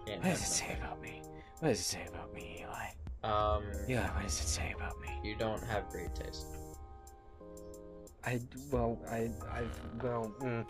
what 0.06 0.24
does 0.24 0.42
it 0.42 0.46
say 0.46 0.78
about 0.80 1.02
me? 1.02 1.22
What 1.60 1.70
does 1.70 1.80
it 1.80 1.84
say 1.84 2.06
about 2.08 2.34
me, 2.34 2.62
Eli? 2.62 3.30
Um, 3.30 3.64
Yeah, 3.88 4.14
what 4.14 4.24
does 4.24 4.40
it 4.40 4.48
say 4.48 4.74
about 4.76 5.00
me? 5.02 5.10
you 5.24 5.36
don't 5.36 5.64
have 5.64 5.90
great 5.90 6.14
taste. 6.14 6.46
I 8.24 8.40
well, 8.72 9.00
I 9.10 9.30
I 9.52 9.64
well, 10.02 10.34
mm, 10.42 10.66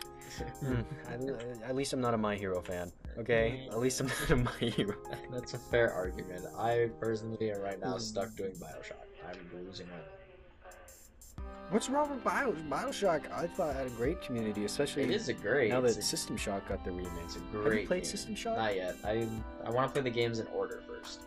mm, 0.62 0.84
I, 1.64 1.68
at 1.68 1.74
least 1.74 1.92
I'm 1.92 2.00
not 2.00 2.12
a 2.14 2.18
My 2.18 2.36
Hero 2.36 2.60
fan. 2.60 2.92
Okay, 3.18 3.66
at 3.70 3.78
least 3.78 4.00
I'm 4.00 4.06
not 4.20 4.30
a 4.30 4.36
My 4.36 4.50
Hero. 4.68 4.94
That's 5.32 5.54
a 5.54 5.58
fair 5.58 5.92
argument. 5.92 6.44
I 6.58 6.90
personally 7.00 7.50
am 7.50 7.60
right 7.60 7.74
Hmm. 7.76 7.90
now 7.90 7.98
stuck 7.98 8.34
doing 8.36 8.52
Bioshock. 8.52 9.04
I'm 9.26 9.64
losing 9.64 9.86
my. 9.88 11.42
What's 11.70 11.88
wrong 11.90 12.10
with 12.10 12.22
Bio 12.22 12.52
Bioshock? 12.70 13.22
I 13.32 13.46
thought 13.48 13.70
it 13.70 13.76
had 13.76 13.86
a 13.86 13.90
great 13.90 14.20
community, 14.22 14.64
especially 14.64 15.02
It 15.02 15.10
is 15.10 15.28
a 15.28 15.32
great. 15.32 15.70
now 15.70 15.80
that 15.80 15.88
it's 15.88 15.96
a, 15.98 16.02
System 16.02 16.36
Shock 16.36 16.68
got 16.68 16.84
the 16.84 16.92
remake. 16.92 17.10
it's 17.24 17.36
a 17.36 17.38
Have 17.40 17.74
you 17.74 17.86
played 17.86 18.02
game. 18.02 18.04
System 18.04 18.34
Shock? 18.36 18.56
Not 18.56 18.76
yet. 18.76 18.94
I 19.04 19.26
I 19.64 19.70
want 19.70 19.88
to 19.88 19.92
play 19.92 20.02
the 20.08 20.14
games 20.14 20.38
in 20.38 20.46
order 20.48 20.82
first. 20.86 21.20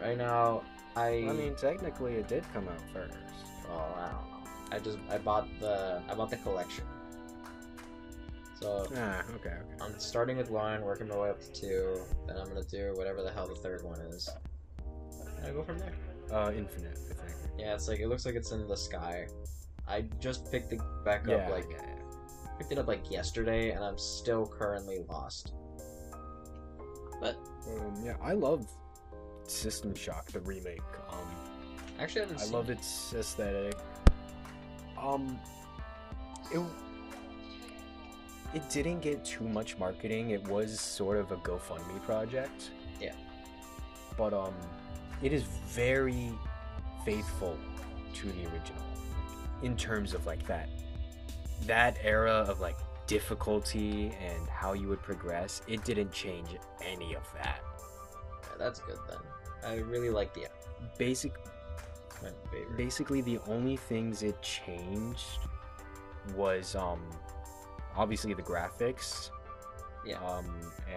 Right 0.00 0.16
now, 0.16 0.62
I. 0.96 1.08
I 1.28 1.32
mean, 1.32 1.54
technically, 1.56 2.14
it 2.14 2.28
did 2.28 2.44
come 2.54 2.66
out 2.68 2.80
first. 2.92 3.14
well, 3.68 3.94
I 3.98 4.06
don't 4.06 4.14
know. 4.14 4.50
I 4.72 4.78
just 4.78 4.98
I 5.10 5.18
bought 5.18 5.46
the 5.60 6.00
I 6.08 6.14
bought 6.14 6.30
the 6.30 6.36
collection. 6.38 6.84
So 8.60 8.86
Ah, 8.96 9.22
okay, 9.36 9.48
okay. 9.48 9.56
I'm 9.80 9.98
starting 9.98 10.36
with 10.36 10.50
one, 10.50 10.82
working 10.82 11.08
my 11.08 11.16
way 11.16 11.30
up 11.30 11.40
to 11.40 11.52
two. 11.52 12.00
Then 12.26 12.36
I'm 12.36 12.48
gonna 12.48 12.62
do 12.64 12.92
whatever 12.94 13.22
the 13.22 13.30
hell 13.32 13.46
the 13.48 13.54
third 13.54 13.82
one 13.82 14.00
is. 14.00 14.28
And 15.38 15.46
I 15.46 15.50
go 15.52 15.62
from 15.62 15.78
there. 15.78 15.94
Uh, 16.30 16.52
Infinite, 16.52 16.98
I 17.10 17.26
think. 17.26 17.36
Yeah, 17.58 17.74
it's 17.74 17.88
like 17.88 18.00
it 18.00 18.08
looks 18.08 18.26
like 18.26 18.34
it's 18.34 18.52
in 18.52 18.68
the 18.68 18.76
sky. 18.76 19.26
I 19.88 20.02
just 20.20 20.50
picked 20.52 20.72
it 20.72 20.80
back 21.04 21.26
Yeah, 21.26 21.36
up 21.36 21.50
like 21.50 21.68
picked 22.58 22.72
it 22.72 22.78
up 22.78 22.86
like 22.86 23.10
yesterday, 23.10 23.70
and 23.70 23.82
I'm 23.82 23.98
still 23.98 24.46
currently 24.46 25.04
lost. 25.08 25.54
But 27.20 27.36
Um, 27.66 27.94
yeah, 28.04 28.16
I 28.22 28.32
love 28.32 28.66
System 29.44 29.94
Shock, 29.94 30.26
the 30.32 30.40
remake. 30.40 30.80
Um, 31.10 31.26
actually, 31.98 32.22
I 32.36 32.42
I 32.42 32.46
love 32.46 32.70
its 32.70 33.12
aesthetic. 33.14 33.74
Um, 34.98 35.38
it 36.52 36.62
it 38.54 38.68
didn't 38.68 39.00
get 39.00 39.24
too 39.24 39.48
much 39.48 39.78
marketing. 39.78 40.30
It 40.30 40.46
was 40.48 40.78
sort 40.78 41.18
of 41.18 41.30
a 41.30 41.36
GoFundMe 41.36 42.02
project. 42.02 42.70
Yeah. 43.00 43.14
But 44.16 44.32
um, 44.34 44.54
it 45.22 45.32
is 45.32 45.42
very 45.42 46.32
faithful 47.04 47.56
to 48.14 48.26
the 48.26 48.42
original 48.46 48.82
in 49.62 49.76
terms 49.76 50.14
of 50.14 50.26
like 50.26 50.46
that 50.46 50.68
that 51.66 51.98
era 52.02 52.44
of 52.48 52.60
like 52.60 52.78
difficulty 53.06 54.12
and 54.20 54.48
how 54.48 54.72
you 54.72 54.88
would 54.88 55.02
progress. 55.02 55.60
It 55.68 55.84
didn't 55.84 56.12
change 56.12 56.48
any 56.82 57.14
of 57.14 57.22
that. 57.34 57.60
Yeah, 58.42 58.48
that's 58.58 58.80
good 58.80 58.98
then. 59.08 59.18
I 59.64 59.76
really 59.76 60.10
like 60.10 60.32
the 60.32 60.46
Basic 60.96 61.32
basically 62.76 63.20
the 63.22 63.38
only 63.46 63.76
things 63.76 64.22
it 64.22 64.40
changed 64.42 65.38
was 66.34 66.74
um 66.74 67.00
obviously 68.00 68.32
the 68.34 68.42
graphics 68.52 69.30
Yeah. 70.06 70.18
um 70.30 70.46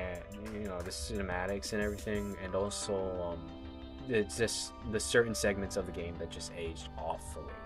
and 0.03 0.23
you 0.61 0.67
know 0.69 0.79
the 0.81 0.89
cinematics 0.91 1.73
and 1.73 1.81
everything 1.81 2.25
and 2.43 2.55
also 2.55 2.95
um 3.29 3.41
it's 4.07 4.37
just 4.37 4.73
the 4.91 4.99
certain 4.99 5.35
segments 5.35 5.75
of 5.77 5.85
the 5.85 5.91
game 5.91 6.15
that 6.19 6.29
just 6.29 6.51
aged 6.57 6.87
awfully 6.97 7.57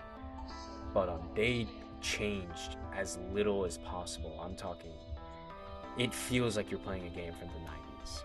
but 0.92 1.08
um 1.08 1.22
they 1.36 1.66
changed 2.00 2.76
as 2.96 3.18
little 3.32 3.64
as 3.64 3.78
possible 3.78 4.34
i'm 4.44 4.56
talking 4.56 4.92
it 5.96 6.12
feels 6.14 6.56
like 6.56 6.70
you're 6.70 6.80
playing 6.88 7.06
a 7.06 7.14
game 7.20 7.32
from 7.32 7.48
the 7.56 7.62
90s 7.70 8.22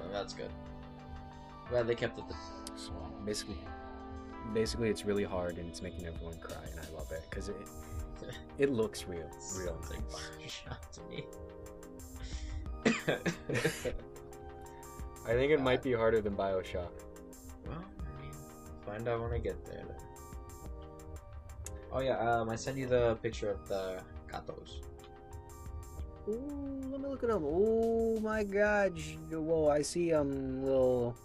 Well, 0.00 0.10
that's 0.12 0.34
good. 0.34 0.50
Glad 1.70 1.86
they 1.86 1.94
kept 1.94 2.18
it. 2.18 2.24
The... 2.28 2.34
So 2.76 2.90
basically, 3.24 3.60
basically 4.52 4.88
it's 4.90 5.04
really 5.04 5.22
hard 5.24 5.58
and 5.58 5.68
it's 5.70 5.80
making 5.80 6.06
everyone 6.06 6.38
cry, 6.38 6.64
and 6.72 6.80
I 6.80 6.88
love 6.98 7.10
it 7.12 7.22
because 7.30 7.48
it 7.48 7.56
it 8.58 8.70
looks 8.70 9.06
real, 9.06 9.30
real 9.58 9.82
Sounds 9.82 9.90
like 9.90 10.90
to 10.92 11.00
me. 11.10 11.24
I 15.26 15.32
think 15.32 15.52
it 15.52 15.60
might 15.60 15.82
be 15.82 15.92
harder 15.92 16.20
than 16.20 16.36
Bioshock. 16.36 16.90
well, 17.66 17.84
I 17.98 18.22
mean, 18.22 18.32
find 18.84 19.08
out 19.08 19.22
when 19.22 19.32
I 19.32 19.38
get 19.38 19.64
there. 19.64 19.84
Then. 19.86 19.96
Oh 21.92 22.00
yeah, 22.00 22.18
um, 22.18 22.50
I 22.50 22.56
sent 22.56 22.76
you 22.76 22.86
the 22.86 23.16
picture 23.22 23.50
of 23.50 23.68
the 23.68 24.02
gatos. 24.30 24.80
Ooh, 26.28 26.80
let 26.90 27.00
me 27.00 27.08
look 27.08 27.22
it 27.22 27.30
up. 27.30 27.42
Oh 27.44 28.18
my 28.20 28.42
God! 28.44 28.98
Whoa, 29.30 29.68
I 29.68 29.82
see 29.82 30.12
um 30.12 30.64
little, 30.64 31.16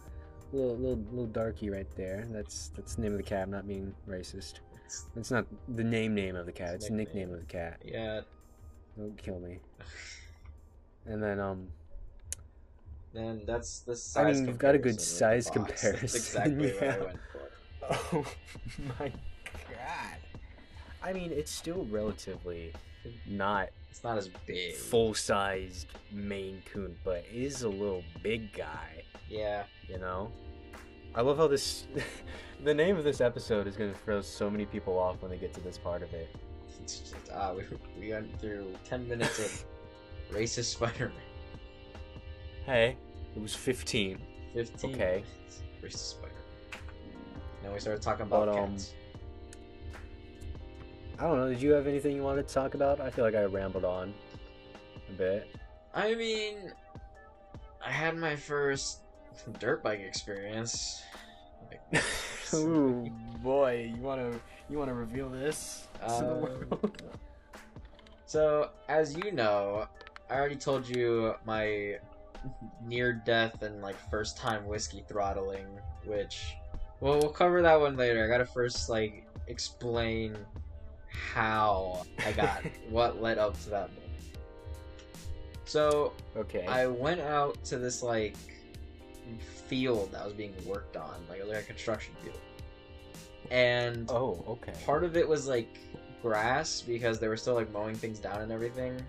little, 0.51 0.77
little, 0.77 1.03
little 1.09 1.27
darky 1.27 1.69
right 1.69 1.89
there. 1.95 2.27
That's 2.29 2.69
that's 2.75 2.95
the 2.95 3.01
name 3.01 3.13
of 3.13 3.17
the 3.17 3.23
cat. 3.23 3.43
I'm 3.43 3.51
not 3.51 3.67
being 3.67 3.93
racist. 4.07 4.59
It's, 5.15 5.31
not 5.31 5.45
the 5.75 5.83
name 5.83 6.15
name 6.15 6.35
of 6.35 6.45
the 6.45 6.51
cat. 6.51 6.75
It's 6.75 6.85
It's 6.85 6.89
the 6.89 6.95
nickname. 6.95 7.33
of 7.33 7.39
the 7.39 7.45
cat. 7.45 7.79
yeah. 7.85 8.21
Don't 8.97 9.17
kill 9.17 9.39
me. 9.39 9.59
And 11.05 11.23
then 11.23 11.39
um, 11.39 11.67
Then 13.13 13.41
that's 13.47 13.79
the 13.79 13.95
size. 13.95 14.37
I 14.37 14.39
mean, 14.39 14.47
you've 14.47 14.59
got 14.59 14.75
a 14.75 14.77
good 14.77 14.99
size 15.01 15.49
box. 15.49 15.81
That's 15.81 15.81
comparison, 16.11 16.17
exactly 16.19 16.71
what. 16.73 16.83
I 16.83 16.99
went 17.05 17.19
for. 17.31 17.45
Oh 18.17 18.25
my 18.99 19.07
god. 19.71 20.17
I 21.01 21.13
mean, 21.13 21.31
it's 21.31 21.49
still 21.51 21.87
relatively 21.89 22.73
not 23.25 23.69
It's 23.89 24.03
not 24.03 24.17
as 24.17 24.29
big. 24.45 24.75
full 24.75 25.13
sized 25.15 25.87
Maine 26.11 26.61
Coon, 26.71 26.95
but 27.03 27.23
it 27.31 27.35
is 27.35 27.63
a 27.63 27.69
little 27.69 28.03
big 28.21 28.53
guy, 28.53 29.03
Yeah. 29.29 29.63
you 29.87 29.97
know? 29.97 30.31
I 31.15 31.21
love 31.21 31.37
how 31.37 31.47
this. 31.47 31.85
the 32.63 32.73
name 32.73 32.97
of 32.97 33.03
this 33.03 33.21
episode 33.21 33.67
is 33.67 33.75
going 33.75 33.91
to 33.91 33.97
throw 33.99 34.21
so 34.21 34.49
many 34.49 34.65
people 34.65 34.97
off 34.97 35.21
when 35.21 35.31
they 35.31 35.37
get 35.37 35.53
to 35.55 35.61
this 35.61 35.77
part 35.77 36.03
of 36.03 36.13
it. 36.13 36.33
It's 36.81 36.99
just, 36.99 37.15
ah, 37.33 37.53
we, 37.53 37.63
we 37.99 38.11
went 38.11 38.39
through 38.39 38.73
10 38.85 39.07
minutes 39.07 39.39
of 39.39 39.65
racist 40.35 40.65
Spider-Man. 40.75 41.11
Hey, 42.65 42.95
it 43.35 43.41
was 43.41 43.55
15. 43.55 44.17
15 44.53 44.91
Okay. 44.95 45.23
minutes. 45.37 45.61
Racist 45.83 46.09
Spider-Man. 46.11 46.81
Then 47.63 47.73
we 47.73 47.79
started 47.79 48.01
talking 48.01 48.23
about 48.23 48.47
But, 48.47 48.57
um, 48.57 48.71
cats. 48.71 48.93
I 51.19 51.23
don't 51.23 51.37
know, 51.37 51.49
did 51.49 51.61
you 51.61 51.71
have 51.71 51.85
anything 51.85 52.15
you 52.15 52.23
wanted 52.23 52.47
to 52.47 52.53
talk 52.53 52.75
about? 52.75 53.01
I 53.01 53.09
feel 53.09 53.25
like 53.25 53.35
I 53.35 53.43
rambled 53.43 53.83
on 53.83 54.13
a 55.09 55.11
bit. 55.11 55.53
I 55.93 56.15
mean, 56.15 56.71
I 57.85 57.91
had 57.91 58.15
my 58.15 58.37
first 58.37 58.99
dirt 59.59 59.83
bike 59.83 59.99
experience. 59.99 61.01
Like, 61.69 62.03
Ooh, 62.53 63.09
boy, 63.43 63.91
you 63.95 64.01
want 64.01 64.19
to 64.21 64.39
you 64.69 64.77
want 64.77 64.89
to 64.89 64.93
reveal 64.93 65.29
this 65.29 65.87
to 66.01 66.23
the 66.23 66.31
Um, 66.35 66.41
world? 66.41 67.01
So, 68.25 68.69
as 68.87 69.15
you 69.17 69.31
know, 69.31 69.87
I 70.29 70.35
already 70.35 70.55
told 70.55 70.87
you 70.87 71.33
my 71.45 71.97
near 72.85 73.11
death 73.11 73.63
and 73.63 73.81
like 73.81 73.95
first 74.11 74.37
time 74.37 74.67
whiskey 74.67 75.03
throttling, 75.09 75.65
which 76.05 76.53
well, 76.99 77.17
we'll 77.17 77.31
cover 77.31 77.63
that 77.63 77.79
one 77.81 77.97
later. 77.97 78.23
I 78.23 78.27
gotta 78.27 78.45
first 78.45 78.87
like 78.87 79.25
explain 79.47 80.37
how 81.07 82.05
I 82.23 82.31
got 82.33 82.61
what 82.91 83.19
led 83.19 83.39
up 83.39 83.59
to 83.63 83.69
that 83.71 83.89
moment. 83.89 84.05
So, 85.65 86.13
Okay. 86.37 86.67
I 86.67 86.85
went 86.85 87.21
out 87.21 87.63
to 87.65 87.79
this 87.79 88.03
like 88.03 88.35
field 89.37 90.11
that 90.11 90.23
was 90.23 90.33
being 90.33 90.53
worked 90.65 90.97
on, 90.97 91.15
like, 91.29 91.45
like 91.47 91.57
a 91.57 91.63
construction 91.63 92.13
field. 92.23 92.39
And 93.51 94.09
oh, 94.09 94.43
okay. 94.47 94.73
part 94.85 95.03
of 95.03 95.17
it 95.17 95.27
was 95.27 95.47
like 95.47 95.77
grass 96.21 96.81
because 96.81 97.19
they 97.19 97.27
were 97.27 97.37
still 97.37 97.55
like 97.55 97.71
mowing 97.71 97.95
things 97.95 98.19
down 98.19 98.41
and 98.41 98.51
everything 98.51 99.01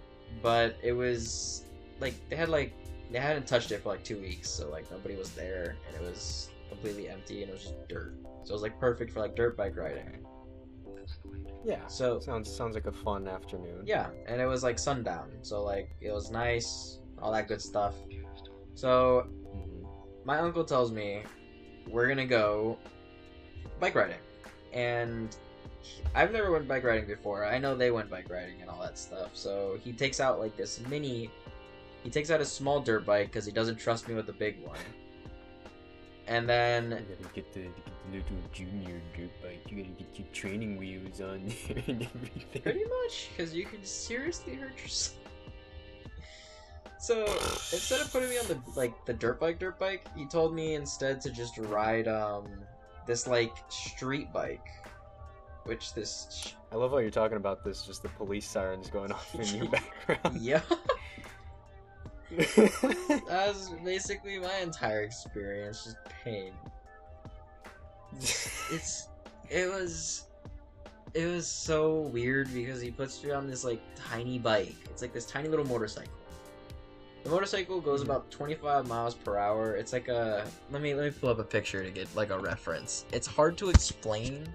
but 0.42 0.76
it 0.82 0.92
was 0.92 1.64
like 2.00 2.14
they 2.28 2.36
had 2.36 2.48
like 2.48 2.72
they 3.10 3.18
hadn't 3.18 3.46
touched 3.46 3.72
it 3.72 3.82
for 3.82 3.88
like 3.90 4.04
two 4.04 4.18
weeks, 4.20 4.48
so 4.48 4.70
like 4.70 4.90
nobody 4.90 5.16
was 5.16 5.30
there, 5.30 5.76
and 5.86 5.96
it 5.96 6.02
was 6.02 6.50
completely 6.68 7.08
empty, 7.08 7.42
and 7.42 7.50
it 7.50 7.52
was 7.52 7.62
just 7.62 7.88
dirt. 7.88 8.14
So 8.44 8.50
it 8.50 8.52
was 8.52 8.62
like 8.62 8.78
perfect 8.78 9.12
for 9.12 9.20
like 9.20 9.34
dirt 9.34 9.56
bike 9.56 9.76
riding. 9.76 10.24
Yeah. 11.64 11.86
So 11.88 12.20
Sounds 12.20 12.50
sounds 12.50 12.74
like 12.74 12.86
a 12.86 12.92
fun 12.92 13.26
afternoon. 13.26 13.82
yeah, 13.84 14.10
and 14.26 14.40
it 14.40 14.46
was 14.46 14.62
like 14.62 14.78
sundown, 14.78 15.30
so 15.42 15.62
like 15.62 15.90
it 16.00 16.12
was 16.12 16.30
nice, 16.30 17.00
all 17.20 17.32
that 17.32 17.48
good 17.48 17.60
stuff. 17.60 17.94
So. 18.74 19.26
My 20.24 20.38
uncle 20.38 20.64
tells 20.64 20.90
me 20.92 21.22
we're 21.88 22.08
gonna 22.08 22.26
go 22.26 22.78
bike 23.78 23.94
riding, 23.94 24.18
and 24.72 25.36
I've 26.14 26.32
never 26.32 26.50
went 26.50 26.68
bike 26.68 26.84
riding 26.84 27.06
before. 27.06 27.44
I 27.44 27.58
know 27.58 27.74
they 27.74 27.90
went 27.90 28.10
bike 28.10 28.28
riding 28.30 28.60
and 28.60 28.70
all 28.70 28.80
that 28.82 28.98
stuff. 28.98 29.30
So 29.34 29.78
he 29.82 29.92
takes 29.92 30.20
out 30.20 30.38
like 30.38 30.56
this 30.56 30.80
mini. 30.88 31.30
He 32.02 32.10
takes 32.10 32.30
out 32.30 32.40
a 32.40 32.44
small 32.44 32.80
dirt 32.80 33.04
bike 33.04 33.26
because 33.26 33.44
he 33.44 33.52
doesn't 33.52 33.76
trust 33.76 34.08
me 34.08 34.14
with 34.14 34.26
the 34.26 34.32
big 34.32 34.62
one. 34.64 34.78
And 36.26 36.44
You 36.44 36.46
then 36.48 36.90
gotta 36.90 37.34
get 37.34 37.52
the, 37.52 37.60
get 37.62 37.74
the 37.86 38.16
little 38.18 38.36
junior 38.52 39.00
dirt 39.16 39.30
bike. 39.42 39.60
You 39.68 39.82
gotta 39.82 39.94
get 39.94 40.18
your 40.18 40.28
training 40.32 40.76
wheels 40.76 41.20
on 41.20 41.46
there 41.46 41.82
and 41.88 42.02
everything. 42.02 42.62
pretty 42.62 42.84
much 42.84 43.30
because 43.30 43.54
you 43.54 43.64
could 43.64 43.86
seriously 43.86 44.54
hurt 44.54 44.80
yourself. 44.80 45.16
So 47.00 47.24
instead 47.24 48.02
of 48.02 48.12
putting 48.12 48.28
me 48.28 48.38
on 48.38 48.46
the 48.46 48.60
like 48.76 49.06
the 49.06 49.14
dirt 49.14 49.40
bike, 49.40 49.58
dirt 49.58 49.78
bike, 49.78 50.04
he 50.14 50.26
told 50.26 50.54
me 50.54 50.74
instead 50.74 51.22
to 51.22 51.30
just 51.30 51.56
ride 51.56 52.06
um 52.06 52.46
this 53.06 53.26
like 53.26 53.54
street 53.70 54.30
bike, 54.34 54.66
which 55.64 55.94
this 55.94 56.54
I 56.70 56.76
love 56.76 56.90
how 56.90 56.98
you're 56.98 57.10
talking 57.10 57.38
about 57.38 57.64
this. 57.64 57.86
Just 57.86 58.02
the 58.02 58.10
police 58.10 58.46
sirens 58.46 58.90
going 58.90 59.12
off 59.12 59.34
in 59.34 59.46
your 59.56 59.68
background. 60.06 60.42
yeah 60.42 60.60
that 62.36 63.26
was 63.28 63.70
basically 63.82 64.38
my 64.38 64.58
entire 64.58 65.00
experience, 65.00 65.84
just 65.84 65.96
pain. 66.22 66.52
It's 68.18 69.08
it 69.48 69.70
was 69.70 70.26
it 71.14 71.24
was 71.24 71.46
so 71.46 72.00
weird 72.12 72.52
because 72.52 72.82
he 72.82 72.90
puts 72.90 73.24
me 73.24 73.30
on 73.30 73.46
this 73.46 73.64
like 73.64 73.80
tiny 73.96 74.38
bike. 74.38 74.76
It's 74.90 75.00
like 75.00 75.14
this 75.14 75.24
tiny 75.24 75.48
little 75.48 75.66
motorcycle. 75.66 76.12
The 77.24 77.30
motorcycle 77.30 77.80
goes 77.80 78.02
about 78.02 78.30
25 78.30 78.88
miles 78.88 79.14
per 79.14 79.36
hour. 79.36 79.74
It's 79.76 79.92
like 79.92 80.08
a 80.08 80.46
let 80.70 80.80
me 80.82 80.94
let 80.94 81.04
me 81.04 81.10
pull 81.10 81.28
up 81.28 81.38
a 81.38 81.44
picture 81.44 81.82
to 81.84 81.90
get 81.90 82.08
like 82.16 82.30
a 82.30 82.38
reference. 82.38 83.04
It's 83.12 83.26
hard 83.26 83.56
to 83.58 83.68
explain. 83.70 84.46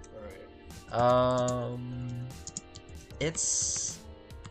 Alright. 0.91 0.93
Um 1.01 2.09
it's 3.19 3.99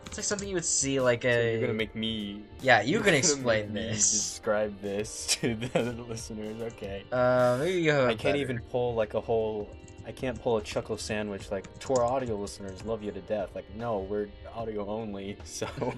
it's 0.06 0.18
like 0.18 0.24
something 0.24 0.48
you 0.48 0.54
would 0.54 0.64
see 0.64 1.00
like 1.00 1.22
So 1.22 1.28
a 1.28 1.52
you're 1.52 1.60
gonna 1.62 1.72
make 1.74 1.94
me. 1.96 2.44
Yeah, 2.62 2.82
you 2.82 3.00
can 3.00 3.14
explain 3.22 3.72
this. 3.74 4.10
Describe 4.12 4.80
this 4.80 5.26
to 5.40 5.56
the 5.56 5.92
listeners. 6.08 6.62
Okay. 6.74 7.04
Uh 7.10 7.56
maybe 7.58 7.80
you 7.82 7.90
have 7.90 8.04
I 8.04 8.10
can't 8.10 8.22
better- 8.22 8.36
even 8.38 8.60
pull 8.70 8.94
like 8.94 9.14
a 9.14 9.20
whole. 9.20 9.68
I 10.06 10.12
can't 10.12 10.40
pull 10.40 10.58
a 10.58 10.62
chuckle 10.62 10.98
sandwich 10.98 11.50
like 11.50 11.76
to 11.80 11.94
our 11.94 12.04
audio 12.04 12.36
listeners. 12.36 12.84
Love 12.84 13.02
you 13.02 13.10
to 13.10 13.20
death. 13.22 13.50
Like 13.56 13.64
no, 13.74 13.98
we're 14.00 14.28
audio 14.54 14.86
only. 14.86 15.36
So 15.44 15.66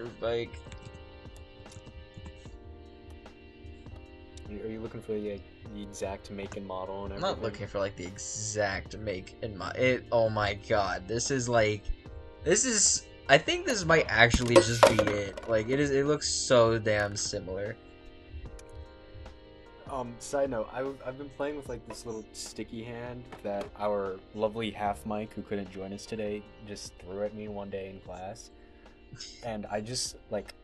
Let 0.00 0.08
me 0.08 0.12
see. 0.18 0.20
Your 0.20 0.46
bike. 0.46 0.58
are 4.64 4.68
you 4.68 4.80
looking 4.80 5.00
for 5.00 5.12
the, 5.12 5.40
the 5.74 5.82
exact 5.82 6.30
make 6.30 6.56
and 6.56 6.66
model 6.66 7.04
and 7.04 7.14
I'm 7.14 7.20
not 7.20 7.40
looking 7.40 7.68
for 7.68 7.78
like 7.78 7.94
the 7.96 8.06
exact 8.06 8.96
make 8.98 9.36
and 9.42 9.56
my 9.56 9.70
it. 9.72 10.04
Oh 10.10 10.28
my 10.28 10.54
god, 10.68 11.06
this 11.06 11.30
is 11.30 11.48
like, 11.48 11.84
this 12.44 12.64
is. 12.64 13.06
I 13.28 13.38
think 13.38 13.64
this 13.64 13.84
might 13.84 14.06
actually 14.08 14.56
just 14.56 14.82
be 14.88 15.04
it. 15.04 15.48
Like 15.48 15.68
it 15.68 15.78
is. 15.78 15.90
It 15.92 16.06
looks 16.06 16.28
so 16.28 16.78
damn 16.78 17.16
similar. 17.16 17.76
Um, 19.88 20.14
side 20.18 20.50
note, 20.50 20.68
I, 20.72 20.80
I've 21.06 21.18
been 21.18 21.30
playing 21.30 21.56
with 21.56 21.68
like 21.68 21.86
this 21.88 22.06
little 22.06 22.24
sticky 22.32 22.82
hand 22.84 23.24
that 23.42 23.66
our 23.78 24.18
lovely 24.34 24.70
half 24.70 25.04
Mike, 25.04 25.32
who 25.34 25.42
couldn't 25.42 25.70
join 25.70 25.92
us 25.92 26.06
today 26.06 26.42
just 26.66 26.92
threw 26.98 27.24
at 27.24 27.34
me 27.34 27.48
one 27.48 27.70
day 27.70 27.88
in 27.88 28.00
class, 28.00 28.50
and 29.44 29.66
I 29.66 29.80
just 29.80 30.16
like 30.30 30.54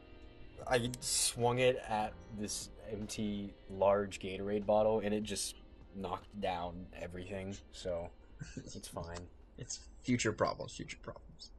I 0.68 0.90
swung 1.00 1.58
it 1.58 1.80
at 1.88 2.12
this 2.38 2.70
empty 2.90 3.52
large 3.70 4.18
Gatorade 4.20 4.66
bottle, 4.66 5.00
and 5.00 5.14
it 5.14 5.22
just 5.22 5.56
knocked 5.94 6.40
down 6.40 6.86
everything. 7.00 7.56
So 7.72 8.10
it's 8.56 8.88
fine. 8.88 9.18
It's 9.58 9.80
future 10.02 10.32
problems. 10.32 10.74
Future 10.74 10.98
problems. 11.00 11.50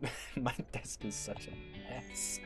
My 0.40 0.54
desk 0.70 1.04
is 1.04 1.16
such 1.16 1.48
a 1.48 1.92
mess. 1.92 2.38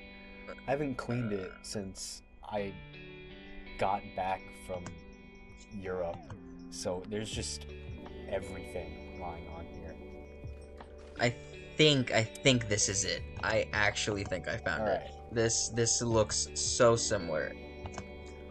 I 0.67 0.71
haven't 0.71 0.95
cleaned 0.97 1.31
it 1.35 1.53
since 1.61 2.23
I 2.43 2.73
got 3.79 4.01
back 4.17 4.41
from 4.67 4.85
Europe, 5.79 6.17
so 6.71 7.03
there's 7.11 7.31
just 7.31 7.67
everything 8.31 9.21
lying 9.21 9.47
on 9.49 9.67
here. 9.67 9.95
I 11.21 11.35
think. 11.77 12.13
I 12.13 12.23
think 12.23 12.69
this 12.69 12.89
is 12.89 13.05
it. 13.05 13.23
I 13.43 13.67
actually 13.73 14.25
think 14.25 14.49
I 14.49 14.57
found 14.57 14.83
All 14.83 14.89
it. 14.89 14.91
right. 14.91 15.35
This 15.35 15.69
this 15.69 16.03
looks 16.03 16.49
so 16.55 16.97
similar. 16.97 17.53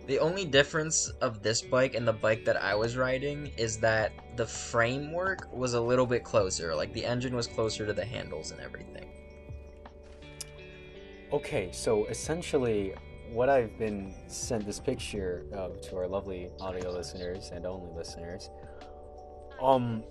The 0.08 0.20
only 0.20 0.46
difference 0.46 1.10
of 1.22 1.42
this 1.42 1.62
bike 1.62 1.96
and 1.96 2.08
the 2.08 2.14
bike 2.14 2.44
that 2.46 2.62
I 2.62 2.76
was 2.76 2.98
riding 2.98 3.52
is 3.56 3.78
that 3.80 4.12
the 4.36 4.46
framework 4.46 5.48
was 5.54 5.74
a 5.76 5.82
little 5.82 6.08
bit 6.08 6.24
closer. 6.24 6.76
Like 6.76 6.92
the 6.94 7.06
engine 7.06 7.36
was 7.36 7.48
closer 7.48 7.86
to 7.86 7.94
the 7.94 8.04
handles 8.04 8.52
and 8.52 8.60
everything. 8.60 9.08
Okay, 11.32 11.70
so 11.72 12.08
essentially, 12.08 12.94
what 13.32 13.48
I've 13.48 13.78
been 13.78 14.14
sent 14.28 14.66
this 14.66 14.80
picture 14.80 15.46
of 15.54 15.80
to 15.84 15.96
our 15.96 16.08
lovely 16.08 16.50
audio 16.60 16.92
listeners 16.92 17.52
and 17.54 17.66
only 17.66 17.90
listeners. 17.96 18.50
Um, 19.62 20.04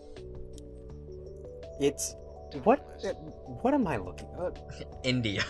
it's 1.79 2.15
what? 2.65 2.81
What 3.63 3.75
am 3.75 3.87
I 3.87 3.97
looking? 3.97 4.29
Uh, 4.39 4.51
India. 5.03 5.45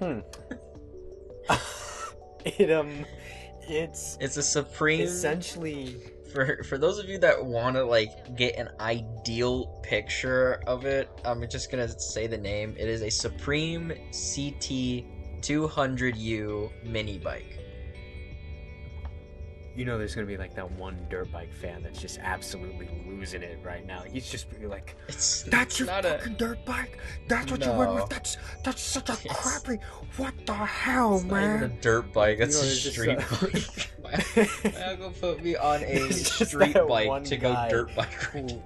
it 2.44 2.70
um, 2.70 3.04
it's 3.62 4.16
it's 4.20 4.36
a 4.36 4.42
supreme 4.42 5.00
essentially 5.02 5.96
for 6.32 6.62
for 6.64 6.78
those 6.78 6.98
of 6.98 7.08
you 7.08 7.18
that 7.18 7.44
want 7.44 7.76
to 7.76 7.84
like 7.84 8.36
get 8.36 8.56
an 8.56 8.70
ideal 8.80 9.66
picture 9.82 10.62
of 10.66 10.86
it. 10.86 11.08
I'm 11.24 11.46
just 11.48 11.70
gonna 11.70 11.88
say 11.88 12.26
the 12.26 12.38
name. 12.38 12.74
It 12.78 12.88
is 12.88 13.02
a 13.02 13.10
Supreme 13.10 13.88
CT 13.88 15.04
200U 15.40 16.70
mini 16.84 17.18
bike. 17.18 17.59
You 19.76 19.84
know 19.84 19.96
there's 19.98 20.14
gonna 20.14 20.26
be 20.26 20.36
like 20.36 20.54
that 20.54 20.70
one 20.72 21.06
dirt 21.08 21.30
bike 21.32 21.52
fan 21.52 21.82
that's 21.82 22.00
just 22.00 22.18
absolutely 22.20 22.88
losing 23.06 23.42
it 23.42 23.58
right 23.64 23.86
now. 23.86 24.02
He's 24.02 24.28
just 24.30 24.50
be 24.58 24.66
like, 24.66 24.96
It's 25.08 25.42
"That's 25.44 25.78
your 25.78 25.86
not 25.86 26.04
a- 26.04 26.18
fucking 26.18 26.34
dirt 26.34 26.64
bike. 26.64 26.98
That's 27.28 27.50
what 27.50 27.64
you 27.64 27.70
went 27.72 27.90
No. 27.90 27.94
with. 28.02 28.08
That's 28.10 28.36
that's 28.64 28.82
such 28.82 29.08
a 29.08 29.16
Yes. 29.24 29.36
crappy. 29.62 29.80
What 30.16 30.34
the 30.46 30.54
hell, 30.54 31.16
It's 31.16 31.24
not 31.24 31.42
even 31.42 31.54
a 31.54 31.68
man?" 31.68 31.78
dirt 31.80 32.12
bike. 32.12 32.38
You 32.40 32.46
know, 32.46 32.50
a 32.50 32.62
street 32.62 33.18
bike. 33.18 33.90
my, 34.02 34.70
my 34.72 34.82
uncle 34.84 35.10
put 35.20 35.42
me 35.44 35.56
on 35.56 35.82
a 35.84 36.12
street 36.12 36.74
bike 36.88 37.24
to 37.24 37.36
go 37.36 37.66
dirt 37.70 37.94
bike 37.94 38.12
who- 38.12 38.62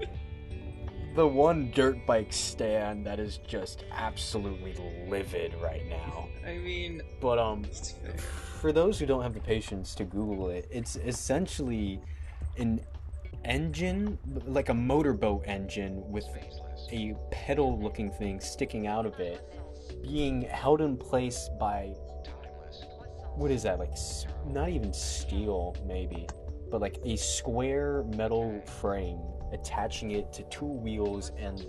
the 1.15 1.25
one 1.29 1.71
dirt 1.71 2.05
bike 2.07 2.33
stand 2.33 3.07
that 3.07 3.21
is 3.21 3.39
just 3.47 3.85
absolutely 3.93 4.75
livid 5.09 5.55
right 5.63 5.87
now. 5.89 6.29
I 6.45 6.55
mean, 6.59 7.03
But 7.21 7.39
um, 7.39 7.65
it's 7.65 7.93
fair. 7.93 8.17
For 8.65 8.73
those 8.73 8.99
who 8.99 9.05
don't 9.05 9.23
have 9.23 9.35
the 9.35 9.41
patience 9.41 9.95
to 9.95 10.05
Google 10.05 10.49
it, 10.49 10.67
it's 10.71 10.97
essentially 10.97 12.01
an 12.57 12.81
engine, 13.45 14.19
like 14.47 14.71
a 14.71 14.75
motorboat 14.75 15.43
engine, 15.45 16.03
with 16.11 16.25
a 16.91 17.15
pedal 17.31 17.79
looking 17.79 18.11
thing 18.11 18.41
sticking 18.41 18.87
out 18.87 19.05
of 19.05 19.21
it, 19.21 19.47
being 20.03 20.41
held 20.41 20.81
in 20.81 20.97
place 20.97 21.51
by 21.61 21.89
what 23.37 23.51
is 23.51 23.65
that, 23.65 23.79
like 23.79 23.93
not 24.47 24.71
even 24.71 24.95
steel, 24.95 25.77
maybe, 25.87 26.27
but 26.71 26.81
like 26.81 26.97
a 27.05 27.17
square 27.17 28.03
metal 28.17 28.63
frame 28.81 29.21
attaching 29.53 30.13
it 30.13 30.33
to 30.33 30.43
two 30.45 30.65
wheels 30.65 31.33
and 31.37 31.67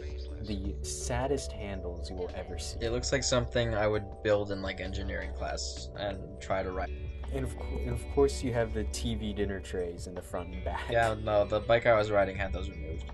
the 0.47 0.75
saddest 0.83 1.51
handles 1.51 2.09
you 2.09 2.15
will 2.15 2.31
ever 2.35 2.57
see. 2.57 2.77
it 2.81 2.91
looks 2.91 3.11
like 3.11 3.23
something 3.23 3.73
I 3.73 3.87
would 3.87 4.05
build 4.23 4.51
in 4.51 4.61
like 4.61 4.79
engineering 4.79 5.31
class 5.33 5.89
and 5.97 6.19
try 6.39 6.63
to 6.63 6.71
ride. 6.71 6.91
And 7.33 7.43
of, 7.45 7.57
cour- 7.57 7.79
and 7.79 7.89
of 7.89 8.07
course, 8.13 8.43
you 8.43 8.53
have 8.53 8.73
the 8.73 8.83
TV 8.85 9.35
dinner 9.35 9.59
trays 9.59 10.07
in 10.07 10.13
the 10.15 10.21
front 10.21 10.53
and 10.53 10.63
back. 10.63 10.83
Yeah, 10.91 11.15
no, 11.21 11.45
the 11.45 11.59
bike 11.59 11.85
I 11.85 11.95
was 11.95 12.11
riding 12.11 12.37
had 12.37 12.53
those 12.53 12.69
removed. 12.69 13.05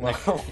Well, 0.00 0.42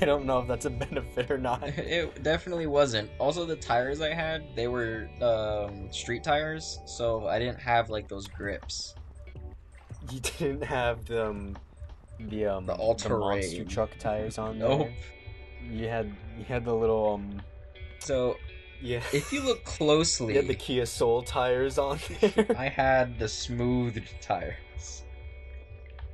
I 0.00 0.04
don't 0.04 0.24
know 0.24 0.40
if 0.40 0.48
that's 0.48 0.64
a 0.64 0.70
benefit 0.70 1.30
or 1.30 1.38
not. 1.38 1.62
It 1.78 2.24
definitely 2.24 2.66
wasn't. 2.66 3.08
Also, 3.20 3.46
the 3.46 3.54
tires 3.54 4.00
I 4.00 4.12
had, 4.12 4.42
they 4.56 4.66
were 4.66 5.08
um, 5.22 5.92
street 5.92 6.24
tires, 6.24 6.80
so 6.86 7.28
I 7.28 7.38
didn't 7.38 7.60
have 7.60 7.88
like 7.88 8.08
those 8.08 8.26
grips. 8.26 8.96
You 10.10 10.18
didn't 10.18 10.64
have 10.64 11.04
the 11.04 11.28
um, 11.28 11.56
the 12.18 12.46
um 12.46 12.66
The 12.66 12.74
all-terrain. 12.74 13.20
monster 13.40 13.64
truck 13.64 13.90
tires 13.98 14.38
on 14.38 14.58
there. 14.58 14.68
Nope. 14.68 14.88
You 15.70 15.88
had 15.88 16.14
you 16.38 16.44
had 16.44 16.64
the 16.64 16.74
little 16.74 17.14
um 17.14 17.42
So 17.98 18.36
Yeah. 18.82 19.02
If 19.12 19.32
you 19.32 19.42
look 19.42 19.64
closely, 19.78 20.34
You 20.34 20.40
had 20.40 20.48
the 20.48 20.54
Kia 20.54 20.86
Soul 20.86 21.22
tires 21.22 21.78
on 21.78 21.98
there. 22.20 22.46
I 22.56 22.68
had 22.68 23.18
the 23.18 23.28
smoothed 23.28 24.08
tires. 24.20 25.02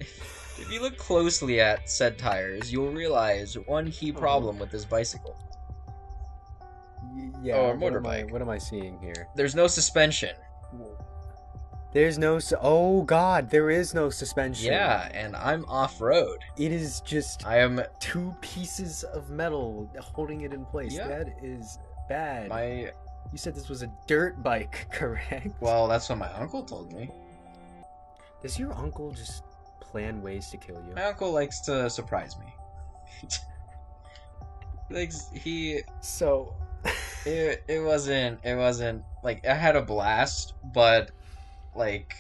If 0.01 0.71
you 0.71 0.81
look 0.81 0.97
closely 0.97 1.61
at 1.61 1.89
said 1.91 2.19
tires, 2.19 2.73
you'll 2.73 2.93
realize 2.93 3.55
one 3.67 3.91
key 3.91 4.13
problem 4.13 4.59
with 4.59 4.71
this 4.71 4.85
bicycle. 4.85 5.37
Y- 7.15 7.31
yeah. 7.43 7.57
Oh, 7.57 7.71
a 7.73 7.77
what 7.77 7.95
am 7.95 8.07
I- 8.07 8.23
What 8.25 8.41
am 8.43 8.49
I 8.49 8.59
seeing 8.59 8.99
here? 9.01 9.29
There's 9.35 9.55
no 9.55 9.67
suspension. 9.67 10.35
There's 11.93 12.17
no. 12.17 12.39
Su- 12.39 12.57
oh 12.61 13.03
God, 13.03 13.51
there 13.51 13.69
is 13.69 13.93
no 13.93 14.09
suspension. 14.09 14.73
Yeah, 14.73 15.09
and 15.13 15.37
I'm 15.37 15.65
off 15.67 16.01
road. 16.01 16.39
It 16.57 16.73
is 16.73 17.01
just 17.01 17.47
I 17.47 17.59
am 17.59 17.83
two 18.01 18.35
pieces 18.41 19.05
of 19.05 19.29
metal 19.29 19.91
holding 20.01 20.41
it 20.41 20.55
in 20.55 20.65
place. 20.65 20.95
Yeah. 20.95 21.09
That 21.09 21.29
is 21.43 21.79
bad. 22.09 22.49
my 22.49 22.93
You 23.31 23.39
said 23.39 23.55
this 23.55 23.69
was 23.69 23.83
a 23.83 23.93
dirt 24.07 24.43
bike, 24.43 24.87
correct? 24.93 25.49
well, 25.61 25.87
that's 25.87 26.09
what 26.09 26.19
my 26.19 26.33
uncle 26.33 26.63
told 26.63 26.93
me. 26.93 27.11
Does 28.41 28.59
your 28.59 28.73
uncle 28.73 29.13
just 29.13 29.45
plan 29.81 30.23
ways 30.23 30.49
to 30.49 30.57
kill 30.57 30.83
you? 30.89 30.95
My 30.95 31.05
uncle 31.05 31.31
likes 31.31 31.61
to 31.61 31.91
surprise 31.91 32.37
me. 32.39 33.29
like 34.91 35.13
he 35.35 35.83
So, 36.01 36.55
it, 37.27 37.63
it 37.69 37.81
wasn't 37.81 38.41
it 38.45 38.57
wasn't 38.57 39.05
like 39.23 39.47
I 39.47 39.55
had 39.55 39.77
a 39.77 39.83
blast, 39.83 40.55
but 40.73 41.11
like 41.75 42.15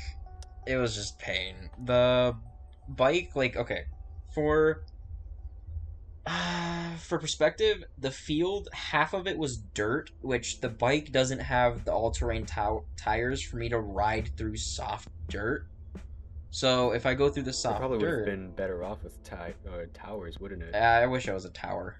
it 0.67 0.77
was 0.77 0.95
just 0.95 1.19
pain. 1.19 1.71
The 1.85 2.37
bike, 2.89 3.31
like 3.35 3.57
okay, 3.57 3.85
for 4.35 4.83
uh, 6.27 6.97
for 6.99 7.19
perspective, 7.19 7.85
the 7.99 8.11
field 8.11 8.69
half 8.73 9.13
of 9.15 9.27
it 9.27 9.39
was 9.39 9.57
dirt, 9.57 10.11
which 10.21 10.61
the 10.61 10.69
bike 10.69 11.13
doesn't 11.13 11.41
have 11.41 11.85
the 11.85 11.93
all-terrain 11.93 12.47
tow- 12.47 12.85
tires 12.97 13.43
for 13.43 13.57
me 13.57 13.69
to 13.69 13.79
ride 13.79 14.31
through 14.37 14.57
soft 14.57 15.09
dirt. 15.29 15.67
So 16.51 16.93
if 16.93 17.07
I 17.07 17.15
go 17.15 17.31
through 17.31 17.45
the 17.45 17.51
it 17.51 17.55
soft 17.55 17.79
probably 17.79 17.99
would 17.99 18.09
have 18.09 18.25
been 18.27 18.51
better 18.51 18.85
off 18.85 19.03
with 19.03 19.23
ti- 19.25 19.55
uh, 19.67 19.87
towers, 19.95 20.39
wouldn't 20.39 20.63
it? 20.63 20.75
I 20.75 21.07
wish 21.07 21.29
I 21.29 21.33
was 21.33 21.47
a 21.47 21.51
tower. 21.51 21.97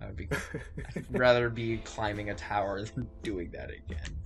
I'd 0.00 0.14
be 0.14 0.28
I'd 0.96 1.06
rather 1.18 1.48
be 1.48 1.78
climbing 1.78 2.30
a 2.30 2.34
tower 2.34 2.84
than 2.94 3.08
doing 3.22 3.50
that 3.52 3.70
again. 3.70 4.16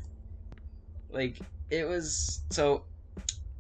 Like 1.13 1.39
it 1.71 1.87
was 1.87 2.43
so 2.51 2.85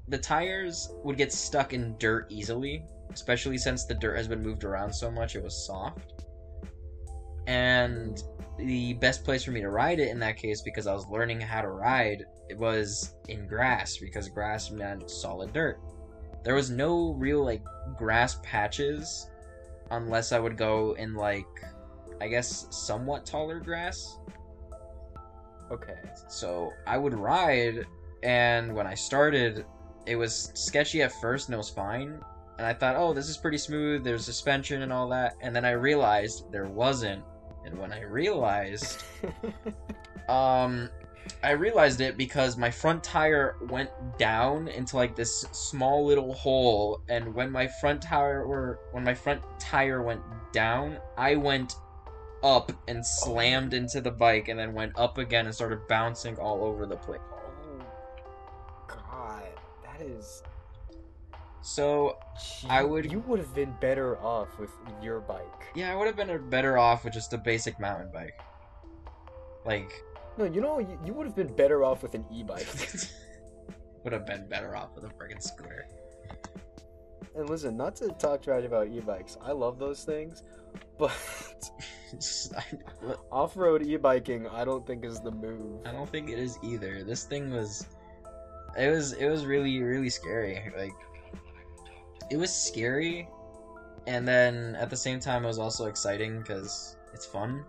the 0.08 0.18
tires 0.18 0.90
would 1.04 1.16
get 1.16 1.32
stuck 1.32 1.72
in 1.72 1.96
dirt 1.98 2.26
easily, 2.28 2.84
especially 3.10 3.58
since 3.58 3.84
the 3.84 3.94
dirt 3.94 4.16
has 4.16 4.28
been 4.28 4.42
moved 4.42 4.64
around 4.64 4.92
so 4.92 5.10
much 5.10 5.36
it 5.36 5.42
was 5.42 5.66
soft. 5.66 6.24
And 7.46 8.22
the 8.58 8.94
best 8.94 9.24
place 9.24 9.44
for 9.44 9.50
me 9.50 9.60
to 9.60 9.70
ride 9.70 9.98
it 9.98 10.08
in 10.08 10.18
that 10.20 10.36
case 10.36 10.62
because 10.62 10.86
I 10.86 10.92
was 10.92 11.06
learning 11.08 11.40
how 11.40 11.62
to 11.62 11.68
ride 11.68 12.24
it 12.48 12.58
was 12.58 13.14
in 13.28 13.46
grass 13.46 13.96
because 13.96 14.28
grass 14.28 14.70
meant 14.70 15.10
solid 15.10 15.52
dirt. 15.52 15.80
There 16.44 16.54
was 16.54 16.70
no 16.70 17.14
real 17.14 17.44
like 17.44 17.62
grass 17.96 18.38
patches 18.42 19.30
unless 19.90 20.32
I 20.32 20.38
would 20.38 20.56
go 20.56 20.92
in 20.98 21.14
like 21.14 21.46
I 22.20 22.28
guess 22.28 22.66
somewhat 22.70 23.26
taller 23.26 23.58
grass. 23.58 24.18
Okay. 25.72 25.98
So 26.28 26.72
I 26.86 26.98
would 26.98 27.14
ride 27.14 27.86
and 28.22 28.74
when 28.74 28.86
I 28.86 28.94
started 28.94 29.64
it 30.06 30.16
was 30.16 30.50
sketchy 30.54 31.02
at 31.02 31.12
first 31.12 31.48
and 31.48 31.54
it 31.54 31.58
was 31.58 31.70
fine. 31.70 32.20
And 32.58 32.66
I 32.66 32.74
thought, 32.74 32.96
oh, 32.96 33.12
this 33.12 33.28
is 33.28 33.36
pretty 33.36 33.58
smooth, 33.58 34.04
there's 34.04 34.24
suspension 34.24 34.82
and 34.82 34.92
all 34.92 35.08
that. 35.08 35.36
And 35.40 35.54
then 35.54 35.64
I 35.64 35.72
realized 35.72 36.50
there 36.52 36.66
wasn't. 36.66 37.24
And 37.64 37.78
when 37.78 37.92
I 37.92 38.02
realized 38.02 39.02
um, 40.28 40.90
I 41.42 41.52
realized 41.52 42.00
it 42.00 42.16
because 42.16 42.56
my 42.56 42.70
front 42.70 43.02
tire 43.02 43.56
went 43.68 43.90
down 44.18 44.68
into 44.68 44.96
like 44.96 45.14
this 45.14 45.42
small 45.52 46.06
little 46.06 46.32
hole, 46.34 47.00
and 47.08 47.34
when 47.34 47.50
my 47.50 47.66
front 47.66 48.02
tire 48.02 48.46
were 48.46 48.80
when 48.92 49.04
my 49.04 49.14
front 49.14 49.42
tire 49.58 50.02
went 50.02 50.22
down, 50.52 50.98
I 51.16 51.36
went 51.36 51.76
up 52.42 52.72
and 52.88 53.04
slammed 53.04 53.74
into 53.74 54.00
the 54.00 54.10
bike, 54.10 54.48
and 54.48 54.58
then 54.58 54.72
went 54.74 54.98
up 54.98 55.18
again 55.18 55.46
and 55.46 55.54
started 55.54 55.86
bouncing 55.88 56.36
all 56.38 56.64
over 56.64 56.86
the 56.86 56.96
place. 56.96 57.20
oh 57.32 58.84
God, 58.88 59.42
that 59.84 60.00
is. 60.04 60.42
So 61.60 62.18
I 62.68 62.82
would- 62.82 63.10
You 63.10 63.20
would 63.20 63.38
have 63.38 63.54
been 63.54 63.72
better 63.80 64.18
off 64.18 64.58
with 64.58 64.70
your 65.00 65.20
bike. 65.20 65.44
yeah, 65.74 65.92
I 65.92 65.96
would 65.96 66.06
have 66.06 66.16
been 66.16 66.50
better 66.50 66.76
off 66.78 67.04
with 67.04 67.12
just 67.12 67.32
a 67.32 67.38
basic 67.38 67.78
mountain 67.78 68.10
bike. 68.12 68.38
Like, 69.64 69.92
No, 70.36 70.44
you 70.44 70.60
know, 70.60 70.78
you, 70.80 70.98
you 71.04 71.12
would 71.12 71.26
have 71.26 71.36
been 71.36 71.54
better 71.54 71.84
off 71.84 72.02
with 72.02 72.14
an 72.16 72.24
e-bike. 72.32 72.66
would 74.02 74.12
have 74.12 74.26
been 74.26 74.48
better 74.48 74.74
off 74.74 74.88
with 74.96 75.04
a 75.04 75.08
friggin' 75.08 75.40
scooter. 75.40 75.86
and 77.36 77.48
listen, 77.48 77.76
not 77.76 77.94
to 77.96 78.08
talk 78.18 78.42
trash 78.42 78.64
about 78.64 78.88
e-bikes, 78.88 79.36
I 79.40 79.52
love 79.52 79.78
those 79.78 80.02
things, 80.04 80.42
but 80.98 81.12
off-road 83.30 83.82
e-biking, 83.82 84.46
I 84.48 84.64
don't 84.64 84.86
think 84.86 85.04
is 85.04 85.20
the 85.20 85.30
move. 85.30 85.86
I 85.86 85.92
don't 85.92 86.08
think 86.08 86.30
it 86.30 86.38
is 86.38 86.58
either. 86.62 87.04
This 87.04 87.24
thing 87.24 87.50
was 87.50 87.86
it 88.76 88.90
was 88.90 89.12
it 89.14 89.28
was 89.28 89.44
really 89.44 89.82
really 89.82 90.10
scary. 90.10 90.72
Like 90.76 90.92
it 92.30 92.36
was 92.36 92.52
scary 92.52 93.28
and 94.06 94.26
then 94.26 94.76
at 94.76 94.90
the 94.90 94.96
same 94.96 95.20
time 95.20 95.44
it 95.44 95.48
was 95.48 95.58
also 95.58 95.86
exciting 95.86 96.42
cuz 96.42 96.96
it's 97.12 97.26
fun. 97.26 97.64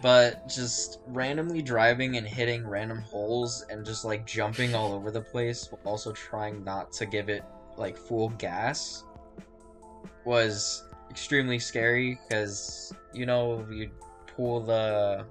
But 0.00 0.48
just 0.48 1.00
randomly 1.06 1.60
driving 1.60 2.16
and 2.16 2.26
hitting 2.26 2.66
random 2.66 3.00
holes 3.02 3.64
and 3.68 3.84
just 3.84 4.04
like 4.04 4.24
jumping 4.26 4.74
all 4.74 4.92
over 4.92 5.10
the 5.10 5.20
place 5.20 5.70
while 5.70 5.80
also 5.84 6.12
trying 6.12 6.62
not 6.62 6.92
to 6.92 7.06
give 7.06 7.28
it 7.28 7.42
like 7.76 7.96
full 7.96 8.28
gas 8.30 9.04
was 10.24 10.87
extremely 11.10 11.58
scary 11.58 12.18
cuz 12.30 12.92
you 13.12 13.26
know 13.26 13.66
you 13.70 13.90
pull 14.36 14.60
the 14.60 15.24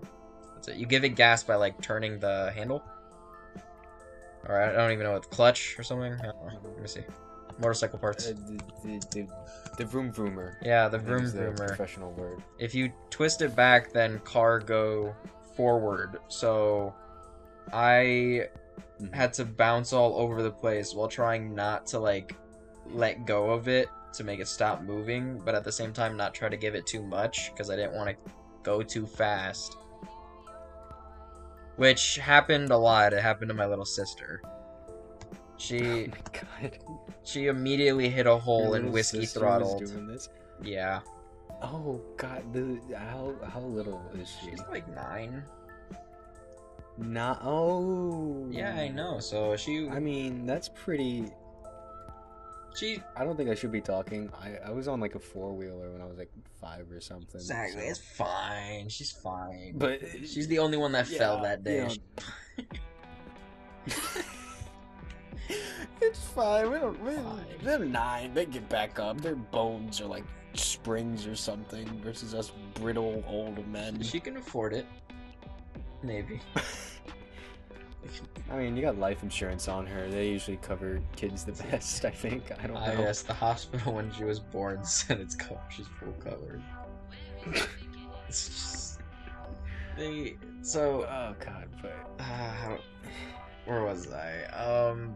What's 0.53 0.67
it? 0.69 0.78
You 0.78 0.86
give 0.86 1.03
it 1.03 1.09
gas 1.09 1.43
by 1.43 1.55
like 1.55 1.80
turning 1.82 2.19
the 2.19 2.51
handle, 2.55 2.84
or 4.47 4.59
I 4.61 4.71
don't 4.71 4.91
even 4.91 5.05
know 5.05 5.13
what 5.13 5.30
clutch 5.30 5.78
or 5.78 5.84
something. 5.84 6.13
I 6.13 6.25
don't 6.25 6.36
know. 6.45 6.59
Let 6.63 6.82
me 6.82 6.88
see. 6.88 7.03
Motorcycle 7.59 7.99
parts. 7.99 8.28
Uh, 8.28 8.34
the, 8.84 8.99
the, 9.11 9.28
the, 9.78 9.86
vroom 9.86 10.11
vroomer. 10.11 10.55
yeah, 10.61 10.88
the 10.88 10.97
vroom 10.99 11.25
vroomer. 11.25 11.67
Professional 11.67 12.11
word. 12.13 12.43
If 12.59 12.73
you 12.75 12.91
twist 13.09 13.41
it 13.41 13.55
back, 13.55 13.91
then 13.93 14.19
car 14.19 14.59
go 14.59 15.15
forward. 15.55 16.17
So 16.28 16.93
I 17.73 18.47
Mhm. 19.01 19.13
had 19.13 19.34
to 19.34 19.45
bounce 19.45 19.93
all 19.93 20.15
over 20.15 20.41
the 20.41 20.51
place 20.51 20.93
while 20.93 21.07
trying 21.07 21.53
not 21.53 21.86
to 21.88 21.99
like 21.99 22.36
let 22.88 23.25
go 23.25 23.51
of 23.51 23.67
it 23.67 23.89
to 24.13 24.23
make 24.23 24.39
it 24.39 24.47
stop 24.47 24.81
moving, 24.81 25.39
but 25.43 25.55
at 25.55 25.63
the 25.63 25.71
same 25.71 25.93
time 25.93 26.17
not 26.17 26.33
try 26.33 26.49
to 26.49 26.57
give 26.57 26.75
it 26.75 26.85
too 26.85 27.01
much 27.03 27.51
because 27.51 27.69
I 27.69 27.75
didn't 27.75 27.93
want 27.93 28.09
to 28.09 28.31
go 28.63 28.81
too 28.81 29.05
fast. 29.05 29.77
Which 31.75 32.15
happened 32.15 32.71
a 32.71 32.77
lot. 32.77 33.13
It 33.13 33.21
happened 33.21 33.49
to 33.49 33.55
my 33.55 33.65
little 33.67 33.85
sister. 33.85 34.41
She 35.57 35.79
Oh 35.81 36.07
my 36.07 36.41
god. 36.61 36.77
she 37.23 37.47
immediately 37.47 38.09
hit 38.09 38.25
a 38.27 38.35
hole 38.37 38.73
and 38.75 38.91
whiskey 38.91 39.25
throttled. 39.25 39.85
Doing 39.85 40.07
this? 40.07 40.29
Yeah, 40.61 41.01
Oh 41.61 42.01
god, 42.17 42.53
the 42.53 42.79
how 42.95 43.33
how 43.47 43.61
little 43.61 44.01
is 44.19 44.29
she? 44.29 44.51
she's 44.51 44.61
like 44.69 44.87
nine. 44.93 45.43
Not. 46.97 47.41
Oh. 47.43 48.47
Yeah, 48.49 48.73
I 48.75 48.87
know. 48.89 49.19
So 49.19 49.55
she 49.55 49.87
I 49.89 49.99
mean, 49.99 50.45
that's 50.45 50.69
pretty. 50.69 51.25
She 52.78 53.01
I 53.15 53.23
don't 53.23 53.36
think 53.36 53.49
I 53.49 53.55
should 53.55 53.71
be 53.71 53.82
talking. 53.82 54.30
I, 54.41 54.69
I 54.69 54.71
was 54.71 54.88
on 54.88 54.99
like 54.99 55.15
a 55.15 55.19
four 55.19 55.51
wheeler 55.53 55.89
when 55.91 56.01
I 56.01 56.05
was 56.05 56.17
like 56.17 56.32
five 56.61 56.91
or 56.91 57.01
something. 57.01 57.39
exactly. 57.39 57.82
so- 57.84 57.89
It's 57.89 57.99
fine. 57.99 58.89
She's 58.89 59.11
fine. 59.11 59.73
But 59.75 60.01
She's 60.25 60.47
the 60.47 60.59
only 60.59 60.78
one 60.78 60.91
that 60.93 61.07
fell 61.07 61.41
that 61.41 61.63
day. 61.63 61.89
you 62.57 62.63
it's 66.01 66.19
fine. 66.36 66.71
We 66.71 66.80
don't. 66.80 67.01
We, 67.03 67.13
Fine. 67.15 67.45
They're 67.63 67.80
nine. 67.80 68.34
They 68.34 68.45
get 68.45 68.67
back 68.69 68.99
up. 68.99 69.21
Their 69.21 69.36
bones 69.36 70.01
are 70.01 70.05
like 70.05 70.25
springs 70.53 71.25
or 71.28 71.36
something 71.36 71.88
versus 72.03 72.34
us 72.34 72.51
brittle 72.75 73.23
old 73.28 73.65
men. 73.67 74.01
She 74.01 74.19
can 74.19 74.38
afford 74.38 74.73
it. 74.73 74.86
Maybe. 76.03 76.39
I 78.51 78.57
mean, 78.57 78.75
you 78.75 78.81
got 78.81 78.97
life 78.97 79.23
insurance 79.23 79.67
on 79.67 79.85
her. 79.87 80.07
They 80.09 80.27
usually 80.29 80.57
cover 80.57 80.99
kids 81.15 81.43
the 81.43 81.51
best. 81.71 82.05
I 82.05 82.09
think. 82.11 82.43
I 82.61 82.67
don't 82.67 82.73
know. 82.75 82.79
I 82.79 82.95
guess 82.95 83.21
the 83.21 83.33
hospital 83.33 83.93
when 83.95 84.11
she 84.11 84.23
was 84.23 84.39
born 84.39 84.83
said 84.85 85.19
it's 85.19 85.35
co- 85.35 85.59
she's 85.69 85.87
full 85.99 86.13
covered. 86.23 86.61
It's 88.27 88.47
just 88.47 88.99
they 89.97 90.35
so 90.61 91.03
Oh 91.09 91.35
god, 91.43 91.67
but 91.81 91.95
uh, 92.19 92.77
where 93.65 93.83
was 93.83 94.11
I? 94.11 94.43
Um, 94.45 95.15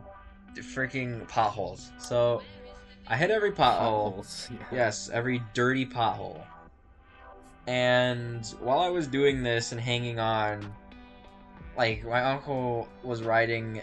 freaking 0.56 1.28
potholes. 1.28 1.92
So 2.00 2.42
I 3.08 3.16
hit 3.18 3.32
every 3.32 3.52
pothole. 3.52 3.56
potholes. 3.56 4.50
Yeah. 4.52 4.58
Yes, 4.72 5.10
every 5.10 5.42
dirty 5.54 5.86
pothole. 5.86 6.42
And 7.68 8.46
while 8.60 8.80
I 8.80 8.90
was 8.90 9.08
doing 9.08 9.44
this 9.44 9.72
and 9.72 9.80
hanging 9.80 10.20
on, 10.20 10.74
like 11.78 12.04
my 12.06 12.22
uncle 12.24 12.88
was 13.04 13.24
riding 13.24 13.82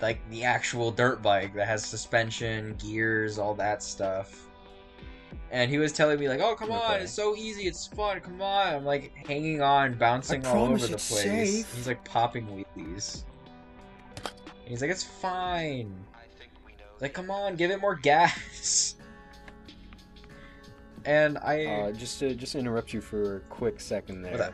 like 0.00 0.18
the 0.30 0.44
actual 0.44 0.90
dirt 0.90 1.22
bike 1.22 1.54
that 1.54 1.66
has 1.66 1.84
suspension, 1.84 2.74
gears, 2.78 3.38
all 3.38 3.54
that 3.54 3.82
stuff. 3.82 4.46
And 5.52 5.70
he 5.70 5.78
was 5.78 5.92
telling 5.92 6.18
me 6.18 6.28
like, 6.28 6.40
"Oh, 6.40 6.54
come 6.54 6.70
on, 6.70 7.00
it's 7.00 7.12
so 7.12 7.34
easy, 7.36 7.66
it's 7.66 7.86
fun. 7.88 8.20
Come 8.20 8.40
on." 8.40 8.74
I'm 8.74 8.84
like 8.84 9.12
hanging 9.26 9.60
on, 9.60 9.94
bouncing 9.94 10.44
I 10.46 10.50
all 10.50 10.64
over 10.66 10.78
the 10.78 10.88
place. 10.88 11.02
safe. 11.22 11.74
He's 11.74 11.86
like 11.86 12.04
popping 12.04 12.46
wheelies. 12.46 13.24
And 14.24 14.68
he's 14.68 14.80
like, 14.80 14.90
"It's 14.90 15.02
fine." 15.02 15.92
He's 16.94 17.02
like, 17.02 17.14
"Come 17.14 17.30
on, 17.30 17.56
give 17.56 17.70
it 17.70 17.80
more 17.80 17.96
gas." 17.96 18.94
And 21.04 21.38
I 21.38 21.64
Uh, 21.64 21.92
just 21.92 22.18
to 22.20 22.34
just 22.34 22.54
interrupt 22.54 22.92
you 22.92 23.00
for 23.00 23.36
a 23.36 23.40
quick 23.40 23.80
second 23.80 24.22
there. 24.22 24.52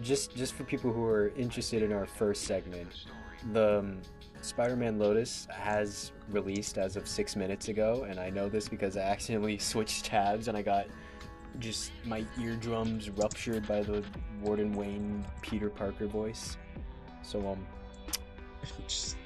Just 0.00 0.34
just 0.34 0.54
for 0.54 0.64
people 0.64 0.92
who 0.92 1.04
are 1.04 1.28
interested 1.36 1.82
in 1.82 1.92
our 1.92 2.06
first 2.06 2.44
segment, 2.44 3.06
the 3.52 3.80
um, 3.80 4.00
Spider-Man 4.40 4.98
Lotus 4.98 5.46
has 5.50 6.12
released 6.30 6.78
as 6.78 6.96
of 6.96 7.06
six 7.06 7.36
minutes 7.36 7.68
ago, 7.68 8.06
and 8.08 8.18
I 8.18 8.30
know 8.30 8.48
this 8.48 8.68
because 8.68 8.96
I 8.96 9.02
accidentally 9.02 9.58
switched 9.72 10.06
tabs 10.06 10.48
and 10.48 10.56
I 10.56 10.62
got 10.62 10.86
just 11.58 11.92
my 12.04 12.24
eardrums 12.40 13.10
ruptured 13.10 13.66
by 13.68 13.82
the 13.82 14.02
Warden 14.40 14.72
Wayne 14.72 15.24
Peter 15.42 15.68
Parker 15.68 16.06
voice. 16.06 16.56
So 17.22 17.46
um, 17.46 17.66
just 18.88 19.16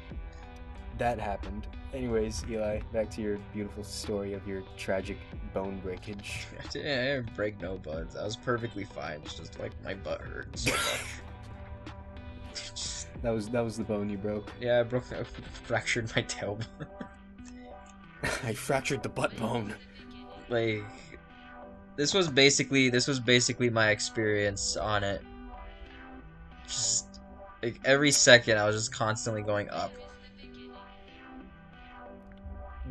that 0.98 1.18
happened. 1.18 1.66
Anyways, 1.94 2.44
Eli, 2.50 2.80
back 2.92 3.10
to 3.10 3.22
your 3.22 3.38
beautiful 3.52 3.84
story 3.84 4.34
of 4.34 4.46
your 4.46 4.62
tragic 4.76 5.18
bone 5.54 5.80
breakage. 5.80 6.46
I 6.58 6.66
didn't, 6.68 6.86
I 6.86 7.04
didn't 7.04 7.34
break 7.34 7.60
no 7.60 7.78
buds. 7.78 8.16
I 8.16 8.24
was 8.24 8.36
perfectly 8.36 8.84
fine. 8.84 9.20
It's 9.24 9.34
just 9.34 9.58
like 9.58 9.72
my 9.84 9.94
butt 9.94 10.20
hurt 10.20 10.58
so 10.58 10.70
much. 10.72 10.80
That 13.22 13.30
was 13.30 13.48
that 13.48 13.64
was 13.64 13.78
the 13.78 13.84
bone 13.84 14.10
you 14.10 14.18
broke. 14.18 14.52
yeah, 14.60 14.80
I 14.80 14.82
broke, 14.82 15.04
I 15.10 15.24
fractured 15.64 16.14
my 16.14 16.22
tailbone. 16.22 16.66
I 18.44 18.52
fractured 18.52 19.02
the 19.02 19.08
butt 19.08 19.36
bone. 19.38 19.74
like, 20.48 20.84
this 21.96 22.12
was 22.12 22.28
basically 22.28 22.90
this 22.90 23.06
was 23.08 23.18
basically 23.18 23.70
my 23.70 23.90
experience 23.90 24.76
on 24.76 25.02
it. 25.02 25.22
Just 26.66 27.20
like 27.62 27.80
every 27.84 28.12
second, 28.12 28.58
I 28.58 28.66
was 28.66 28.76
just 28.76 28.92
constantly 28.92 29.42
going 29.42 29.70
up. 29.70 29.92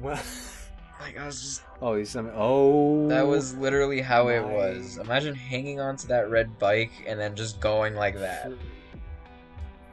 Well, 0.02 0.22
Like 1.00 1.18
I 1.20 1.26
was 1.26 1.42
just 1.42 1.64
oh, 1.82 1.96
he's 1.96 2.10
some. 2.10 2.32
Oh, 2.34 3.08
that 3.10 3.28
was 3.28 3.56
literally 3.58 4.02
how 4.02 4.30
it 4.30 4.44
was. 4.44 4.98
Imagine 4.98 5.36
hanging 5.36 5.80
onto 5.80 6.08
that 6.08 6.30
red 6.30 6.58
bike 6.58 6.92
and 7.06 7.20
then 7.20 7.36
just 7.36 7.60
going 7.60 7.96
like 7.96 8.18
that. 8.20 8.44
For, 8.44 8.58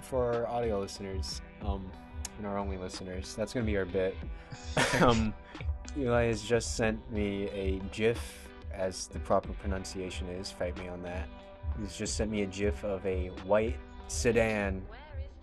for 0.01 0.33
our 0.33 0.47
audio 0.47 0.81
listeners, 0.81 1.41
um, 1.63 1.91
and 2.39 2.47
our 2.47 2.57
only 2.57 2.79
listeners, 2.79 3.35
that's 3.35 3.53
gonna 3.53 3.67
be 3.67 3.77
our 3.77 3.85
bit. 3.85 4.17
um, 5.01 5.35
Eli 5.99 6.27
has 6.27 6.43
just 6.43 6.77
sent 6.77 7.11
me 7.13 7.49
a 7.51 7.81
GIF, 7.93 8.49
as 8.73 9.09
the 9.09 9.19
proper 9.19 9.53
pronunciation 9.55 10.29
is. 10.29 10.51
Fight 10.51 10.79
me 10.79 10.89
on 10.89 11.03
that. 11.03 11.29
He's 11.81 11.97
just 11.97 12.17
sent 12.17 12.31
me 12.31 12.43
a 12.43 12.47
GIF 12.47 12.85
of 12.85 13.05
a 13.05 13.29
white 13.45 13.77
sedan 14.07 14.83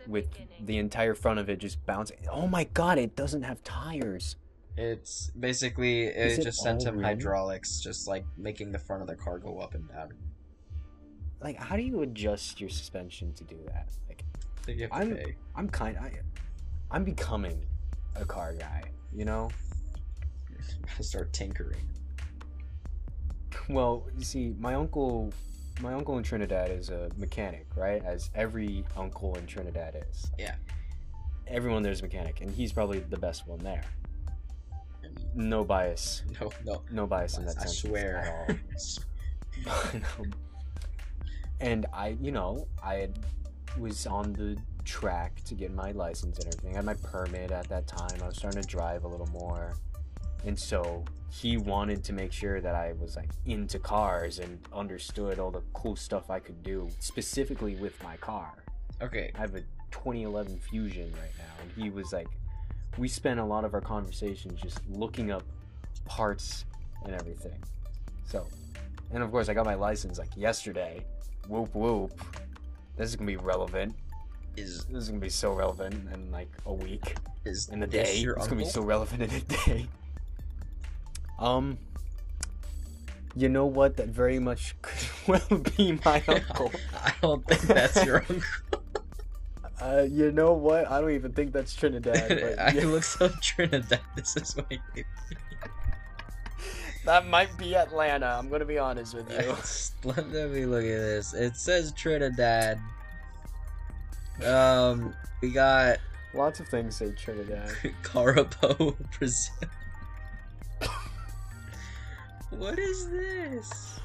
with 0.08 0.28
the 0.66 0.78
entire 0.78 1.14
front 1.14 1.38
of 1.38 1.50
it 1.50 1.60
just 1.60 1.86
bouncing. 1.86 2.18
Oh 2.32 2.48
my 2.48 2.64
god! 2.64 2.98
It 2.98 3.18
doesn't 3.18 3.44
have 3.44 3.62
tires. 3.64 4.38
It's 4.80 5.30
basically 5.38 6.04
it 6.04 6.40
it 6.40 6.42
just 6.42 6.62
sent 6.62 6.84
him 6.84 7.02
hydraulics, 7.04 7.82
just 7.82 8.08
like 8.08 8.24
making 8.38 8.72
the 8.72 8.80
front 8.80 9.02
of 9.02 9.10
the 9.10 9.16
car 9.16 9.38
go 9.38 9.60
up 9.60 9.76
and 9.76 9.86
down. 9.90 10.14
Like, 11.42 11.58
how 11.58 11.76
do 11.76 11.82
you 11.82 12.02
adjust 12.02 12.62
your 12.62 12.70
suspension 12.70 13.34
to 13.34 13.44
do 13.44 13.58
that? 13.66 13.90
Like, 14.08 14.24
I 14.38 14.62
think 14.64 14.78
you 14.78 14.84
have 14.84 14.92
to 14.92 14.98
I'm- 14.98 15.16
pay. 15.18 15.36
I'm 15.58 15.68
kind. 15.70 15.98
I, 15.98 16.12
I'm 16.92 17.04
becoming 17.04 17.66
a 18.16 18.24
car 18.24 18.54
guy. 18.54 18.84
You 19.14 19.26
know. 19.26 19.50
I 20.98 21.02
start 21.02 21.34
tinkering. 21.34 21.86
Well, 23.68 24.08
you 24.18 24.24
see, 24.24 24.56
my 24.60 24.76
uncle, 24.76 25.34
my 25.82 25.94
uncle 25.94 26.18
in 26.18 26.24
Trinidad 26.24 26.72
is 26.72 26.90
a 26.90 27.10
mechanic, 27.18 27.68
right? 27.76 28.02
As 28.06 28.30
every 28.34 28.86
uncle 28.96 29.36
in 29.36 29.46
Trinidad 29.46 30.06
is. 30.10 30.32
Yeah. 30.40 30.56
Everyone 31.48 31.84
there's 31.84 32.00
a 32.00 32.04
mechanic, 32.04 32.40
and 32.40 32.50
he's 32.50 32.72
probably 32.72 33.00
the 33.00 33.18
best 33.18 33.46
one 33.46 33.60
there. 33.60 33.84
I 35.18 35.20
No 35.36 35.64
bias. 35.64 36.24
no, 36.40 36.52
no. 36.66 36.82
No 36.92 37.08
bias 37.08 37.38
in 37.38 37.46
that 37.46 37.56
I 37.58 37.66
sentence 37.66 37.80
swear. 37.80 38.58
at 39.66 40.04
all. 40.18 40.26
And 41.62 41.86
I, 41.94 42.16
you 42.22 42.32
know, 42.32 42.68
I 42.82 42.96
had, 42.96 43.20
was 43.78 44.08
on 44.08 44.32
the 44.34 44.58
track 44.86 45.44
to 45.44 45.54
get 45.56 45.74
my 45.74 45.92
license 45.92 46.38
and 46.40 46.48
everything. 46.48 46.74
I 46.74 46.78
had 46.78 46.86
my 46.86 46.94
permit 46.94 47.52
at 47.52 47.68
that 47.68 47.86
time. 47.86 48.18
I 48.24 48.28
was 48.28 48.38
starting 48.38 48.62
to 48.62 48.68
drive 48.68 49.04
a 49.04 49.08
little 49.08 49.28
more. 49.28 49.76
And 50.46 50.58
so 50.58 51.04
he 51.30 51.58
wanted 51.58 52.02
to 52.06 52.14
make 52.14 52.32
sure 52.32 52.62
that 52.62 52.76
I 52.76 52.94
was 52.94 53.18
like 53.18 53.30
into 53.46 53.78
cars 53.78 54.40
and 54.40 54.58
understood 54.74 55.38
all 55.38 55.52
the 55.52 55.62
cool 55.74 55.98
stuff 55.98 56.30
I 56.30 56.40
could 56.40 56.64
do, 56.64 56.88
specifically 57.00 57.76
with 57.76 58.02
my 58.04 58.16
car. 58.18 58.54
okay, 59.02 59.32
I 59.36 59.40
have 59.40 59.56
a 59.56 59.62
2011 59.92 60.60
Fusion 60.60 61.12
right 61.12 61.32
now, 61.38 61.54
and 61.62 61.72
he 61.84 61.90
was 61.90 62.14
like, 62.14 62.28
we 63.00 63.08
spent 63.08 63.40
a 63.40 63.46
lot 63.46 63.64
of 63.64 63.74
our 63.74 63.82
conversations 63.82 64.60
just 64.62 64.82
looking 64.90 65.32
up 65.32 65.44
parts 66.06 66.66
and 67.06 67.16
everything. 67.16 67.58
So, 68.28 68.46
and 69.12 69.24
of 69.24 69.32
course, 69.32 69.48
I 69.48 69.54
got 69.54 69.66
my 69.66 69.76
license 69.76 70.20
like 70.20 70.36
yesterday. 70.36 71.06
Whoop 71.48 71.74
whoop. 71.74 72.12
This 72.98 73.10
is 73.10 73.16
gonna 73.16 73.28
be 73.28 73.38
relevant. 73.38 73.96
is 74.58 74.84
This 74.86 75.04
is 75.04 75.10
gonna 75.10 75.22
be 75.22 75.30
so 75.30 75.54
relevant 75.54 75.96
in 76.14 76.30
like 76.30 76.50
a 76.66 76.74
week, 76.74 77.16
is 77.46 77.70
in 77.70 77.80
the 77.80 77.88
day. 77.88 78.18
It's 78.18 78.48
gonna 78.48 78.62
be 78.62 78.66
so 78.66 78.82
relevant 78.82 79.24
in 79.24 79.32
a 79.32 79.40
day. 79.42 79.88
Um, 81.40 81.78
you 83.34 83.48
know 83.48 83.66
what? 83.66 83.96
That 83.96 84.10
very 84.10 84.40
much 84.40 84.76
could 84.82 85.08
well 85.50 85.60
be 85.78 85.98
my 86.04 86.22
uncle. 86.28 86.72
I 87.02 87.14
don't 87.22 87.48
think 87.48 87.62
that's 87.62 88.06
your 88.06 88.18
uncle. 88.30 88.79
Uh, 89.82 90.06
you 90.10 90.32
know 90.32 90.54
what? 90.54 90.90
I 90.90 91.00
don't 91.00 91.12
even 91.12 91.32
think 91.32 91.54
that's 91.54 91.74
Trinidad. 91.74 92.28
But 92.28 92.60
I 92.60 92.72
yeah. 92.72 92.86
looked 92.86 93.22
up 93.22 93.40
Trinidad. 93.42 94.02
This 94.16 94.36
is 94.36 94.56
he 94.70 94.80
That 97.06 97.28
might 97.28 97.58
be 97.58 97.76
Atlanta. 97.76 98.28
I'm 98.28 98.50
gonna 98.50 98.66
be 98.66 98.78
honest 98.78 99.14
with 99.16 99.32
you. 99.32 99.56
Let 100.32 100.52
me 100.52 100.66
look 100.66 100.84
at 100.84 101.00
this. 101.00 101.34
It 101.34 101.56
says 101.56 101.94
Trinidad. 101.94 102.80
Um, 104.46 105.14
we 105.42 105.52
got 105.52 105.98
Lots 106.34 106.60
of 106.60 106.68
things 106.68 106.96
say 106.98 107.12
Trinidad. 107.12 107.70
Carapo, 108.04 108.96
Brazil. 109.18 109.54
what 112.52 112.78
is 112.78 113.10
this? 113.10 114.00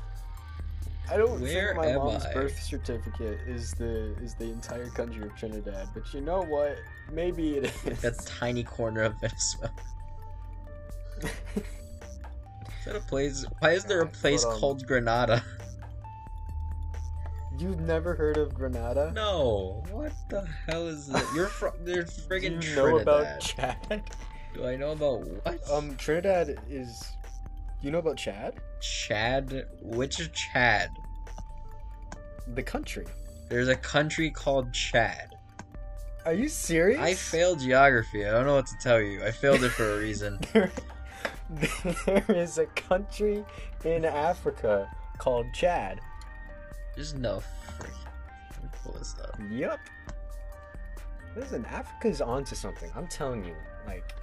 I 1.10 1.16
don't 1.18 1.40
Where 1.40 1.74
think 1.74 1.76
my 1.76 1.92
mom's 1.92 2.24
I? 2.24 2.32
birth 2.32 2.62
certificate 2.62 3.38
is 3.46 3.72
the 3.72 4.14
is 4.22 4.34
the 4.34 4.44
entire 4.46 4.88
country 4.90 5.22
of 5.26 5.34
Trinidad. 5.36 5.88
But 5.94 6.12
you 6.14 6.20
know 6.22 6.42
what? 6.42 6.76
Maybe 7.12 7.56
it 7.58 7.64
is. 7.86 8.00
That 8.00 8.24
tiny 8.24 8.64
corner 8.64 9.02
of 9.02 9.20
Venezuela. 9.20 9.70
Is 12.86 12.86
that 12.92 12.96
a 12.96 13.00
place? 13.00 13.46
Why 13.60 13.70
is 13.70 13.84
there 13.84 14.02
a 14.02 14.06
place 14.06 14.44
called 14.44 14.86
Granada? 14.86 15.42
You've 17.58 17.80
never 17.80 18.14
heard 18.14 18.36
of 18.36 18.52
Granada? 18.52 19.10
No. 19.14 19.82
What 19.90 20.12
the 20.28 20.46
hell 20.66 20.88
is 20.88 21.08
it? 21.08 21.22
You're 21.34 21.46
from. 21.46 21.72
They're 21.84 22.02
Do 22.02 22.10
friggin' 22.10 22.62
you 22.62 22.74
Trinidad. 22.74 22.76
know 22.76 22.96
about 22.98 23.40
Chad? 23.40 24.02
Do 24.52 24.66
I 24.66 24.76
know 24.76 24.92
about 24.92 25.20
what? 25.26 25.70
Um, 25.70 25.96
Trinidad 25.96 26.58
is. 26.68 27.02
You 27.84 27.90
know 27.90 27.98
about 27.98 28.16
Chad? 28.16 28.54
Chad. 28.80 29.66
Which 29.82 30.18
is 30.18 30.28
Chad? 30.28 30.88
The 32.54 32.62
country. 32.62 33.04
There's 33.50 33.68
a 33.68 33.76
country 33.76 34.30
called 34.30 34.72
Chad. 34.72 35.36
Are 36.24 36.32
you 36.32 36.48
serious? 36.48 36.98
I 36.98 37.12
failed 37.12 37.60
geography. 37.60 38.24
I 38.24 38.30
don't 38.30 38.46
know 38.46 38.54
what 38.54 38.66
to 38.68 38.76
tell 38.82 39.02
you. 39.02 39.22
I 39.22 39.30
failed 39.30 39.62
it 39.64 39.68
for 39.68 39.96
a 39.96 39.98
reason. 39.98 40.40
there, 40.54 40.70
there 42.06 42.24
is 42.30 42.56
a 42.56 42.64
country 42.64 43.44
in 43.84 44.06
Africa 44.06 44.90
called 45.18 45.44
Chad. 45.52 46.00
There's 46.94 47.12
no 47.12 47.42
freaking. 47.78 47.90
Let 48.50 48.62
me 48.62 48.68
pull 48.82 48.92
this 48.94 49.14
up. 49.22 49.38
Yep. 49.50 49.78
Listen, 51.36 51.66
Africa's 51.66 52.22
onto 52.22 52.54
something. 52.54 52.90
I'm 52.96 53.08
telling 53.08 53.44
you, 53.44 53.54
like, 53.86 54.14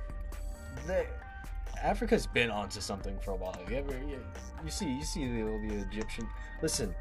the 0.87 1.05
Africa's 1.81 2.27
been 2.27 2.51
onto 2.51 2.79
something 2.79 3.17
for 3.19 3.31
a 3.31 3.35
while. 3.35 3.55
You 3.69 3.77
ever, 3.77 3.93
you, 3.93 4.19
you 4.63 4.71
see, 4.71 4.91
you 4.91 5.03
see 5.03 5.25
the, 5.25 5.43
the 5.67 5.85
Egyptian. 5.89 6.27
Listen, 6.61 6.93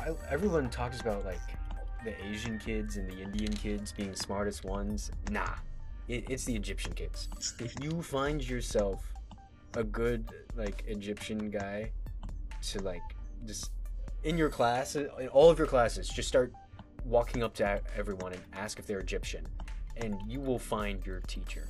I, 0.00 0.12
everyone 0.28 0.70
talks 0.70 1.00
about 1.00 1.24
like 1.24 1.40
the 2.04 2.14
Asian 2.24 2.58
kids 2.58 2.96
and 2.96 3.10
the 3.10 3.20
Indian 3.20 3.52
kids 3.52 3.92
being 3.92 4.14
smartest 4.14 4.64
ones. 4.64 5.10
Nah, 5.30 5.54
it, 6.08 6.24
it's 6.30 6.44
the 6.44 6.54
Egyptian 6.54 6.92
kids. 6.92 7.28
If 7.58 7.74
you 7.82 8.02
find 8.02 8.46
yourself 8.46 9.12
a 9.74 9.84
good 9.84 10.30
like 10.56 10.84
Egyptian 10.86 11.50
guy 11.50 11.92
to 12.62 12.82
like 12.82 13.02
just 13.46 13.72
in 14.22 14.36
your 14.36 14.50
class, 14.50 14.96
in 14.96 15.08
all 15.32 15.50
of 15.50 15.58
your 15.58 15.66
classes, 15.66 16.08
just 16.08 16.28
start 16.28 16.52
walking 17.04 17.42
up 17.42 17.54
to 17.54 17.80
everyone 17.96 18.32
and 18.32 18.42
ask 18.52 18.78
if 18.78 18.86
they're 18.86 19.00
Egyptian, 19.00 19.46
and 19.96 20.16
you 20.26 20.40
will 20.40 20.58
find 20.58 21.04
your 21.06 21.20
teacher. 21.20 21.68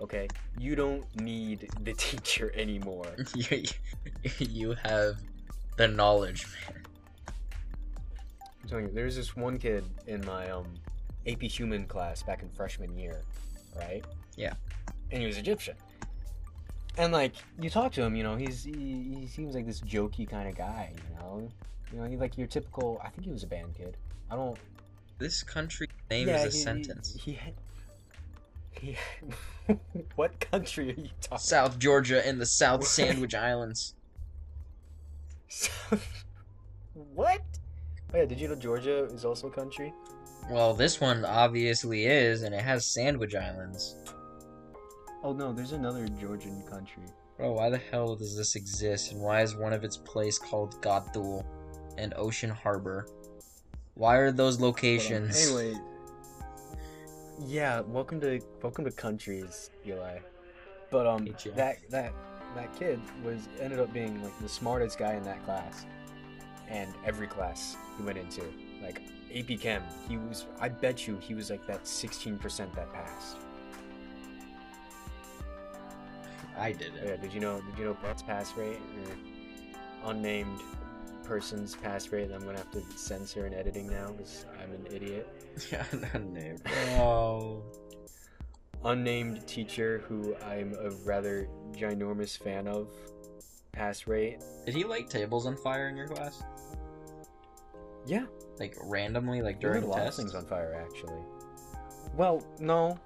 Okay, 0.00 0.28
you 0.58 0.74
don't 0.74 1.04
need 1.20 1.68
the 1.82 1.92
teacher 1.96 2.52
anymore. 2.56 3.06
you, 4.38 4.76
have 4.82 5.16
the 5.76 5.88
knowledge, 5.88 6.46
man. 6.46 6.82
I'm 8.62 8.68
telling 8.68 8.86
you, 8.86 8.92
there's 8.92 9.16
this 9.16 9.36
one 9.36 9.58
kid 9.58 9.84
in 10.06 10.24
my 10.24 10.50
um 10.50 10.66
AP 11.26 11.42
Human 11.42 11.86
class 11.86 12.22
back 12.22 12.42
in 12.42 12.48
freshman 12.50 12.96
year, 12.98 13.22
right? 13.76 14.04
Yeah. 14.36 14.54
And 15.10 15.20
he 15.20 15.26
was 15.26 15.38
Egyptian. 15.38 15.76
And 16.96 17.12
like 17.12 17.34
you 17.60 17.70
talk 17.70 17.92
to 17.92 18.02
him, 18.02 18.14
you 18.14 18.22
know, 18.22 18.36
he's 18.36 18.64
he, 18.64 19.16
he 19.20 19.26
seems 19.26 19.54
like 19.54 19.66
this 19.66 19.80
jokey 19.80 20.28
kind 20.28 20.48
of 20.48 20.56
guy, 20.56 20.92
you 20.94 21.16
know. 21.16 21.48
You 21.92 22.00
know, 22.00 22.08
he 22.08 22.16
like 22.16 22.36
your 22.38 22.46
typical. 22.46 23.00
I 23.04 23.08
think 23.08 23.24
he 23.24 23.30
was 23.30 23.42
a 23.42 23.46
band 23.46 23.74
kid. 23.76 23.96
I 24.30 24.36
don't. 24.36 24.58
This 25.18 25.42
country 25.42 25.88
name 26.10 26.28
yeah, 26.28 26.44
is 26.44 26.54
a 26.54 26.56
he- 26.56 26.62
sentence. 26.62 27.16
He, 27.20 27.32
had. 27.34 27.54
He, 28.80 28.96
what 30.16 30.38
country 30.40 30.90
are 30.90 31.00
you 31.00 31.08
talking? 31.20 31.38
South 31.38 31.78
Georgia 31.78 32.26
and 32.26 32.40
the 32.40 32.46
South 32.46 32.86
Sandwich 32.86 33.34
Islands. 33.34 33.94
South... 35.48 36.24
what? 37.14 37.42
Oh 38.12 38.18
yeah, 38.18 38.24
did 38.24 38.40
you 38.40 38.48
know 38.48 38.54
Georgia 38.54 39.04
is 39.04 39.24
also 39.24 39.48
a 39.48 39.50
country? 39.50 39.92
Well, 40.50 40.74
this 40.74 41.00
one 41.00 41.24
obviously 41.24 42.04
is, 42.06 42.42
and 42.42 42.54
it 42.54 42.60
has 42.60 42.84
Sandwich 42.86 43.34
Islands. 43.34 43.96
Oh 45.22 45.32
no, 45.32 45.52
there's 45.52 45.72
another 45.72 46.06
Georgian 46.08 46.62
country. 46.62 47.04
Bro, 47.36 47.52
why 47.52 47.70
the 47.70 47.78
hell 47.78 48.14
does 48.14 48.36
this 48.36 48.54
exist, 48.54 49.10
and 49.10 49.20
why 49.20 49.42
is 49.42 49.56
one 49.56 49.72
of 49.72 49.82
its 49.82 49.96
place 49.96 50.38
called 50.38 50.80
Gatul 50.82 51.44
and 51.96 52.12
Ocean 52.16 52.50
Harbor? 52.50 53.08
Why 53.94 54.16
are 54.16 54.30
those 54.30 54.60
locations? 54.60 55.46
Anyway, 55.46 55.78
yeah, 57.38 57.80
welcome 57.80 58.20
to 58.20 58.40
welcome 58.62 58.84
to 58.84 58.90
countries, 58.90 59.70
Elye. 59.86 60.20
But 60.90 61.06
um, 61.06 61.26
Hey, 61.26 61.50
that 61.56 61.76
that 61.90 62.12
that 62.54 62.74
kid 62.78 63.00
was 63.24 63.48
ended 63.60 63.80
up 63.80 63.92
being 63.92 64.22
like 64.22 64.38
the 64.40 64.48
smartest 64.48 64.98
guy 64.98 65.14
in 65.14 65.22
that 65.24 65.44
class, 65.44 65.86
and 66.68 66.92
every 67.04 67.26
class 67.26 67.76
he 67.96 68.02
went 68.04 68.18
into, 68.18 68.42
like 68.82 69.02
AP 69.34 69.58
Chem, 69.60 69.82
he 70.08 70.16
was. 70.16 70.46
I 70.60 70.68
bet 70.68 71.06
you 71.06 71.16
he 71.20 71.34
was 71.34 71.50
like 71.50 71.66
that 71.66 71.86
sixteen 71.86 72.38
percent 72.38 72.74
that 72.76 72.92
passed. 72.92 73.36
I 76.56 76.72
did 76.72 76.92
Yeah, 76.94 77.10
it. 77.10 77.22
did 77.22 77.32
you 77.34 77.40
know? 77.40 77.60
Did 77.60 77.78
you 77.78 77.84
know 77.86 77.94
Brett's 77.94 78.22
pass 78.22 78.56
rate 78.56 78.78
or 79.06 80.10
unnamed 80.10 80.60
person's 81.24 81.74
pass 81.74 82.08
rate? 82.12 82.28
that 82.28 82.34
I'm 82.36 82.44
gonna 82.44 82.58
have 82.58 82.70
to 82.72 82.82
censor 82.96 83.46
in 83.46 83.54
editing 83.54 83.88
now 83.88 84.12
because 84.12 84.46
I'm 84.62 84.70
an 84.72 84.86
idiot. 84.94 85.26
Yeah, 85.72 85.84
no, 85.92 86.56
bro. 86.96 87.62
unnamed 88.84 89.46
teacher 89.46 90.02
who 90.08 90.34
I'm 90.44 90.74
a 90.80 90.90
rather 91.04 91.48
ginormous 91.72 92.36
fan 92.38 92.66
of. 92.68 92.88
Pass 93.72 94.06
rate. 94.06 94.38
Did 94.66 94.74
he 94.74 94.84
light 94.84 95.10
tables 95.10 95.46
on 95.46 95.56
fire 95.56 95.88
in 95.88 95.96
your 95.96 96.06
class? 96.06 96.42
Yeah, 98.06 98.26
Like 98.60 98.76
randomly, 98.84 99.42
like 99.42 99.60
there 99.60 99.70
during 99.72 99.84
a 99.84 99.86
lot 99.88 99.96
tests? 99.96 100.18
of 100.18 100.24
things 100.24 100.34
on 100.36 100.46
fire 100.46 100.86
actually. 100.86 101.22
Well, 102.14 102.44
no, 102.60 102.96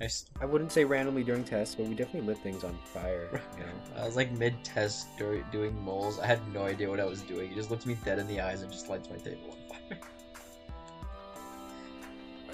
I 0.00 0.08
I 0.40 0.44
wouldn't 0.46 0.72
say 0.72 0.84
randomly 0.84 1.22
during 1.24 1.42
tests, 1.44 1.74
but 1.74 1.86
we 1.86 1.94
definitely 1.94 2.28
lit 2.28 2.38
things 2.38 2.64
on 2.64 2.78
fire. 2.94 3.28
You 3.58 3.64
know. 3.64 4.00
I 4.02 4.06
was 4.06 4.16
like 4.16 4.30
mid 4.32 4.54
test 4.64 5.08
doing 5.18 5.78
moles. 5.84 6.18
I 6.18 6.26
had 6.26 6.40
no 6.54 6.62
idea 6.64 6.88
what 6.88 7.00
I 7.00 7.04
was 7.04 7.20
doing. 7.22 7.50
He 7.50 7.54
just 7.54 7.70
looked 7.70 7.84
me 7.86 7.96
dead 8.04 8.18
in 8.18 8.26
the 8.28 8.40
eyes 8.40 8.62
and 8.62 8.70
just 8.72 8.88
lights 8.88 9.10
my 9.10 9.16
table 9.16 9.50
on 9.50 9.68
fire. 9.68 9.98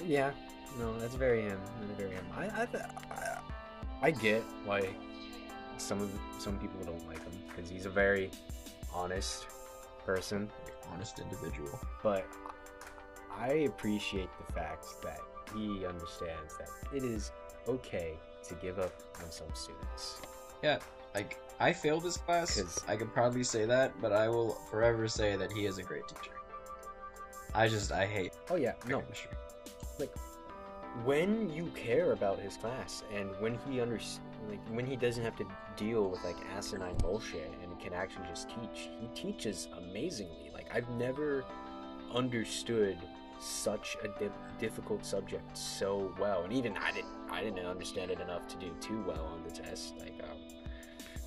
Yeah, 0.05 0.31
no, 0.79 0.97
that's 0.99 1.15
very 1.15 1.41
him. 1.43 1.59
That's 1.81 1.99
very 1.99 2.11
him. 2.11 2.25
I, 2.35 2.45
I, 2.45 2.67
I, 3.11 3.37
I 4.01 4.11
get 4.11 4.41
why 4.65 4.89
some 5.77 6.01
of 6.01 6.09
some 6.39 6.57
people 6.59 6.79
don't 6.85 7.05
like 7.07 7.23
him 7.23 7.33
because 7.47 7.69
he's 7.69 7.85
a 7.85 7.89
very 7.89 8.29
honest 8.93 9.47
person. 10.05 10.49
Honest 10.91 11.19
individual. 11.19 11.79
but 12.03 12.25
I 13.35 13.47
appreciate 13.71 14.29
the 14.45 14.53
fact 14.53 14.85
that 15.01 15.19
he 15.55 15.85
understands 15.85 16.55
that 16.59 16.69
it 16.95 17.03
is 17.03 17.31
okay 17.67 18.13
to 18.47 18.53
give 18.55 18.77
up 18.79 18.93
on 19.23 19.31
some 19.31 19.47
students. 19.55 20.21
Yeah, 20.61 20.77
like 21.15 21.39
I 21.59 21.73
failed 21.73 22.03
this 22.03 22.17
class. 22.17 22.59
'Cause- 22.61 22.83
I 22.87 22.95
could 22.95 23.11
proudly 23.13 23.43
say 23.43 23.65
that, 23.65 23.99
but 24.01 24.11
I 24.11 24.27
will 24.29 24.53
forever 24.69 25.07
say 25.07 25.35
that 25.35 25.51
he 25.51 25.65
is 25.65 25.77
a 25.79 25.83
great 25.83 26.07
teacher. 26.07 26.35
I 27.55 27.67
just 27.67 27.91
I 27.91 28.05
hate 28.05 28.33
Oh 28.51 28.55
yeah, 28.55 28.73
no. 28.87 28.99
chemistry. 29.01 29.31
Like 29.99 30.13
when 31.03 31.51
you 31.51 31.71
care 31.75 32.11
about 32.11 32.39
his 32.39 32.57
class 32.57 33.03
and 33.13 33.29
when 33.39 33.57
he 33.67 33.81
under 33.81 33.99
like 34.49 34.59
when 34.69 34.85
he 34.85 34.95
doesn't 34.95 35.23
have 35.23 35.35
to 35.37 35.45
deal 35.75 36.09
with 36.09 36.23
like 36.23 36.35
asinine 36.55 36.97
bullshit 36.97 37.51
and 37.61 37.73
can 37.83 37.93
actually 37.93 38.27
just 38.27 38.49
teach, 38.49 38.89
he 38.99 39.07
teaches 39.13 39.67
amazingly. 39.77 40.49
Like 40.53 40.73
I've 40.73 40.89
never 40.91 41.43
understood 42.13 42.97
such 43.39 43.97
a 44.03 44.07
di- 44.07 44.31
difficult 44.59 45.05
subject 45.05 45.57
so 45.57 46.13
well, 46.17 46.43
and 46.43 46.53
even 46.53 46.77
I 46.77 46.91
didn't 46.91 47.11
I 47.29 47.43
didn't 47.43 47.65
understand 47.65 48.09
it 48.09 48.21
enough 48.21 48.47
to 48.47 48.55
do 48.57 48.73
too 48.79 49.03
well 49.05 49.25
on 49.25 49.43
the 49.43 49.51
test. 49.51 49.95
Like 49.97 50.19
um, 50.23 50.37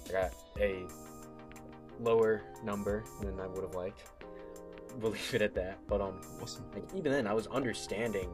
I 0.09 0.13
got 0.13 0.33
a 0.59 0.85
lower 2.01 2.43
number 2.65 3.05
than 3.21 3.39
I 3.39 3.47
would 3.47 3.63
have 3.63 3.75
liked. 3.75 4.05
We'll 5.01 5.13
leave 5.13 5.35
it 5.35 5.43
at 5.43 5.55
that. 5.55 5.79
But 5.89 6.01
um, 6.01 6.21
Awesome. 6.43 6.65
like 6.75 6.85
even 6.95 7.13
then, 7.13 7.27
I 7.27 7.35
was 7.35 7.47
understanding 7.49 8.31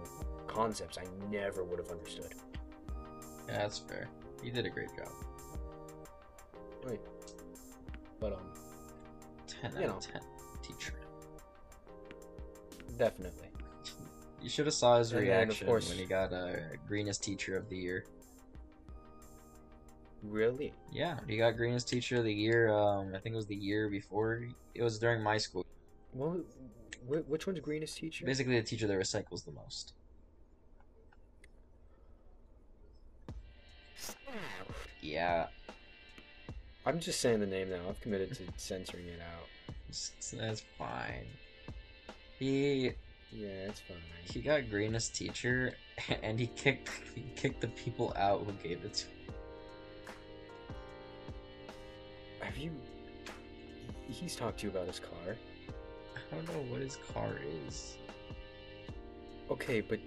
concepts 0.46 0.96
I 0.98 1.04
never 1.30 1.64
would 1.64 1.78
have 1.78 1.90
understood. 1.90 2.34
Yeah, 3.48 3.58
that's 3.58 3.78
fair. 3.78 4.08
You 4.44 4.52
did 4.52 4.66
a 4.66 4.70
great 4.70 4.88
job. 4.96 5.08
Right. 6.84 7.00
But 8.20 8.34
um, 8.34 8.52
Ten 9.48 9.76
out 9.76 9.80
know. 9.82 9.96
of 9.96 10.00
ten, 10.06 10.20
teacher. 10.62 10.94
definitely. 12.96 13.48
You 14.40 14.48
should 14.48 14.66
have 14.66 14.74
saw 14.74 14.98
his 14.98 15.12
And 15.12 15.22
reaction 15.22 15.66
course- 15.66 15.88
when 15.88 15.98
he 15.98 16.04
got 16.04 16.32
uh, 16.32 16.52
greenest 16.86 17.22
teacher 17.22 17.56
of 17.56 17.68
the 17.68 17.76
year. 17.76 18.04
Really? 20.22 20.72
Yeah, 20.92 21.18
he 21.28 21.36
got 21.36 21.56
greenest 21.56 21.88
teacher 21.88 22.18
of 22.18 22.24
the 22.24 22.32
year. 22.32 22.72
Um, 22.72 23.12
I 23.14 23.18
think 23.18 23.32
it 23.34 23.36
was 23.36 23.46
the 23.46 23.56
year 23.56 23.88
before. 23.88 24.46
It 24.74 24.82
was 24.82 24.98
during 24.98 25.20
my 25.22 25.36
school. 25.38 25.66
Wh- 26.16 27.28
Which 27.28 27.46
one's 27.46 27.60
greenest 27.60 27.96
teacher? 27.96 28.24
Basically, 28.24 28.56
the 28.58 28.62
teacher 28.66 28.86
that 28.86 28.98
recycles 28.98 29.44
the 29.44 29.52
most. 29.52 29.92
Yeah, 35.00 35.46
I'm 36.86 37.00
just 37.00 37.20
saying 37.20 37.40
the 37.40 37.46
name 37.46 37.70
now. 37.70 37.80
I've 37.88 38.00
committed 38.00 38.32
to 38.34 38.42
censoring 38.56 39.06
it 39.06 39.20
out. 39.20 39.48
that's 40.38 40.62
fine. 40.78 41.26
He 42.38 42.92
Yeah, 43.32 43.48
it's 43.68 43.80
fine. 43.80 43.96
he 44.24 44.40
got 44.40 44.70
greenest 44.70 45.14
teacher, 45.14 45.74
and 46.22 46.38
he 46.38 46.46
kicked 46.48 46.88
he 47.14 47.24
kicked 47.36 47.60
the 47.60 47.68
people 47.68 48.12
out 48.16 48.44
who 48.44 48.52
gave 48.66 48.84
it 48.84 48.94
to 48.94 49.06
him. 49.06 49.34
Have 52.40 52.56
you? 52.56 52.70
He's 54.08 54.36
talked 54.36 54.60
to 54.60 54.66
you 54.66 54.70
about 54.70 54.86
his 54.86 55.00
car. 55.00 55.36
I 56.32 56.34
don't 56.36 56.48
know 56.48 56.72
what 56.72 56.80
his 56.80 56.98
car 57.12 57.34
is. 57.66 57.96
Okay, 59.50 59.80
but 59.80 60.00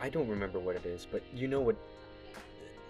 I 0.00 0.08
don't 0.08 0.28
remember 0.28 0.58
what 0.58 0.76
it 0.76 0.84
is. 0.84 1.06
But 1.10 1.22
you 1.34 1.48
know 1.48 1.60
what? 1.60 1.76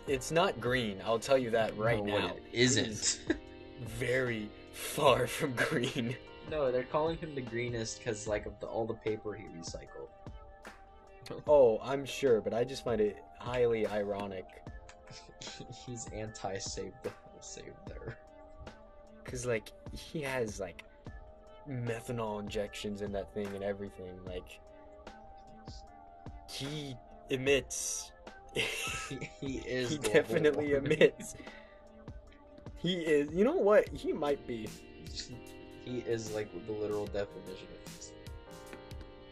It's 0.07 0.31
not 0.33 0.61
green. 0.61 1.01
I'll 1.05 1.19
tell 1.19 1.39
you 1.39 1.51
that 1.51 1.77
right 1.77 2.05
know 2.05 2.19
now. 2.19 2.27
what 2.29 2.37
it 2.37 2.43
is 2.53 2.77
isn't. 2.77 3.37
very 3.85 4.51
far 4.73 5.27
from 5.27 5.53
green. 5.55 6.17
no, 6.51 6.73
they're 6.73 6.83
calling 6.83 7.17
him 7.19 7.35
the 7.35 7.41
greenest 7.41 7.99
because 7.99 8.27
like 8.27 8.47
of 8.47 8.59
the, 8.61 8.67
all 8.67 8.87
the 8.87 8.95
paper 8.95 9.35
he 9.35 9.45
recycled. 9.59 10.09
Oh, 11.47 11.79
I'm 11.81 12.05
sure, 12.05 12.41
but 12.41 12.53
I 12.53 12.65
just 12.65 12.83
find 12.83 13.01
it 13.01 13.17
highly 13.39 13.87
ironic 13.87 14.47
He's 15.87 16.09
anti-save 16.13 16.93
the 17.03 17.11
save 17.41 17.73
there. 17.87 18.19
because, 19.25 19.47
like, 19.47 19.73
he 19.93 20.21
has 20.23 20.61
like 20.61 20.85
methanol 21.71 22.41
injections 22.41 23.03
in 23.03 23.13
that 23.13 23.33
thing 23.33 23.47
and 23.55 23.63
everything. 23.63 24.13
Like, 24.27 24.61
he 26.49 26.97
emits. 27.31 28.13
he 28.55 29.63
is. 29.67 29.91
he 29.91 29.99
definitely 29.99 30.73
emits. 30.75 31.37
He 32.77 32.95
is. 32.95 33.33
You 33.33 33.45
know 33.45 33.57
what? 33.57 33.89
He 33.89 34.13
might 34.13 34.45
be. 34.47 34.69
He 35.85 35.99
is 36.01 36.33
like 36.33 36.49
the 36.67 36.73
literal 36.73 37.07
definition 37.07 37.69
of 37.75 37.95
this. 37.95 38.13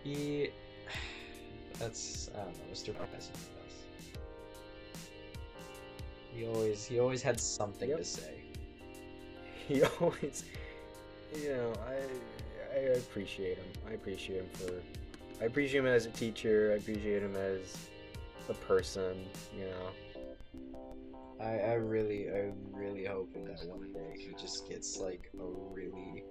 He. 0.04 0.50
That's 1.78 2.30
I 2.34 2.38
don't 2.44 2.56
know, 2.58 2.64
Mr. 2.72 2.96
Professor. 2.96 3.32
He 6.34 6.46
always 6.46 6.84
he 6.84 7.00
always 7.00 7.22
had 7.22 7.40
something 7.40 7.88
Yep. 7.88 7.98
to 7.98 8.04
say. 8.04 8.42
He 9.66 9.82
always. 10.00 10.44
You 11.36 11.48
know, 11.50 11.72
I 11.86 12.76
I 12.76 12.80
appreciate 12.96 13.56
him. 13.58 13.66
I 13.88 13.92
appreciate 13.92 14.40
him 14.40 14.48
for. 14.54 14.72
I 15.40 15.46
appreciate 15.46 15.80
him 15.80 15.86
as 15.86 16.06
a 16.06 16.10
teacher. 16.10 16.72
I 16.72 16.76
appreciate 16.76 17.22
him 17.22 17.36
as 17.36 17.76
a 18.48 18.54
person. 18.54 19.26
You 19.56 19.66
know. 19.66 19.90
I, 21.40 21.58
I 21.58 21.72
really, 21.74 22.28
I 22.30 22.50
really 22.72 23.04
hoping 23.04 23.44
that 23.44 23.64
one 23.68 23.92
day 23.92 24.16
he 24.18 24.34
just 24.40 24.68
gets 24.68 24.98
like 24.98 25.30
a 25.38 25.44
really, 25.72 26.24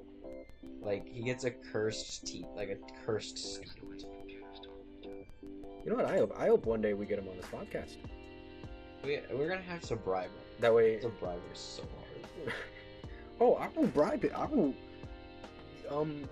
like 0.81 1.07
he 1.07 1.23
gets 1.23 1.45
a 1.45 1.51
cursed 1.51 2.27
teeth, 2.27 2.47
like 2.55 2.69
a 2.69 3.05
cursed 3.05 3.37
student. 3.37 4.03
You 5.85 5.91
know 5.91 5.95
what? 5.95 6.05
I 6.05 6.17
hope. 6.17 6.33
I 6.37 6.47
hope 6.47 6.65
one 6.65 6.81
day 6.81 6.93
we 6.93 7.05
get 7.05 7.19
him 7.19 7.29
on 7.29 7.37
this 7.37 7.45
podcast. 7.45 7.95
We, 9.03 9.19
we're 9.31 9.47
gonna 9.47 9.61
have 9.61 9.81
to 9.83 9.95
bribe 9.95 10.25
him. 10.25 10.31
That 10.59 10.73
way. 10.73 10.97
The 10.97 11.07
bribe 11.07 11.39
is 11.53 11.59
so 11.59 11.83
hard. 11.83 12.53
oh, 13.39 13.53
I 13.55 13.69
will 13.73 13.87
bribe 13.87 14.25
it. 14.25 14.33
I 14.35 14.45
will. 14.45 14.73
Um, 15.89 16.27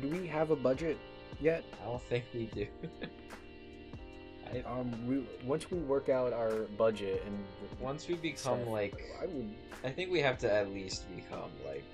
do 0.00 0.08
we 0.08 0.26
have 0.26 0.50
a 0.50 0.56
budget 0.56 0.98
yet? 1.40 1.64
I 1.82 1.86
don't 1.86 2.02
think 2.02 2.24
we 2.34 2.46
do. 2.46 2.66
I, 4.54 4.60
um, 4.60 4.92
we 5.08 5.26
once 5.44 5.70
we 5.70 5.78
work 5.78 6.08
out 6.08 6.32
our 6.32 6.52
budget 6.78 7.22
and 7.26 7.44
once 7.80 8.06
we 8.06 8.14
become 8.14 8.60
stuff, 8.60 8.68
like, 8.68 8.94
I 9.20 9.26
would. 9.26 9.50
I 9.84 9.90
think 9.90 10.10
we 10.12 10.20
have 10.20 10.38
to 10.38 10.52
at 10.52 10.72
least 10.72 11.04
become 11.14 11.50
like. 11.66 11.84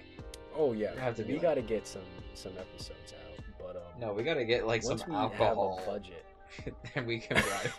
Oh 0.55 0.73
yeah, 0.73 0.93
We 0.95 1.01
have 1.01 1.17
to 1.17 1.23
we 1.25 1.33
like- 1.35 1.43
got 1.43 1.55
to 1.55 1.63
get 1.63 1.87
some 1.87 2.03
some 2.35 2.53
episodes 2.59 3.15
out. 3.15 3.45
But 3.59 3.77
um, 3.77 4.01
No, 4.01 4.13
we 4.13 4.23
gotta 4.23 4.45
get 4.45 4.67
like 4.67 4.83
some 4.83 5.01
we 5.09 5.15
alcohol, 5.15 5.79
have 5.79 5.89
a 5.89 5.91
budget. 5.91 6.25
and 6.95 7.07
we 7.07 7.19
can 7.21 7.41
bribe. 7.43 7.73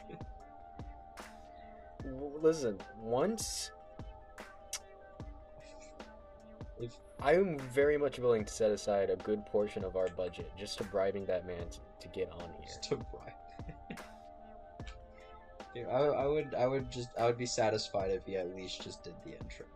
W- 2.03 2.39
Listen, 2.41 2.77
once 2.99 3.69
If- 6.79 6.97
I'm 7.23 7.57
very 7.73 7.97
much 7.97 8.19
willing 8.19 8.43
to 8.43 8.51
set 8.51 8.69
aside 8.71 9.09
a 9.09 9.15
good 9.15 9.45
portion 9.45 9.85
of 9.85 9.95
our 9.95 10.09
budget 10.09 10.51
just 10.59 10.77
to 10.79 10.83
bribing 10.83 11.25
that 11.27 11.47
man 11.47 11.63
to, 11.71 11.79
to 12.01 12.07
get 12.09 12.29
on 12.33 12.41
here. 12.41 12.65
Just 12.65 12.83
to 12.83 12.97
bribe. 12.97 13.97
Dude, 15.73 15.87
I, 15.87 15.99
I 15.99 16.25
would, 16.25 16.53
I 16.53 16.67
would 16.67 16.91
just, 16.91 17.07
I 17.17 17.25
would 17.25 17.37
be 17.37 17.45
satisfied 17.45 18.11
if 18.11 18.25
he 18.25 18.35
at 18.35 18.53
least 18.53 18.83
just 18.83 19.03
did 19.03 19.13
the 19.23 19.31
intro. 19.31 19.65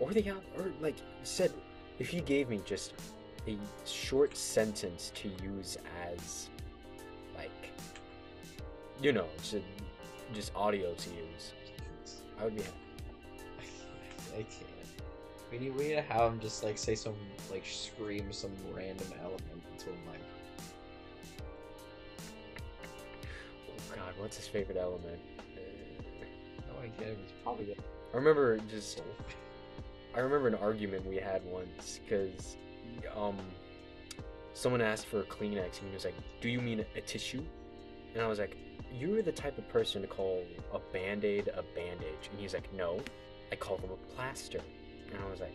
Or 0.00 0.12
the 0.12 0.30
out, 0.30 0.42
or 0.56 0.72
like 0.80 0.96
said, 1.22 1.52
if 2.00 2.08
he 2.08 2.20
gave 2.22 2.48
me 2.48 2.60
just 2.64 2.94
a 3.46 3.56
short 3.84 4.36
sentence 4.36 5.12
to 5.14 5.28
use 5.44 5.76
as, 6.10 6.48
like, 7.36 7.50
you 9.00 9.12
know, 9.12 9.26
just, 9.42 9.64
just 10.34 10.52
audio 10.56 10.94
to 10.94 11.10
use, 11.10 11.52
I 12.40 12.44
would 12.44 12.56
be 12.56 12.62
happy. 12.62 12.76
I 14.38 14.42
can't. 14.42 14.71
We 15.52 15.58
need, 15.58 15.76
we 15.76 15.88
need 15.88 15.94
to 15.96 16.02
have 16.02 16.32
him 16.32 16.40
just 16.40 16.64
like 16.64 16.78
say 16.78 16.94
some, 16.94 17.14
like 17.50 17.64
scream 17.66 18.32
some 18.32 18.52
random 18.74 19.06
element 19.20 19.42
into 19.70 19.90
a 19.90 20.10
mic. 20.10 20.20
Oh 23.68 23.94
God, 23.94 24.14
what's 24.18 24.38
his 24.38 24.48
favorite 24.48 24.78
element? 24.78 25.20
Uh, 25.38 26.24
No 26.72 26.78
idea. 26.82 27.14
He's 27.20 27.32
probably 27.42 27.66
gonna. 27.66 27.86
I 28.14 28.16
remember 28.16 28.58
just 28.70 29.02
I 30.14 30.20
remember 30.20 30.48
an 30.48 30.54
argument 30.54 31.06
we 31.06 31.16
had 31.16 31.44
once 31.44 32.00
because 32.02 32.56
um 33.14 33.36
someone 34.54 34.80
asked 34.80 35.06
for 35.06 35.20
a 35.20 35.24
Kleenex 35.24 35.80
and 35.80 35.88
he 35.88 35.94
was 35.94 36.04
like, 36.06 36.14
"Do 36.40 36.48
you 36.48 36.62
mean 36.62 36.84
a 36.96 37.00
tissue?" 37.02 37.42
And 38.14 38.22
I 38.22 38.26
was 38.26 38.38
like, 38.38 38.56
"You're 38.90 39.20
the 39.22 39.32
type 39.32 39.58
of 39.58 39.68
person 39.68 40.00
to 40.00 40.08
call 40.08 40.44
a 40.72 40.78
band-aid 40.78 41.48
a 41.48 41.62
bandage." 41.74 42.28
And 42.30 42.40
he's 42.40 42.54
like, 42.54 42.72
"No, 42.72 43.00
I 43.50 43.56
call 43.56 43.76
them 43.76 43.90
a 43.90 44.14
plaster." 44.14 44.60
And 45.12 45.22
I 45.22 45.30
was 45.30 45.40
like, 45.40 45.54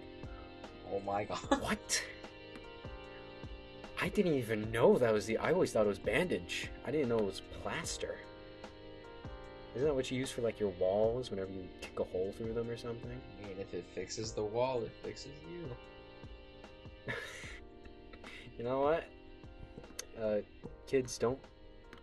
Oh 0.91 0.99
my 1.01 1.25
god. 1.25 1.37
"What?" 1.61 2.03
I 3.99 4.09
didn't 4.09 4.35
even 4.35 4.71
know 4.71 4.97
that 4.97 5.11
was 5.11 5.25
the. 5.25 5.37
I 5.37 5.51
always 5.51 5.71
thought 5.71 5.85
it 5.85 5.89
was 5.89 5.99
bandage. 5.99 6.69
I 6.85 6.91
didn't 6.91 7.09
know 7.09 7.17
it 7.17 7.25
was 7.25 7.41
plaster. 7.61 8.15
Isn't 9.75 9.87
that 9.87 9.93
what 9.93 10.09
you 10.09 10.17
use 10.17 10.31
for 10.31 10.41
like 10.41 10.59
your 10.59 10.69
walls 10.79 11.29
whenever 11.29 11.51
you 11.51 11.67
kick 11.81 11.99
a 11.99 12.03
hole 12.03 12.33
through 12.37 12.53
them 12.53 12.69
or 12.69 12.77
something? 12.77 13.09
I 13.43 13.47
mean, 13.47 13.57
if 13.59 13.73
it 13.73 13.85
fixes 13.93 14.31
the 14.31 14.43
wall, 14.43 14.81
it 14.83 14.91
fixes 15.03 15.31
you. 15.51 17.13
you 18.57 18.63
know 18.63 18.81
what? 18.81 19.03
Uh, 20.21 20.37
kids, 20.85 21.17
don't 21.17 21.39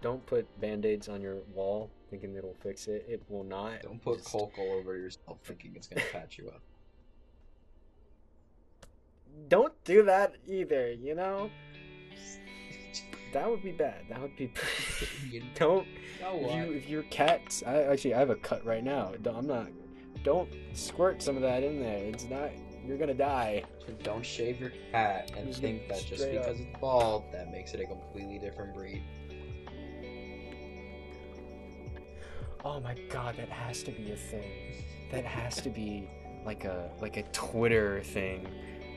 don't 0.02 0.24
put 0.26 0.46
band-aids 0.60 1.08
on 1.08 1.20
your 1.22 1.36
wall 1.54 1.90
thinking 2.10 2.34
it'll 2.34 2.56
fix 2.62 2.86
it. 2.88 3.06
It 3.08 3.22
will 3.28 3.44
not. 3.44 3.82
Don't 3.82 4.02
put 4.02 4.18
Just- 4.18 4.30
coke 4.30 4.54
all 4.58 4.72
over 4.72 4.96
yourself 4.96 5.38
thinking 5.44 5.72
it's 5.76 5.86
gonna 5.86 6.04
patch 6.12 6.38
you 6.38 6.48
up. 6.48 6.60
Don't 9.48 9.72
do 9.84 10.02
that 10.04 10.34
either. 10.46 10.92
You 10.92 11.14
know 11.14 11.50
that 13.32 13.50
would 13.50 13.62
be 13.64 13.72
bad. 13.72 14.04
That 14.08 14.20
would 14.22 14.36
be. 14.36 14.52
You 15.30 15.42
don't. 15.56 15.86
you 16.20 16.72
if 16.74 16.88
your 16.88 17.02
cats, 17.04 17.62
I 17.66 17.82
actually 17.82 18.14
I 18.14 18.18
have 18.20 18.30
a 18.30 18.36
cut 18.36 18.64
right 18.64 18.84
now. 18.84 19.12
Don't- 19.22 19.36
I'm 19.36 19.46
not. 19.46 19.66
Don't 20.22 20.48
squirt 20.72 21.20
some 21.20 21.34
of 21.36 21.42
that 21.42 21.62
in 21.64 21.80
there. 21.80 22.04
It's 22.04 22.24
not. 22.24 22.50
You're 22.86 22.96
gonna 22.98 23.12
die. 23.14 23.64
Don't 24.02 24.24
shave 24.24 24.60
your 24.60 24.70
cat 24.92 25.32
and 25.36 25.48
Just 25.48 25.60
think 25.60 25.88
that 25.88 26.04
just 26.04 26.22
straight 26.22 26.36
up. 26.38 26.44
because 26.44 26.60
it's 26.60 26.78
bald, 26.80 27.24
that 27.32 27.50
makes 27.50 27.74
it 27.74 27.80
a 27.80 27.86
completely 27.86 28.38
different 28.38 28.74
breed. 28.74 29.02
Oh 32.64 32.80
my 32.80 32.94
god, 33.10 33.36
that 33.36 33.48
has 33.50 33.82
to 33.82 33.90
be 33.90 34.12
a 34.12 34.16
thing. 34.16 34.50
That 35.10 35.24
has 35.24 35.56
to 35.62 35.68
be 35.70 36.08
like 36.46 36.64
a 36.64 36.90
like 37.00 37.16
a 37.16 37.22
Twitter 37.24 38.02
thing. 38.04 38.46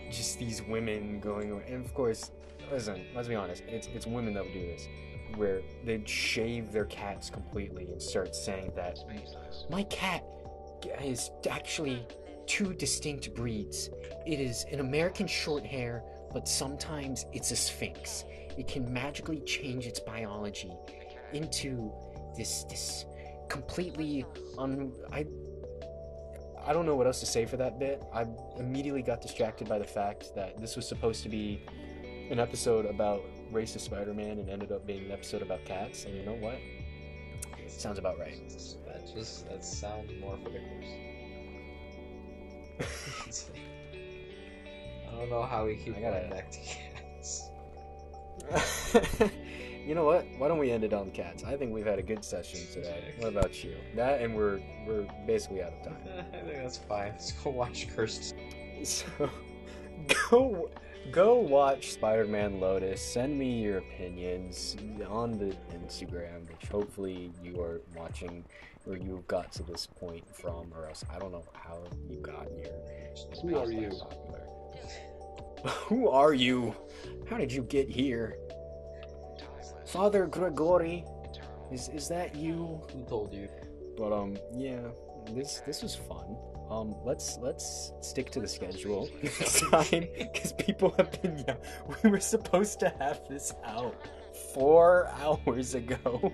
Just 0.10 0.40
these 0.40 0.62
women 0.62 1.20
going 1.20 1.62
and 1.68 1.86
of 1.86 1.94
course, 1.94 2.32
listen, 2.72 3.06
let's 3.16 3.28
be 3.28 3.36
honest, 3.36 3.64
it's 3.68 3.88
it's 3.88 4.08
women 4.08 4.34
that 4.34 4.44
would 4.44 4.54
do 4.54 4.66
this. 4.68 4.88
Where 5.36 5.62
they'd 5.84 6.08
shave 6.08 6.72
their 6.72 6.86
cats 6.86 7.30
completely 7.30 7.92
and 7.92 8.02
start 8.02 8.34
saying 8.34 8.72
that 8.76 8.98
my 9.70 9.84
cat 9.84 10.24
is 11.04 11.32
actually 11.50 12.08
two 12.46 12.74
distinct 12.74 13.36
breeds. 13.36 13.90
It 14.26 14.40
is 14.40 14.66
an 14.72 14.80
American 14.80 15.28
short 15.28 15.66
hair, 15.66 16.02
but 16.34 16.48
sometimes 16.48 17.26
it's 17.34 17.52
a 17.52 17.56
sphynx. 17.56 18.24
It 18.58 18.68
can 18.68 18.92
magically 18.92 19.42
change 19.42 19.86
its 19.86 20.00
biology 20.00 20.72
into 21.34 21.92
this 22.38 22.64
this 22.64 23.06
completely 23.50 24.26
un 24.58 24.94
I 25.12 25.26
I 26.68 26.74
don't 26.74 26.86
know 26.86 26.96
what 26.96 27.08
else 27.08 27.20
to 27.22 27.26
say 27.26 27.46
for 27.46 27.56
that 27.58 27.80
bit. 27.80 28.04
I 28.14 28.26
immediately 28.58 29.02
got 29.02 29.22
distracted 29.22 29.70
by 29.70 29.80
the 29.80 29.86
fact 29.86 30.36
that 30.36 30.60
this 30.60 30.76
was 30.76 30.86
supposed 30.88 31.24
to 31.24 31.30
be 31.30 31.62
an 32.30 32.40
episode 32.40 32.86
about 32.86 33.24
racist 33.54 33.82
Spider-Man 33.82 34.38
and 34.40 34.50
ended 34.50 34.72
up 34.74 34.86
being 34.86 35.06
an 35.06 35.12
episode 35.12 35.42
about 35.42 35.64
cats. 35.64 36.04
And 36.06 36.14
you 36.16 36.24
know 36.24 36.34
what? 36.36 36.56
It 37.58 37.72
Sounds 37.72 37.98
about 38.00 38.20
right. 38.20 38.38
That 38.86 39.08
just 39.16 39.48
that 39.50 39.64
sounds 39.64 40.12
more 40.20 40.38
for 40.44 40.50
the 40.50 40.60
course. 40.60 40.92
I 45.10 45.16
don't 45.20 45.30
know 45.30 45.44
how 45.44 45.66
we 45.66 45.76
keep 45.78 45.96
I 45.98 46.02
gotta- 46.02 46.20
going 46.20 46.30
back 46.32 46.52
to 46.52 46.60
cats. 46.60 47.50
you 49.88 49.96
know 49.96 50.04
what? 50.04 50.26
Why 50.38 50.50
don't 50.50 50.58
we 50.58 50.70
end 50.72 50.84
it 50.84 50.92
on 50.92 51.12
cats? 51.12 51.46
I 51.46 51.56
think 51.56 51.74
we've 51.74 51.86
had 51.86 51.98
a 51.98 52.04
good 52.04 52.24
session 52.26 52.60
today. 52.74 53.16
What 53.20 53.30
about 53.30 53.64
you? 53.64 53.76
That 53.96 54.22
and 54.22 54.36
we're 54.36 54.60
we're 54.86 55.08
basically 55.26 55.64
out 55.64 55.72
of 55.74 55.84
time. 55.84 55.98
I 56.34 56.40
think 56.40 56.58
that's 56.58 56.78
fine. 56.78 57.12
Let's 57.12 57.32
go 57.32 57.52
watch 57.52 57.88
Cursed. 57.96 58.36
So 58.84 59.08
go 60.30 60.70
go 61.12 61.36
watch 61.40 61.94
Spider-Man 61.94 62.60
Lotus. 62.60 63.02
Send 63.02 63.40
me 63.40 63.60
your 63.60 63.80
opinions 63.80 64.76
on 65.10 65.32
the 65.32 65.56
Instagram, 65.76 66.48
which 66.48 66.70
hopefully 66.70 67.32
you 67.42 67.60
are 67.60 67.82
watching 67.96 68.46
or 68.86 68.96
you've 68.96 69.28
got 69.28 69.52
to 69.54 69.64
this 69.64 69.88
point 69.88 70.24
from, 70.34 70.72
or 70.76 70.88
else 70.88 71.04
I 71.14 71.18
don't 71.18 71.32
know 71.32 71.44
how 71.54 71.80
you 72.08 72.20
got 72.20 72.48
here. 72.56 72.72
Who 73.42 73.58
are 73.58 73.72
you? 73.72 73.90
popular. 73.90 74.44
Who 75.88 76.08
are 76.10 76.34
you? 76.34 76.76
How 77.28 77.38
did 77.38 77.52
you 77.52 77.64
get 77.64 77.90
here? 77.90 78.38
Father 79.88 80.26
Gregory, 80.26 81.06
is 81.72 81.88
is 81.90 82.10
that 82.10 82.36
you? 82.36 82.82
Who 82.92 83.04
told 83.06 83.34
you? 83.34 83.48
But 83.98 84.12
um, 84.12 84.38
yeah, 84.54 84.82
this 85.34 85.62
this 85.66 85.82
was 85.82 85.96
fun. 85.96 86.36
Um, 86.70 86.94
let's 87.06 87.38
let's 87.42 87.94
stick 88.02 88.30
to 88.32 88.42
the 88.42 88.48
schedule 88.48 89.10
next 89.24 89.62
time 89.72 90.08
because 90.18 90.52
people 90.54 90.94
have 90.98 91.22
been. 91.22 91.44
Yeah, 91.48 91.56
we 92.04 92.10
were 92.10 92.20
supposed 92.20 92.82
to 92.82 92.90
have 93.00 93.22
this 93.30 93.54
out 93.64 93.96
four 94.54 95.08
hours 95.22 95.74
ago. 95.74 96.34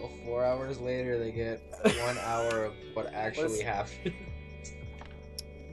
Well, 0.00 0.10
four 0.24 0.44
hours 0.44 0.80
later, 0.80 1.18
they 1.18 1.32
get 1.32 1.60
one 1.84 2.18
hour 2.18 2.64
of 2.64 2.72
what 2.94 3.12
actually 3.12 3.62
happened. 3.62 4.14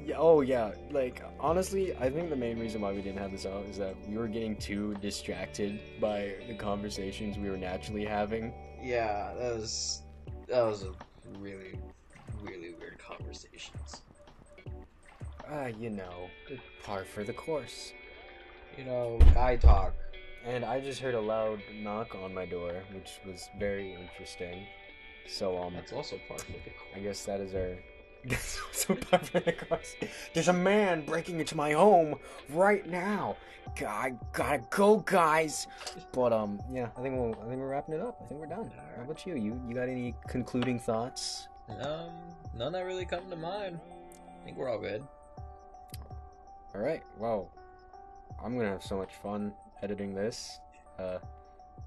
Yeah, 0.05 0.15
oh 0.17 0.41
yeah, 0.41 0.71
like 0.91 1.23
honestly, 1.39 1.95
I 1.95 2.09
think 2.09 2.29
the 2.29 2.35
main 2.35 2.59
reason 2.59 2.81
why 2.81 2.91
we 2.91 3.01
didn't 3.01 3.19
have 3.19 3.31
this 3.31 3.45
out 3.45 3.65
is 3.69 3.77
that 3.77 3.95
we 4.09 4.17
were 4.17 4.27
getting 4.27 4.57
too 4.57 4.95
distracted 4.95 5.79
by 6.01 6.33
the 6.47 6.55
conversations 6.55 7.37
we 7.37 7.49
were 7.49 7.57
naturally 7.57 8.05
having. 8.05 8.53
yeah, 8.81 9.33
that 9.39 9.55
was 9.55 10.01
that 10.47 10.61
was 10.61 10.83
a 10.83 10.91
really, 11.39 11.79
really 12.41 12.73
weird 12.79 12.99
conversations. 12.99 14.01
uh, 15.51 15.69
you 15.79 15.89
know, 15.89 16.29
par 16.83 17.05
for 17.05 17.23
the 17.23 17.33
course. 17.33 17.93
You 18.77 18.85
know, 18.85 19.19
guy 19.33 19.55
talk. 19.55 19.93
And 20.45 20.65
I 20.65 20.81
just 20.81 20.99
heard 20.99 21.15
a 21.15 21.21
loud 21.21 21.61
knock 21.81 22.15
on 22.15 22.33
my 22.33 22.45
door, 22.45 22.73
which 22.93 23.11
was 23.25 23.47
very 23.57 23.93
interesting. 23.93 24.65
So 25.27 25.57
um, 25.57 25.73
That's 25.73 25.93
also 25.93 26.19
par 26.27 26.37
for 26.39 26.51
the 26.51 26.71
course. 26.71 26.91
I 26.95 26.99
guess 26.99 27.23
that 27.23 27.39
is 27.39 27.55
our. 27.55 27.77
Par 29.09 29.19
for. 29.19 29.79
There's 30.33 30.47
a 30.47 30.53
man 30.53 31.05
breaking 31.05 31.39
into 31.39 31.55
my 31.55 31.71
home 31.73 32.15
right 32.49 32.87
now. 32.87 33.37
God, 33.79 33.89
I 33.89 34.13
gotta 34.31 34.63
go, 34.69 34.97
guys. 34.99 35.67
But 36.11 36.31
um, 36.31 36.59
yeah, 36.71 36.89
I 36.97 37.01
think 37.01 37.15
we'll. 37.15 37.33
I 37.41 37.47
think 37.47 37.59
we're 37.59 37.69
wrapping 37.69 37.95
it 37.95 38.01
up. 38.01 38.19
I 38.23 38.27
think 38.27 38.39
we're 38.39 38.47
done. 38.47 38.71
How 38.97 39.03
about 39.03 39.25
you? 39.25 39.35
You 39.35 39.61
you 39.67 39.73
got 39.73 39.89
any 39.89 40.15
concluding 40.27 40.79
thoughts? 40.79 41.47
Um, 41.81 42.11
none 42.55 42.71
that 42.73 42.81
really 42.85 43.05
come 43.05 43.29
to 43.29 43.35
mind. 43.35 43.79
I 44.41 44.45
think 44.45 44.57
we're 44.57 44.69
all 44.69 44.79
good. 44.79 45.03
All 46.75 46.81
right. 46.81 47.03
Well, 47.17 47.51
I'm 48.43 48.57
gonna 48.57 48.69
have 48.69 48.83
so 48.83 48.97
much 48.97 49.11
fun 49.21 49.53
editing 49.81 50.13
this. 50.13 50.59
Uh, 50.99 51.17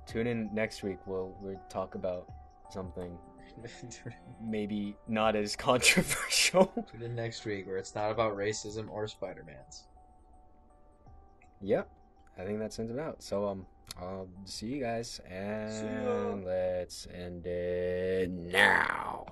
tune 0.06 0.26
in 0.26 0.50
next 0.52 0.82
week. 0.82 0.98
We'll 1.06 1.34
we'll 1.40 1.60
talk 1.68 1.94
about 1.94 2.28
something 2.70 3.16
maybe 4.43 4.97
not 5.09 5.37
as 5.37 5.57
controversial. 5.57 6.66
Tune 6.93 7.03
in 7.03 7.15
next 7.15 7.45
week 7.45 7.66
where 7.66 7.77
it's 7.77 7.95
not 7.95 8.11
about 8.11 8.37
racism 8.37 8.89
or 8.91 9.07
Spider-Man's. 9.07 9.85
yep. 11.61 11.89
I 12.39 12.45
think 12.45 12.59
that 12.59 12.73
sends 12.73 12.91
it 12.91 12.99
out. 12.99 13.23
So 13.23 13.49
um, 13.49 13.66
I'll 13.99 14.28
see 14.45 14.66
you 14.66 14.83
guys, 14.83 15.20
and 15.31 16.45
let's 16.45 17.07
end 17.15 17.47
it 17.47 18.31
now. 18.31 19.24